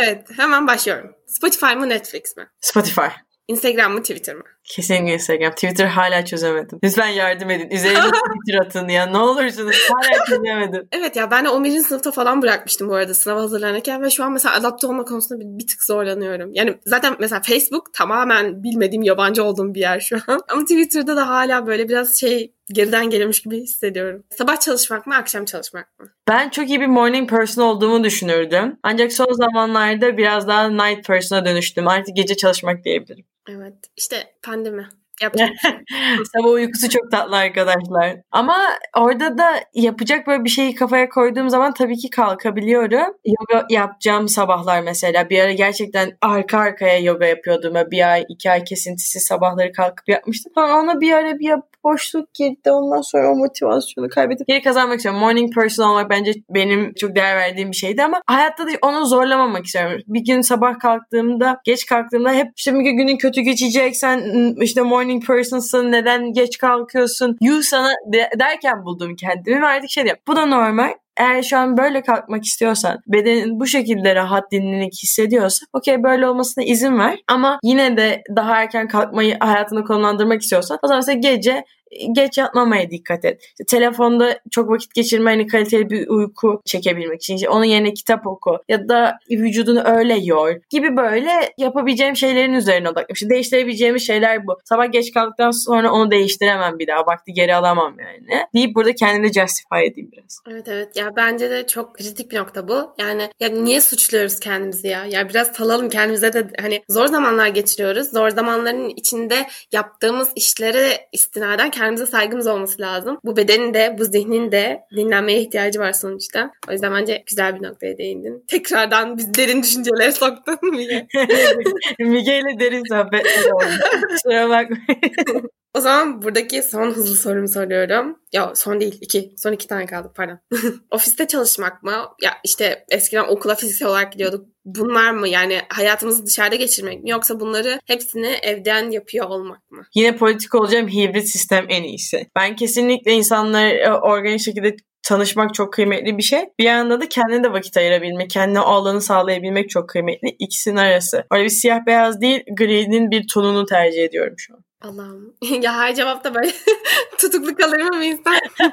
Evet 0.00 0.26
hemen 0.36 0.66
başlıyorum. 0.66 1.14
Spotify 1.26 1.74
mı 1.74 1.88
Netflix 1.88 2.36
mi? 2.36 2.48
Spotify. 2.60 3.08
Instagram 3.48 3.92
mı 3.92 4.00
Twitter 4.00 4.34
mı? 4.34 4.42
Kesinlikle 4.64 5.14
Instagram. 5.14 5.50
Twitter 5.50 5.86
hala 5.86 6.24
çözemedim. 6.24 6.78
Lütfen 6.84 7.08
yardım 7.08 7.50
edin. 7.50 7.70
Üzerine 7.70 7.98
Twitter 8.00 8.66
atın 8.66 8.88
ya. 8.88 9.06
Ne 9.06 9.18
olursunuz. 9.18 9.76
Hala 9.92 10.24
çözemedim. 10.24 10.88
evet 10.92 11.16
ya 11.16 11.30
ben 11.30 11.44
de 11.44 11.48
11. 11.48 11.78
sınıfta 11.80 12.10
falan 12.10 12.42
bırakmıştım 12.42 12.88
bu 12.88 12.94
arada 12.94 13.14
sınava 13.14 13.40
hazırlanırken 13.40 14.02
ve 14.02 14.10
şu 14.10 14.24
an 14.24 14.32
mesela 14.32 14.54
adapte 14.54 14.86
olma 14.86 15.04
konusunda 15.04 15.40
bir, 15.40 15.58
bir 15.58 15.66
tık 15.66 15.84
zorlanıyorum. 15.84 16.50
Yani 16.52 16.78
zaten 16.86 17.16
mesela 17.18 17.42
Facebook 17.44 17.94
tamamen 17.94 18.62
bilmediğim 18.62 19.02
yabancı 19.02 19.44
olduğum 19.44 19.74
bir 19.74 19.80
yer 19.80 20.00
şu 20.00 20.16
an. 20.26 20.40
Ama 20.48 20.62
Twitter'da 20.62 21.16
da 21.16 21.28
hala 21.28 21.66
böyle 21.66 21.88
biraz 21.88 22.16
şey 22.16 22.52
geriden 22.72 23.10
gelmiş 23.10 23.42
gibi 23.42 23.60
hissediyorum. 23.60 24.24
Sabah 24.30 24.60
çalışmak 24.60 25.06
mı, 25.06 25.16
akşam 25.16 25.44
çalışmak 25.44 25.98
mı? 25.98 26.06
Ben 26.28 26.48
çok 26.50 26.68
iyi 26.68 26.80
bir 26.80 26.86
morning 26.86 27.30
person 27.30 27.62
olduğumu 27.62 28.04
düşünürdüm. 28.04 28.76
Ancak 28.82 29.12
son 29.12 29.32
zamanlarda 29.32 30.16
biraz 30.16 30.48
daha 30.48 30.68
night 30.68 31.06
person'a 31.06 31.44
dönüştüm. 31.44 31.88
Artık 31.88 32.16
gece 32.16 32.36
çalışmak 32.36 32.84
diyebilirim. 32.84 33.24
Evet. 33.48 33.74
İşte 33.96 34.16
pandemi. 34.42 34.88
Sabah 36.32 36.50
uykusu 36.50 36.88
çok 36.88 37.10
tatlı 37.10 37.36
arkadaşlar. 37.36 38.16
Ama 38.30 38.56
orada 38.96 39.38
da 39.38 39.60
yapacak 39.74 40.26
böyle 40.26 40.44
bir 40.44 40.48
şeyi 40.48 40.74
kafaya 40.74 41.08
koyduğum 41.08 41.50
zaman 41.50 41.74
tabii 41.74 41.96
ki 41.96 42.10
kalkabiliyorum. 42.10 43.14
Yoga 43.24 43.66
yapacağım 43.70 44.28
sabahlar 44.28 44.82
mesela. 44.82 45.30
Bir 45.30 45.40
ara 45.40 45.52
gerçekten 45.52 46.18
arka 46.20 46.58
arkaya 46.58 46.98
yoga 46.98 47.26
yapıyordum. 47.26 47.74
Bir 47.90 48.12
ay, 48.12 48.24
iki 48.28 48.50
ay 48.50 48.64
kesintisi 48.64 49.20
sabahları 49.20 49.72
kalkıp 49.72 50.08
yapmıştım. 50.08 50.52
Sonra 50.54 50.78
ona 50.80 51.00
bir 51.00 51.12
ara 51.12 51.38
bir 51.38 51.52
boşluk 51.88 52.34
girdi. 52.34 52.70
Ondan 52.70 53.00
sonra 53.00 53.32
o 53.32 53.36
motivasyonu 53.36 54.08
kaybettim. 54.08 54.44
Geri 54.48 54.62
kazanmak 54.62 54.96
istiyorum. 54.96 55.20
Morning 55.20 55.54
person 55.54 55.88
olmak 55.88 56.10
bence 56.10 56.32
benim 56.50 56.94
çok 56.94 57.16
değer 57.16 57.36
verdiğim 57.36 57.70
bir 57.70 57.76
şeydi 57.76 58.04
ama 58.04 58.22
hayatta 58.26 58.66
da 58.66 58.70
onu 58.82 59.06
zorlamamak 59.06 59.66
istiyorum. 59.66 60.00
Bir 60.06 60.24
gün 60.24 60.40
sabah 60.40 60.78
kalktığımda, 60.78 61.60
geç 61.64 61.86
kalktığımda 61.86 62.32
hep 62.32 62.48
işte 62.56 62.74
bir 62.74 62.80
günün 62.80 63.16
kötü 63.16 63.40
geçecek. 63.40 63.96
Sen 63.96 64.54
işte 64.60 64.82
morning 64.82 65.26
person'sın. 65.26 65.92
Neden 65.92 66.32
geç 66.32 66.58
kalkıyorsun? 66.58 67.36
You 67.40 67.62
sana 67.62 67.90
de, 68.12 68.30
derken 68.38 68.84
buldum 68.84 69.16
kendimi 69.16 69.62
ve 69.62 69.66
artık 69.66 69.90
şey 69.90 70.04
diyorum. 70.04 70.22
Bu 70.28 70.36
da 70.36 70.46
normal 70.46 70.92
eğer 71.18 71.42
şu 71.42 71.58
an 71.58 71.76
böyle 71.76 72.02
kalkmak 72.02 72.44
istiyorsan, 72.44 72.98
bedenin 73.06 73.60
bu 73.60 73.66
şekilde 73.66 74.14
rahat 74.14 74.52
dinlenik 74.52 74.92
hissediyorsa 75.02 75.66
okey 75.72 76.02
böyle 76.02 76.28
olmasına 76.28 76.64
izin 76.64 76.98
ver. 76.98 77.18
Ama 77.28 77.58
yine 77.62 77.96
de 77.96 78.22
daha 78.36 78.62
erken 78.62 78.88
kalkmayı 78.88 79.36
hayatını 79.40 79.84
konumlandırmak 79.84 80.42
istiyorsan 80.42 80.78
o 80.82 80.86
zaman 80.86 80.98
mesela 80.98 81.18
gece 81.18 81.64
geç 82.12 82.38
yatmamaya 82.38 82.90
dikkat 82.90 83.24
et. 83.24 83.42
İşte 83.42 83.64
telefonda 83.64 84.40
çok 84.50 84.70
vakit 84.70 84.94
geçirme 84.94 85.30
hani 85.30 85.46
kaliteli 85.46 85.90
bir 85.90 86.08
uyku 86.08 86.62
çekebilmek 86.64 87.22
için. 87.22 87.36
İşte 87.36 87.48
onun 87.48 87.64
yerine 87.64 87.94
kitap 87.94 88.26
oku 88.26 88.58
ya 88.68 88.88
da 88.88 89.18
vücudunu 89.30 89.82
öyle 89.84 90.18
yor 90.18 90.60
gibi 90.70 90.96
böyle 90.96 91.30
yapabileceğim 91.58 92.16
şeylerin 92.16 92.52
üzerine 92.52 92.88
odaklanmış. 92.88 93.22
İşte 93.22 93.30
değiştirebileceğimiz 93.30 94.06
şeyler 94.06 94.46
bu. 94.46 94.58
Sabah 94.64 94.92
geç 94.92 95.14
kaldıktan 95.14 95.50
sonra 95.50 95.92
onu 95.92 96.10
değiştiremem 96.10 96.78
bir 96.78 96.86
daha. 96.86 97.06
Vakti 97.06 97.32
geri 97.32 97.54
alamam 97.54 97.96
yani. 97.98 98.42
Deyip 98.54 98.74
burada 98.74 98.94
kendimi 98.94 99.26
justify 99.26 99.86
edeyim 99.86 100.10
biraz. 100.12 100.38
Evet 100.50 100.68
evet. 100.68 100.96
Ya 100.96 101.16
bence 101.16 101.50
de 101.50 101.66
çok 101.66 101.94
kritik 101.94 102.32
bir 102.32 102.36
nokta 102.36 102.68
bu. 102.68 102.94
Yani 102.98 103.30
ya 103.40 103.48
niye 103.48 103.80
suçluyoruz 103.80 104.40
kendimizi 104.40 104.88
ya? 104.88 105.04
Ya 105.06 105.28
biraz 105.28 105.48
salalım 105.48 105.88
kendimize 105.88 106.32
de 106.32 106.46
hani 106.60 106.82
zor 106.88 107.06
zamanlar 107.06 107.48
geçiriyoruz. 107.48 108.10
Zor 108.10 108.30
zamanların 108.30 108.88
içinde 108.88 109.46
yaptığımız 109.72 110.32
işlere 110.36 111.08
istinaden 111.12 111.70
kendimize 111.78 112.06
saygımız 112.06 112.46
olması 112.46 112.82
lazım. 112.82 113.18
Bu 113.24 113.36
bedenin 113.36 113.74
de 113.74 113.96
bu 113.98 114.04
zihnin 114.04 114.52
de 114.52 114.80
dinlenmeye 114.96 115.40
ihtiyacı 115.40 115.80
var 115.80 115.92
sonuçta. 115.92 116.50
O 116.68 116.72
yüzden 116.72 116.94
bence 116.94 117.22
güzel 117.26 117.54
bir 117.56 117.62
noktaya 117.62 117.98
değindin. 117.98 118.44
Tekrardan 118.48 119.16
biz 119.18 119.34
derin 119.34 119.62
düşüncelere 119.62 120.12
soktun 120.12 120.58
Mige. 120.62 121.06
Mige 121.98 122.38
ile 122.38 122.60
derin 122.60 122.84
sohbetler 122.88 123.50
oldu. 123.50 123.64
Kusura 124.10 124.48
bakmayın. 124.48 125.50
O 125.74 125.80
zaman 125.80 126.22
buradaki 126.22 126.62
son 126.62 126.90
hızlı 126.90 127.16
sorumu 127.16 127.48
soruyorum. 127.48 128.18
Ya 128.32 128.54
son 128.54 128.80
değil 128.80 128.98
iki. 129.00 129.34
Son 129.36 129.52
iki 129.52 129.66
tane 129.66 129.86
kaldı 129.86 130.12
pardon. 130.14 130.38
Ofiste 130.90 131.26
çalışmak 131.26 131.82
mı? 131.82 131.92
Ya 132.22 132.30
işte 132.44 132.84
eskiden 132.90 133.24
okula 133.24 133.54
fiziksel 133.54 133.88
olarak 133.88 134.12
gidiyorduk. 134.12 134.46
Bunlar 134.76 135.10
mı? 135.10 135.28
Yani 135.28 135.60
hayatımızı 135.68 136.26
dışarıda 136.26 136.56
geçirmek 136.56 137.02
mi? 137.02 137.10
Yoksa 137.10 137.40
bunları 137.40 137.80
hepsini 137.86 138.26
evden 138.26 138.90
yapıyor 138.90 139.26
olmak 139.26 139.70
mı? 139.70 139.82
Yine 139.94 140.16
politik 140.16 140.54
olacağım 140.54 140.88
hibrit 140.88 141.28
sistem 141.28 141.66
en 141.68 141.82
iyisi. 141.82 142.26
Ben 142.36 142.56
kesinlikle 142.56 143.12
insanları 143.12 144.00
organik 144.02 144.40
şekilde 144.40 144.76
tanışmak 145.02 145.54
çok 145.54 145.72
kıymetli 145.72 146.18
bir 146.18 146.22
şey. 146.22 146.44
Bir 146.58 146.64
yanda 146.64 147.00
da 147.00 147.08
kendine 147.08 147.44
de 147.44 147.52
vakit 147.52 147.76
ayırabilmek, 147.76 148.30
kendine 148.30 148.60
o 148.60 148.64
alanı 148.64 149.00
sağlayabilmek 149.00 149.70
çok 149.70 149.88
kıymetli. 149.88 150.36
İkisinin 150.38 150.76
arası. 150.76 151.24
Öyle 151.30 151.44
bir 151.44 151.48
siyah 151.48 151.86
beyaz 151.86 152.20
değil, 152.20 152.44
gri'nin 152.56 153.10
bir 153.10 153.28
tonunu 153.28 153.66
tercih 153.66 154.04
ediyorum 154.04 154.34
şu 154.38 154.54
an. 154.54 154.64
Allah'ım. 154.82 155.34
ya 155.62 155.74
her 155.74 155.94
cevapta 155.94 156.34
böyle 156.34 156.52
tutuklu 157.18 157.54
kalır 157.54 157.82
mı 157.82 158.04
insan? 158.04 158.34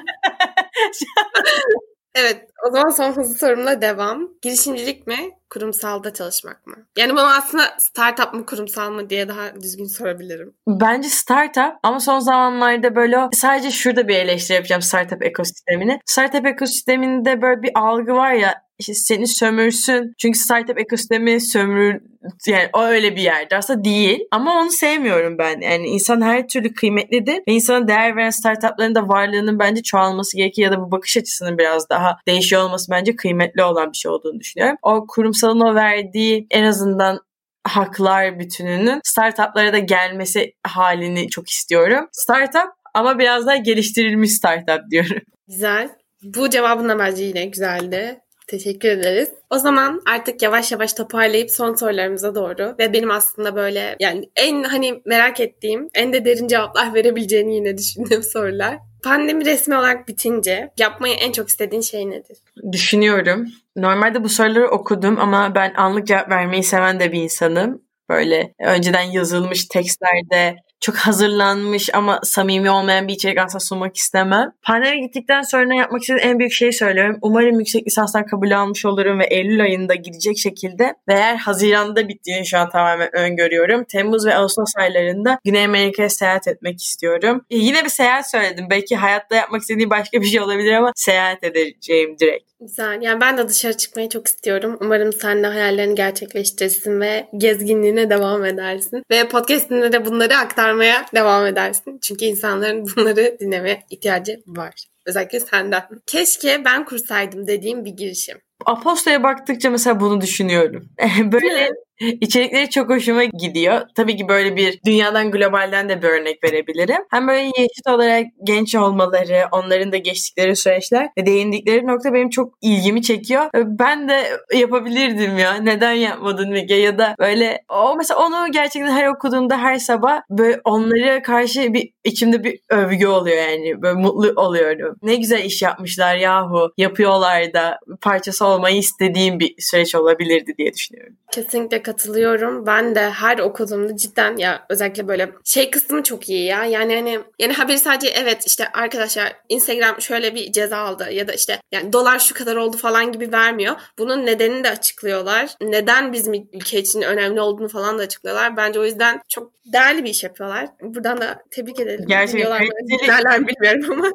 evet 2.16 2.50
o 2.68 2.70
zaman 2.72 2.90
son 2.90 3.12
hızlı 3.12 3.34
sorumla 3.34 3.82
devam. 3.82 4.28
Girişimcilik 4.42 5.06
mi? 5.06 5.16
Kurumsalda 5.50 6.12
çalışmak 6.12 6.66
mı? 6.66 6.74
Yani 6.98 7.12
bunu 7.12 7.36
aslında 7.38 7.62
startup 7.78 8.34
mı 8.34 8.46
kurumsal 8.46 8.90
mı 8.90 9.10
diye 9.10 9.28
daha 9.28 9.54
düzgün 9.60 9.86
sorabilirim. 9.86 10.54
Bence 10.68 11.08
startup 11.08 11.74
ama 11.82 12.00
son 12.00 12.18
zamanlarda 12.18 12.96
böyle 12.96 13.16
sadece 13.32 13.70
şurada 13.70 14.08
bir 14.08 14.16
eleştiri 14.16 14.54
yapacağım 14.54 14.82
startup 14.82 15.22
ekosistemini. 15.22 16.00
Startup 16.06 16.46
ekosisteminde 16.46 17.42
böyle 17.42 17.62
bir 17.62 17.70
algı 17.74 18.12
var 18.12 18.32
ya 18.32 18.65
işte 18.78 18.94
seni 18.94 19.26
sömürsün. 19.26 20.14
Çünkü 20.18 20.38
startup 20.38 20.78
ekosistemi 20.78 21.40
sömür 21.40 22.00
yani 22.46 22.68
o 22.72 22.82
öyle 22.82 23.16
bir 23.16 23.22
yerde 23.22 23.56
aslında 23.56 23.84
değil. 23.84 24.20
Ama 24.30 24.60
onu 24.60 24.70
sevmiyorum 24.70 25.38
ben. 25.38 25.60
Yani 25.60 25.86
insan 25.86 26.20
her 26.22 26.48
türlü 26.48 26.74
kıymetlidir 26.74 27.36
ve 27.48 27.52
insana 27.52 27.88
değer 27.88 28.16
veren 28.16 28.30
startupların 28.30 28.94
da 28.94 29.08
varlığının 29.08 29.58
bence 29.58 29.82
çoğalması 29.82 30.36
gerekiyor 30.36 30.72
ya 30.72 30.78
da 30.78 30.82
bu 30.82 30.90
bakış 30.90 31.16
açısının 31.16 31.58
biraz 31.58 31.90
daha 31.90 32.16
değişiyor 32.28 32.62
olması 32.62 32.90
bence 32.90 33.16
kıymetli 33.16 33.62
olan 33.62 33.92
bir 33.92 33.96
şey 33.96 34.10
olduğunu 34.10 34.40
düşünüyorum. 34.40 34.76
O 34.82 35.06
kurumsalın 35.06 35.60
o 35.60 35.74
verdiği 35.74 36.46
en 36.50 36.64
azından 36.64 37.20
haklar 37.66 38.38
bütününün 38.38 39.00
startuplara 39.04 39.72
da 39.72 39.78
gelmesi 39.78 40.52
halini 40.66 41.28
çok 41.28 41.48
istiyorum. 41.48 42.08
Startup 42.12 42.70
ama 42.94 43.18
biraz 43.18 43.46
daha 43.46 43.56
geliştirilmiş 43.56 44.32
startup 44.32 44.90
diyorum. 44.90 45.22
Güzel. 45.48 45.88
Bu 46.22 46.50
cevabın 46.50 46.88
da 46.88 46.98
bence 46.98 47.24
yine 47.24 47.44
güzeldi. 47.44 48.20
Teşekkür 48.46 48.88
ederiz. 48.88 49.28
O 49.50 49.58
zaman 49.58 50.02
artık 50.06 50.42
yavaş 50.42 50.72
yavaş 50.72 50.92
toparlayıp 50.92 51.50
son 51.50 51.74
sorularımıza 51.74 52.34
doğru 52.34 52.74
ve 52.78 52.92
benim 52.92 53.10
aslında 53.10 53.56
böyle 53.56 53.96
yani 54.00 54.30
en 54.36 54.62
hani 54.62 55.02
merak 55.04 55.40
ettiğim, 55.40 55.88
en 55.94 56.12
de 56.12 56.24
derin 56.24 56.48
cevaplar 56.48 56.94
verebileceğini 56.94 57.54
yine 57.54 57.78
düşündüğüm 57.78 58.22
sorular. 58.32 58.78
Pandemi 59.02 59.44
resmi 59.44 59.76
olarak 59.76 60.08
bitince 60.08 60.70
yapmayı 60.78 61.14
en 61.14 61.32
çok 61.32 61.48
istediğin 61.48 61.82
şey 61.82 62.10
nedir? 62.10 62.36
Düşünüyorum. 62.72 63.46
Normalde 63.76 64.24
bu 64.24 64.28
soruları 64.28 64.68
okudum 64.68 65.20
ama 65.20 65.54
ben 65.54 65.74
anlık 65.74 66.06
cevap 66.06 66.30
vermeyi 66.30 66.62
seven 66.62 67.00
de 67.00 67.12
bir 67.12 67.22
insanım. 67.22 67.82
Böyle 68.08 68.54
önceden 68.60 69.02
yazılmış 69.02 69.64
tekstlerde 69.64 70.56
çok 70.86 70.96
hazırlanmış 70.96 71.94
ama 71.94 72.20
samimi 72.22 72.70
olmayan 72.70 73.08
bir 73.08 73.12
içerik 73.12 73.38
asla 73.38 73.60
sunmak 73.60 73.96
istemem. 73.96 74.52
Pandemi 74.62 75.00
gittikten 75.00 75.42
sonra 75.42 75.74
yapmak 75.74 76.02
istediğim 76.02 76.28
en 76.28 76.38
büyük 76.38 76.52
şeyi 76.52 76.72
söylüyorum. 76.72 77.18
Umarım 77.22 77.58
yüksek 77.58 77.86
lisanstan 77.86 78.26
kabul 78.26 78.50
almış 78.50 78.84
olurum 78.84 79.18
ve 79.18 79.24
Eylül 79.24 79.62
ayında 79.62 79.94
gidecek 79.94 80.38
şekilde 80.38 80.84
ve 80.84 81.14
eğer 81.14 81.36
Haziran'da 81.36 82.08
bittiğini 82.08 82.46
şu 82.46 82.58
an 82.58 82.70
tamamen 82.70 83.16
öngörüyorum. 83.16 83.84
Temmuz 83.84 84.26
ve 84.26 84.36
Ağustos 84.36 84.76
aylarında 84.76 85.38
Güney 85.44 85.64
Amerika'ya 85.64 86.08
seyahat 86.08 86.48
etmek 86.48 86.82
istiyorum. 86.82 87.44
E, 87.50 87.56
yine 87.56 87.84
bir 87.84 87.88
seyahat 87.88 88.30
söyledim. 88.30 88.66
Belki 88.70 88.96
hayatta 88.96 89.36
yapmak 89.36 89.60
istediğim 89.60 89.90
başka 89.90 90.20
bir 90.20 90.26
şey 90.26 90.40
olabilir 90.40 90.72
ama 90.72 90.92
seyahat 90.94 91.44
edeceğim 91.44 92.16
direkt. 92.20 92.55
Güzel. 92.60 93.02
Yani 93.02 93.20
ben 93.20 93.38
de 93.38 93.48
dışarı 93.48 93.76
çıkmayı 93.76 94.08
çok 94.08 94.26
istiyorum. 94.26 94.78
Umarım 94.80 95.12
sen 95.12 95.42
de 95.42 95.46
hayallerini 95.46 95.94
gerçekleştirirsin 95.94 97.00
ve 97.00 97.28
gezginliğine 97.36 98.10
devam 98.10 98.44
edersin. 98.44 99.02
Ve 99.10 99.28
podcastinde 99.28 99.92
de 99.92 100.04
bunları 100.04 100.36
aktarmaya 100.36 101.06
devam 101.14 101.46
edersin. 101.46 101.98
Çünkü 102.02 102.24
insanların 102.24 102.86
bunları 102.96 103.36
dinlemeye 103.40 103.82
ihtiyacı 103.90 104.40
var. 104.46 104.74
Özellikle 105.06 105.40
senden. 105.40 105.82
Keşke 106.06 106.64
ben 106.64 106.84
kursaydım 106.84 107.46
dediğim 107.46 107.84
bir 107.84 107.90
girişim. 107.90 108.38
Aposta'ya 108.66 109.22
baktıkça 109.22 109.70
mesela 109.70 110.00
bunu 110.00 110.20
düşünüyorum. 110.20 110.88
Böyle 111.32 111.70
İçerikleri 112.20 112.70
çok 112.70 112.90
hoşuma 112.90 113.24
gidiyor. 113.24 113.80
Tabii 113.94 114.16
ki 114.16 114.28
böyle 114.28 114.56
bir 114.56 114.80
dünyadan 114.86 115.30
globalden 115.30 115.88
de 115.88 116.02
bir 116.02 116.08
örnek 116.08 116.44
verebilirim. 116.44 117.02
Hem 117.10 117.28
böyle 117.28 117.40
yaşıt 117.40 117.86
olarak 117.88 118.26
genç 118.42 118.74
olmaları, 118.74 119.44
onların 119.52 119.92
da 119.92 119.96
geçtikleri 119.96 120.56
süreçler 120.56 121.08
ve 121.18 121.26
değindikleri 121.26 121.86
nokta 121.86 122.12
benim 122.12 122.30
çok 122.30 122.54
ilgimi 122.62 123.02
çekiyor. 123.02 123.50
Ben 123.54 124.08
de 124.08 124.22
yapabilirdim 124.54 125.38
ya. 125.38 125.54
Neden 125.54 125.92
yapmadın 125.92 126.50
Müge? 126.50 126.74
Ya 126.74 126.98
da 126.98 127.14
böyle 127.18 127.64
o 127.68 127.96
mesela 127.96 128.26
onu 128.26 128.52
gerçekten 128.52 128.90
her 128.90 129.06
okuduğumda 129.06 129.58
her 129.58 129.78
sabah 129.78 130.20
böyle 130.30 130.60
onlara 130.64 131.22
karşı 131.22 131.74
bir 131.74 131.90
içimde 132.04 132.44
bir 132.44 132.58
övgü 132.70 133.06
oluyor 133.06 133.36
yani. 133.36 133.82
Böyle 133.82 133.98
mutlu 133.98 134.32
oluyorum. 134.36 134.96
Ne 135.02 135.16
güzel 135.16 135.44
iş 135.44 135.62
yapmışlar 135.62 136.16
yahu. 136.16 136.72
Yapıyorlar 136.76 137.52
da 137.52 137.78
parçası 138.00 138.46
olmayı 138.46 138.76
istediğim 138.76 139.40
bir 139.40 139.54
süreç 139.58 139.94
olabilirdi 139.94 140.54
diye 140.58 140.72
düşünüyorum. 140.72 141.16
Kesinlikle 141.32 141.82
katılıyorum. 141.86 142.66
Ben 142.66 142.94
de 142.94 143.10
her 143.10 143.38
okuduğumda 143.38 143.96
cidden 143.96 144.36
ya 144.36 144.66
özellikle 144.68 145.08
böyle 145.08 145.30
şey 145.44 145.70
kısmı 145.70 146.02
çok 146.02 146.28
iyi 146.28 146.44
ya. 146.44 146.64
Yani 146.64 146.94
hani 146.94 147.20
yani 147.38 147.52
haberi 147.52 147.78
sadece 147.78 148.08
evet 148.08 148.46
işte 148.46 148.68
arkadaşlar 148.72 149.32
Instagram 149.48 150.00
şöyle 150.00 150.34
bir 150.34 150.52
ceza 150.52 150.78
aldı 150.78 151.08
ya 151.12 151.28
da 151.28 151.32
işte 151.32 151.60
yani 151.72 151.92
dolar 151.92 152.18
şu 152.18 152.34
kadar 152.34 152.56
oldu 152.56 152.76
falan 152.76 153.12
gibi 153.12 153.32
vermiyor. 153.32 153.76
Bunun 153.98 154.26
nedenini 154.26 154.64
de 154.64 154.70
açıklıyorlar. 154.70 155.50
Neden 155.60 156.12
bizim 156.12 156.34
ülke 156.34 156.78
için 156.78 157.02
önemli 157.02 157.40
olduğunu 157.40 157.68
falan 157.68 157.98
da 157.98 158.02
açıklıyorlar. 158.02 158.56
Bence 158.56 158.80
o 158.80 158.84
yüzden 158.84 159.20
çok 159.28 159.52
değerli 159.72 160.04
bir 160.04 160.10
iş 160.10 160.24
yapıyorlar. 160.24 160.66
Buradan 160.82 161.20
da 161.20 161.42
tebrik 161.50 161.80
edelim. 161.80 162.04
Gerçekten. 162.08 162.62
Dinlerler 162.88 163.46
bilmiyorum 163.46 163.92
ama. 163.92 164.10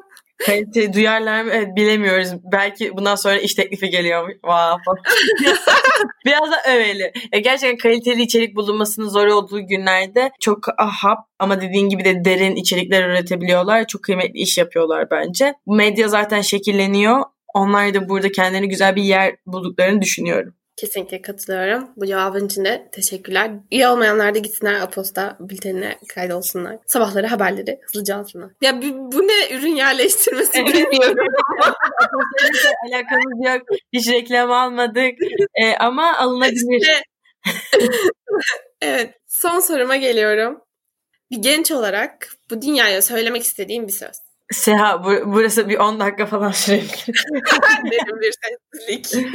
Kalite 0.46 0.94
duyarlar 0.94 1.44
mı? 1.44 1.52
Evet, 1.54 1.76
bilemiyoruz. 1.76 2.30
Belki 2.52 2.98
bundan 2.98 3.16
sonra 3.16 3.38
iş 3.38 3.54
teklifi 3.54 3.90
geliyor. 3.90 4.30
Wow. 4.32 5.02
Biraz 6.26 6.52
da 6.52 6.72
öyle. 6.72 7.14
Ya 7.34 7.40
gerçekten 7.40 7.78
kaliteli 7.78 8.22
içerik 8.22 8.56
bulunmasının 8.56 9.10
zor 9.10 9.28
olduğu 9.28 9.68
günlerde 9.68 10.32
çok 10.40 10.60
ahap 10.78 11.20
ama 11.40 11.62
dediğin 11.62 11.90
gibi 11.90 12.06
de 12.06 12.26
derin 12.26 12.56
içerikler 12.56 13.10
üretebiliyorlar. 13.10 13.88
Çok 13.88 14.04
kıymetli 14.04 14.40
iş 14.40 14.58
yapıyorlar 14.58 15.12
bence. 15.12 15.54
Medya 15.68 16.08
zaten 16.08 16.42
şekilleniyor. 16.42 17.24
Onlar 17.54 17.94
da 17.94 18.10
burada 18.10 18.32
kendilerini 18.32 18.70
güzel 18.70 18.96
bir 18.96 19.04
yer 19.04 19.36
bulduklarını 19.46 20.02
düşünüyorum. 20.02 20.54
Kesinlikle 20.82 21.22
katılıyorum. 21.22 21.90
Bu 21.96 22.06
cevabın 22.06 22.46
için 22.46 22.66
de 22.66 22.90
teşekkürler. 22.92 23.52
İyi 23.72 23.88
olmayanlar 23.88 24.36
da 24.36 24.40
gitsinler 24.40 24.82
Aposta 24.82 25.38
bültenine 25.40 25.98
kaydolsunlar. 26.10 26.78
Sabahları 26.88 27.28
haberleri 27.28 27.80
hızlıca 27.82 28.18
alsınlar. 28.18 28.50
Ya 28.62 28.82
bu, 28.82 29.12
bu 29.12 29.22
ne 29.22 29.56
ürün 29.56 29.76
yerleştirmesi 29.76 30.66
bilmiyorum. 30.66 31.26
Aposta'yla 32.04 32.98
alakamız 32.98 33.48
yok. 33.48 33.80
Hiç 33.94 34.08
reklam 34.08 34.52
almadık. 34.52 35.14
Ee, 35.64 35.76
ama 35.80 36.18
alınabilir. 36.18 37.04
evet. 38.82 39.14
Son 39.28 39.60
soruma 39.60 39.96
geliyorum. 39.96 40.62
Bir 41.32 41.38
genç 41.38 41.72
olarak 41.72 42.28
bu 42.52 42.62
dünyaya 42.62 43.02
söylemek 43.02 43.44
istediğim 43.44 43.88
bir 43.88 43.94
söz. 43.94 44.31
Seha 44.52 45.04
bu, 45.04 45.12
burası 45.26 45.70
bir 45.70 45.78
10 45.78 46.00
dakika 46.00 46.26
falan 46.26 46.52
sürebilir. 46.52 47.06
Dedim 47.92 48.20
bir 48.22 48.34
sessizlik. 48.42 49.26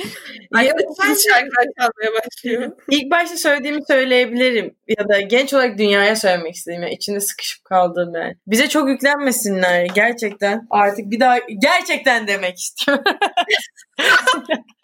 Arkadaşlar 0.55 1.07
şarkılar 1.07 1.67
çalmaya 1.79 2.21
başlıyor. 2.21 2.73
İlk 2.91 3.11
başta 3.11 3.37
söylediğimi 3.37 3.81
söyleyebilirim. 3.87 4.77
Ya 4.99 5.09
da 5.09 5.21
genç 5.21 5.55
olarak 5.55 5.79
dünyaya 5.79 6.17
söylemek 6.17 6.55
istediğim. 6.55 6.83
Yani 6.83 6.95
içinde 6.95 7.21
sıkışıp 7.21 7.65
kaldığım 7.65 8.15
yani. 8.15 8.35
Bize 8.47 8.69
çok 8.69 8.89
yüklenmesinler 8.89 9.87
gerçekten. 9.95 10.67
Artık 10.71 11.11
bir 11.11 11.21
daha 11.21 11.39
gerçekten 11.39 12.27
demek 12.27 12.59
istiyorum. 12.59 13.05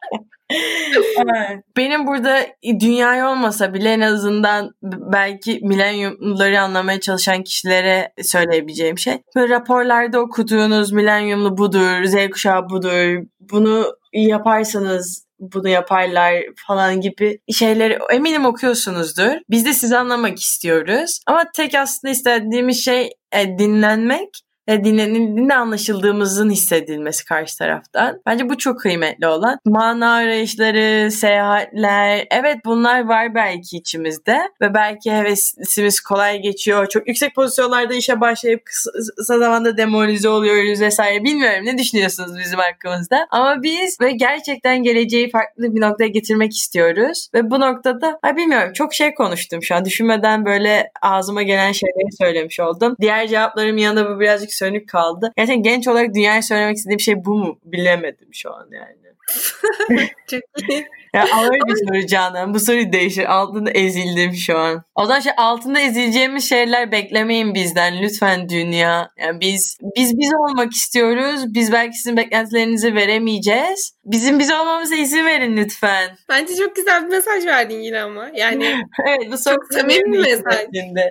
Benim 1.76 2.06
burada 2.06 2.46
dünyayı 2.80 3.24
olmasa 3.24 3.74
bile 3.74 3.92
en 3.92 4.00
azından 4.00 4.70
belki 4.82 5.60
milenyumları 5.62 6.60
anlamaya 6.60 7.00
çalışan 7.00 7.42
kişilere 7.42 8.12
söyleyebileceğim 8.22 8.98
şey. 8.98 9.18
Böyle 9.36 9.54
raporlarda 9.54 10.20
okuduğunuz 10.20 10.92
milenyumlu 10.92 11.58
budur, 11.58 12.04
Z 12.04 12.30
kuşağı 12.30 12.70
budur, 12.70 13.22
bunu 13.40 13.96
yaparsanız 14.12 15.26
bunu 15.42 15.68
yaparlar 15.68 16.34
falan 16.66 17.00
gibi 17.00 17.38
şeyleri 17.52 17.98
eminim 18.10 18.44
okuyorsunuzdur. 18.44 19.32
Biz 19.50 19.66
de 19.66 19.72
sizi 19.72 19.96
anlamak 19.96 20.38
istiyoruz. 20.38 21.20
Ama 21.26 21.44
tek 21.56 21.74
aslında 21.74 22.12
istediğimiz 22.12 22.84
şey 22.84 23.10
e, 23.32 23.58
dinlenmek 23.58 24.28
dinlenildiğinde 24.68 25.54
anlaşıldığımızın 25.54 26.50
hissedilmesi 26.50 27.24
karşı 27.24 27.58
taraftan. 27.58 28.20
Bence 28.26 28.48
bu 28.48 28.58
çok 28.58 28.80
kıymetli 28.80 29.26
olan. 29.26 29.58
Mana 29.64 30.12
arayışları, 30.12 31.10
seyahatler, 31.10 32.26
evet 32.30 32.56
bunlar 32.64 33.04
var 33.04 33.34
belki 33.34 33.76
içimizde 33.76 34.38
ve 34.60 34.74
belki 34.74 35.12
hevesimiz 35.12 36.00
kolay 36.00 36.42
geçiyor. 36.42 36.86
Çok 36.86 37.08
yüksek 37.08 37.34
pozisyonlarda 37.34 37.94
işe 37.94 38.20
başlayıp 38.20 38.62
kısa, 38.64 39.38
zamanda 39.38 39.76
demoralize 39.76 40.28
oluyoruz 40.28 40.80
vesaire. 40.80 41.24
Bilmiyorum 41.24 41.66
ne 41.66 41.78
düşünüyorsunuz 41.78 42.38
bizim 42.38 42.58
hakkımızda. 42.58 43.26
Ama 43.30 43.62
biz 43.62 44.00
ve 44.00 44.12
gerçekten 44.12 44.82
geleceği 44.82 45.30
farklı 45.30 45.74
bir 45.74 45.80
noktaya 45.80 46.08
getirmek 46.08 46.52
istiyoruz. 46.52 47.28
Ve 47.34 47.50
bu 47.50 47.60
noktada 47.60 48.18
ay 48.22 48.36
bilmiyorum 48.36 48.72
çok 48.72 48.94
şey 48.94 49.14
konuştum 49.14 49.62
şu 49.62 49.74
an. 49.74 49.84
Düşünmeden 49.84 50.44
böyle 50.44 50.90
ağzıma 51.02 51.42
gelen 51.42 51.72
şeyleri 51.72 52.16
söylemiş 52.18 52.60
oldum. 52.60 52.96
Diğer 53.00 53.28
cevaplarım 53.28 53.78
yanında 53.78 54.10
bu 54.10 54.20
birazcık 54.20 54.51
sönük 54.54 54.88
kaldı. 54.88 55.32
Gerçekten 55.36 55.62
genç 55.62 55.88
olarak 55.88 56.14
dünyaya 56.14 56.42
söylemek 56.42 56.76
istediğim 56.76 57.00
şey 57.00 57.24
bu 57.24 57.34
mu? 57.34 57.58
Bilemedim 57.64 58.28
şu 58.32 58.54
an 58.54 58.68
yani. 58.72 59.02
Çok 60.30 60.42
iyi. 60.68 60.86
Ya 61.14 61.26
ağır 61.34 61.52
bir 61.52 61.86
soru 61.86 62.06
Canan. 62.06 62.54
Bu 62.54 62.60
soru 62.60 62.92
değişir. 62.92 63.32
Altında 63.32 63.70
ezildim 63.70 64.34
şu 64.34 64.58
an. 64.58 64.82
O 64.94 65.06
zaman 65.06 65.20
şey 65.20 65.32
altında 65.36 65.80
ezileceğimiz 65.80 66.48
şeyler 66.48 66.92
beklemeyin 66.92 67.54
bizden. 67.54 68.02
Lütfen 68.02 68.48
dünya. 68.48 69.10
Yani 69.18 69.40
biz 69.40 69.78
biz 69.96 70.18
biz 70.18 70.30
olmak 70.34 70.72
istiyoruz. 70.72 71.54
Biz 71.54 71.72
belki 71.72 71.96
sizin 71.96 72.16
beklentilerinizi 72.16 72.94
veremeyeceğiz. 72.94 73.92
Bizim 74.04 74.38
biz 74.38 74.52
olmamıza 74.52 74.94
izin 74.94 75.26
verin 75.26 75.56
lütfen. 75.56 76.16
Bence 76.28 76.56
çok 76.56 76.76
güzel 76.76 77.04
bir 77.04 77.08
mesaj 77.08 77.46
verdin 77.46 77.80
yine 77.80 78.00
ama. 78.00 78.30
Yani 78.34 78.64
evet 79.08 79.32
bu 79.32 79.38
son 79.38 79.52
çok 79.52 79.72
samimi 79.72 80.12
bir 80.12 80.18
mesaj. 80.18 80.66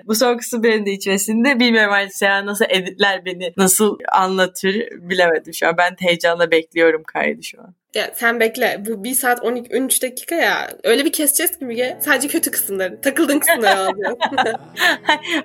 Bu 0.06 0.14
son 0.14 0.36
kısım 0.36 0.62
benim 0.62 0.86
de 0.86 0.92
içmesinde. 0.92 1.60
Bilmiyorum 1.60 1.94
ya 2.20 2.46
nasıl 2.46 2.64
editler 2.68 3.24
beni 3.40 3.52
nasıl 3.56 3.98
anlatır 4.12 4.74
bilemedim 4.92 5.54
şu 5.54 5.68
an. 5.68 5.76
Ben 5.78 5.96
heyecanla 5.98 6.50
bekliyorum 6.50 7.02
kaydı 7.02 7.42
şu 7.42 7.60
an. 7.60 7.74
Ya 7.94 8.10
sen 8.14 8.40
bekle. 8.40 8.82
Bu 8.88 9.04
1 9.04 9.14
saat 9.14 9.44
12 9.44 9.76
13 9.76 10.02
dakika 10.02 10.34
ya. 10.34 10.68
Öyle 10.84 11.04
bir 11.04 11.12
keseceğiz 11.12 11.58
ki 11.58 11.64
Müge. 11.64 11.98
Sadece 12.00 12.28
kötü 12.28 12.50
kısımları. 12.50 13.00
Takıldığın 13.00 13.38
kısımları 13.38 13.78
alacağız. 13.78 14.16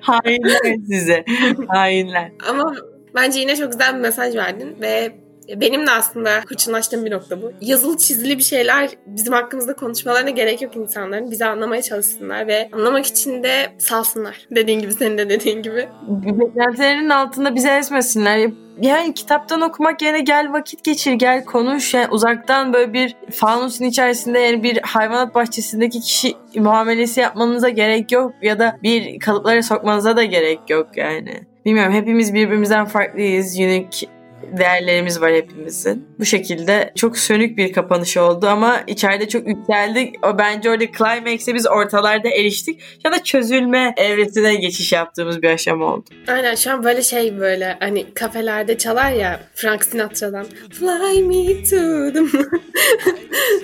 Hainler 0.00 0.76
size. 0.86 1.24
Hainler. 1.68 2.32
Ama 2.48 2.74
bence 3.14 3.40
yine 3.40 3.56
çok 3.56 3.72
güzel 3.72 3.94
bir 3.94 4.00
mesaj 4.00 4.36
verdin 4.36 4.76
ve 4.80 5.12
benim 5.56 5.86
de 5.86 5.90
aslında 5.90 6.30
hırçınlaştığım 6.46 7.04
bir 7.04 7.10
nokta 7.10 7.42
bu. 7.42 7.52
Yazılı 7.60 7.96
çizili 7.96 8.38
bir 8.38 8.42
şeyler 8.42 8.90
bizim 9.06 9.32
hakkımızda 9.32 9.76
konuşmalarına 9.76 10.30
gerek 10.30 10.62
yok 10.62 10.76
insanların. 10.76 11.30
Bizi 11.30 11.44
anlamaya 11.44 11.82
çalışsınlar 11.82 12.46
ve 12.46 12.68
anlamak 12.72 13.06
için 13.06 13.42
de 13.42 13.66
salsınlar. 13.78 14.46
Dediğin 14.50 14.80
gibi 14.80 14.92
senin 14.92 15.18
de 15.18 15.28
dediğin 15.28 15.62
gibi. 15.62 15.88
Beklentilerinin 16.08 17.10
altında 17.10 17.54
bizi 17.54 17.68
ezmesinler. 17.68 18.50
Yani 18.80 19.14
kitaptan 19.14 19.60
okumak 19.60 20.02
yerine 20.02 20.20
gel 20.20 20.52
vakit 20.52 20.84
geçir, 20.84 21.12
gel 21.12 21.44
konuş. 21.44 21.94
Yani 21.94 22.08
uzaktan 22.10 22.72
böyle 22.72 22.92
bir 22.92 23.16
fanusun 23.30 23.84
içerisinde 23.84 24.38
yani 24.38 24.62
bir 24.62 24.78
hayvanat 24.82 25.34
bahçesindeki 25.34 26.00
kişi 26.00 26.34
muamelesi 26.56 27.20
yapmanıza 27.20 27.68
gerek 27.68 28.12
yok. 28.12 28.32
Ya 28.42 28.58
da 28.58 28.78
bir 28.82 29.18
kalıplara 29.18 29.62
sokmanıza 29.62 30.16
da 30.16 30.24
gerek 30.24 30.60
yok 30.68 30.86
yani. 30.96 31.40
Bilmiyorum 31.64 31.92
hepimiz 31.92 32.34
birbirimizden 32.34 32.84
farklıyız. 32.84 33.58
Unique 33.58 34.17
değerlerimiz 34.58 35.20
var 35.20 35.32
hepimizin. 35.32 36.08
Bu 36.18 36.24
şekilde 36.24 36.92
çok 36.96 37.18
sönük 37.18 37.58
bir 37.58 37.72
kapanış 37.72 38.16
oldu 38.16 38.46
ama 38.46 38.80
içeride 38.86 39.28
çok 39.28 39.48
yükseldik. 39.48 40.26
O 40.26 40.38
bence 40.38 40.70
orada 40.70 40.84
climax'e 40.98 41.54
biz 41.54 41.66
ortalarda 41.66 42.28
eriştik. 42.28 42.80
Ya 43.04 43.12
da 43.12 43.22
çözülme 43.22 43.94
evresine 43.96 44.54
geçiş 44.54 44.92
yaptığımız 44.92 45.42
bir 45.42 45.50
aşama 45.50 45.94
oldu. 45.94 46.04
Aynen 46.28 46.54
şu 46.54 46.72
an 46.72 46.84
böyle 46.84 47.02
şey 47.02 47.38
böyle 47.38 47.76
hani 47.80 48.14
kafelerde 48.14 48.78
çalar 48.78 49.12
ya 49.12 49.40
Frank 49.54 49.84
Sinatra'dan 49.84 50.46
Fly 50.72 51.22
me 51.22 51.62
to 51.62 52.12
the 52.12 52.20
moon. 52.20 52.60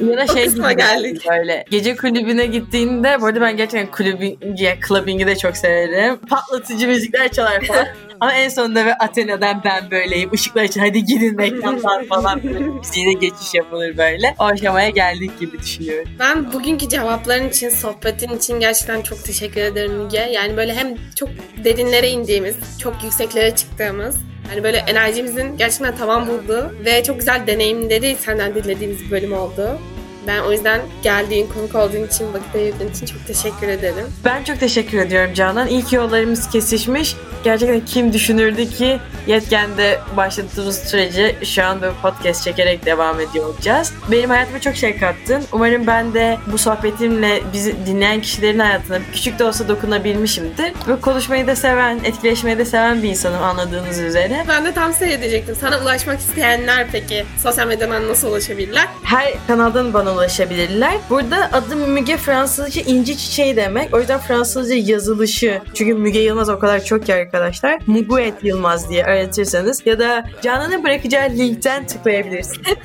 ya 0.11 0.17
da 0.17 0.27
şey 0.27 0.49
gibi 0.49 0.77
geldik. 0.77 1.23
böyle 1.31 1.65
gece 1.71 1.97
kulübüne 1.97 2.47
gittiğinde 2.47 3.21
bu 3.21 3.27
arada 3.27 3.41
ben 3.41 3.57
gerçekten 3.57 3.91
kulübü, 3.91 4.37
ya, 4.63 4.77
clubbing'i 4.89 5.27
de 5.27 5.37
çok 5.37 5.57
severim. 5.57 6.17
Patlatıcı 6.17 6.89
müzikler 6.89 7.29
çalar 7.29 7.65
falan. 7.65 7.87
Ama 8.21 8.33
en 8.33 8.49
sonunda 8.49 8.87
ve 8.87 8.95
Athena'dan 8.95 9.61
ben 9.65 9.91
böyleyim. 9.91 10.31
Işıklar 10.33 10.64
için 10.65 10.81
hadi 10.81 11.05
gidin 11.05 11.37
mekandan 11.37 12.05
falan. 12.05 12.41
Müziğine 12.47 13.13
geçiş 13.21 13.55
yapılır 13.55 13.99
böyle. 13.99 14.35
O 14.39 14.45
aşamaya 14.45 14.89
geldik 14.89 15.41
gibi 15.41 15.59
düşünüyorum. 15.59 16.09
Ben 16.19 16.53
bugünkü 16.53 16.89
cevapların 16.89 17.49
için, 17.49 17.69
sohbetin 17.69 18.37
için 18.37 18.61
gerçekten 18.61 19.03
çok 19.03 19.25
teşekkür 19.25 19.61
ederim 19.61 19.93
Müge. 19.93 20.31
Yani 20.33 20.57
böyle 20.57 20.75
hem 20.75 20.95
çok 21.17 21.29
derinlere 21.65 22.11
indiğimiz, 22.11 22.57
çok 22.79 23.05
yükseklere 23.05 23.57
çıktığımız 23.57 24.17
yani 24.51 24.65
böyle 24.65 24.77
enerjimizin 24.77 25.57
gerçekten 25.57 25.97
tavan 25.97 26.29
bulduğu 26.29 26.75
ve 26.85 27.03
çok 27.03 27.19
güzel 27.19 27.47
deneyimleri 27.47 28.17
senden 28.21 28.55
dinlediğimiz 28.55 29.05
bir 29.07 29.11
bölüm 29.11 29.33
oldu. 29.33 29.79
Ben 30.27 30.41
o 30.41 30.53
yüzden 30.53 30.81
geldiğin, 31.03 31.49
konuk 31.55 31.75
olduğun 31.75 32.07
için, 32.07 32.33
vakit 32.35 32.55
ayırdığın 32.55 32.89
için 32.89 33.07
çok 33.07 33.27
teşekkür 33.27 33.69
ederim. 33.69 34.07
Ben 34.25 34.45
çok 34.45 34.61
teşekkür 34.61 34.99
ediyorum 34.99 35.35
Canan. 35.35 35.69
İlk 35.69 35.93
yollarımız 35.93 36.51
kesişmiş. 36.51 37.17
Gerçekten 37.45 37.81
kim 37.81 38.13
düşünürdü 38.13 38.71
ki 38.71 39.01
Yetken'de 39.27 40.01
başladığımız 40.17 40.79
süreci 40.79 41.37
şu 41.45 41.65
an 41.65 41.83
böyle 41.83 41.95
podcast 42.03 42.45
çekerek 42.45 42.87
devam 42.87 43.21
ediyor 43.21 43.47
olacağız. 43.47 43.93
Benim 44.11 44.31
hayatıma 44.31 44.61
çok 44.61 44.77
şey 44.77 44.99
kattın. 44.99 45.43
Umarım 45.53 45.87
ben 45.87 46.15
de 46.15 46.39
bu 46.53 46.59
sohbetimle 46.59 47.43
bizi 47.53 47.87
dinleyen 47.87 48.21
kişilerin 48.21 48.59
hayatına 48.59 48.99
küçük 49.13 49.39
de 49.39 49.45
olsa 49.45 49.69
dokunabilmişimdir. 49.69 50.73
Ve 50.89 51.01
konuşmayı 51.01 51.47
da 51.47 51.57
seven, 51.57 52.01
etkileşmeyi 52.05 52.59
de 52.59 52.65
seven 52.65 53.03
bir 53.03 53.09
insanım 53.09 53.43
anladığınız 53.43 53.99
üzere. 53.99 54.45
Ben 54.49 54.65
de 54.65 54.75
tam 54.75 54.95
şey 54.95 55.15
edecektim. 55.15 55.57
Sana 55.61 55.81
ulaşmak 55.83 56.21
isteyenler 56.21 56.87
peki 56.93 57.25
sosyal 57.43 57.67
medyadan 57.67 58.09
nasıl 58.09 58.29
ulaşabilirler? 58.29 58.89
Her 59.05 59.33
kanaldan 59.47 59.95
bana 59.95 60.14
ulaşabilirler. 60.15 60.95
Burada 61.11 61.51
adım 61.53 61.91
Müge 61.91 62.17
Fransızca 62.17 62.83
inci 62.83 63.19
çiçeği 63.19 63.57
demek. 63.57 63.95
O 63.95 63.99
yüzden 63.99 64.19
Fransızca 64.21 64.75
yazılışı. 64.75 65.61
Çünkü 65.75 65.95
Müge 65.95 66.21
Yılmaz 66.21 66.49
o 66.49 66.59
kadar 66.59 66.85
çok 66.85 67.07
ki 67.07 67.15
arkadaşlar. 67.15 67.79
Muguet 67.87 68.45
Yılmaz 68.45 68.91
diye 68.91 69.05
aratırsanız 69.05 69.87
ya 69.87 69.99
da 69.99 70.25
Canan'ın 70.43 70.85
bırakacağı 70.85 71.31
linkten 71.31 71.87
tıklayabilirsiniz. 71.87 72.69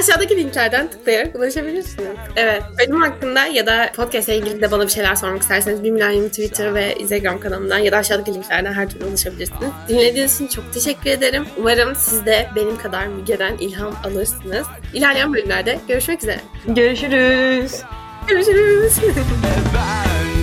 Aşağıdaki 0.00 0.36
linklerden 0.36 0.90
tıklayarak 0.90 1.36
ulaşabilirsiniz. 1.36 2.08
Evet. 2.36 2.62
Benim 2.78 3.00
hakkında 3.00 3.46
ya 3.46 3.66
da 3.66 3.90
podcast 3.96 4.28
ile 4.28 4.36
ilgili 4.36 4.62
de 4.62 4.70
bana 4.70 4.82
bir 4.86 4.92
şeyler 4.92 5.14
sormak 5.14 5.42
isterseniz 5.42 5.84
Bimlanyum 5.84 6.28
Twitter 6.28 6.74
ve 6.74 6.94
Instagram 6.94 7.40
kanalımdan 7.40 7.78
ya 7.78 7.92
da 7.92 7.96
aşağıdaki 7.96 8.34
linklerden 8.34 8.72
her 8.72 8.88
türlü 8.88 9.04
ulaşabilirsiniz. 9.04 9.70
Dinlediğiniz 9.88 10.34
için 10.34 10.46
çok 10.46 10.72
teşekkür 10.74 11.10
ederim. 11.10 11.46
Umarım 11.56 11.94
siz 11.96 12.26
de 12.26 12.48
benim 12.56 12.76
kadar 12.76 13.06
Müge'den 13.06 13.56
ilham 13.56 13.94
alırsınız. 14.04 14.66
İlerleyen 14.94 15.34
bölümlerde 15.34 15.78
görüşmek 15.88 16.22
üzere. 16.22 16.40
Görüşürüz. 16.66 17.82
Görüşürüz. 18.28 18.98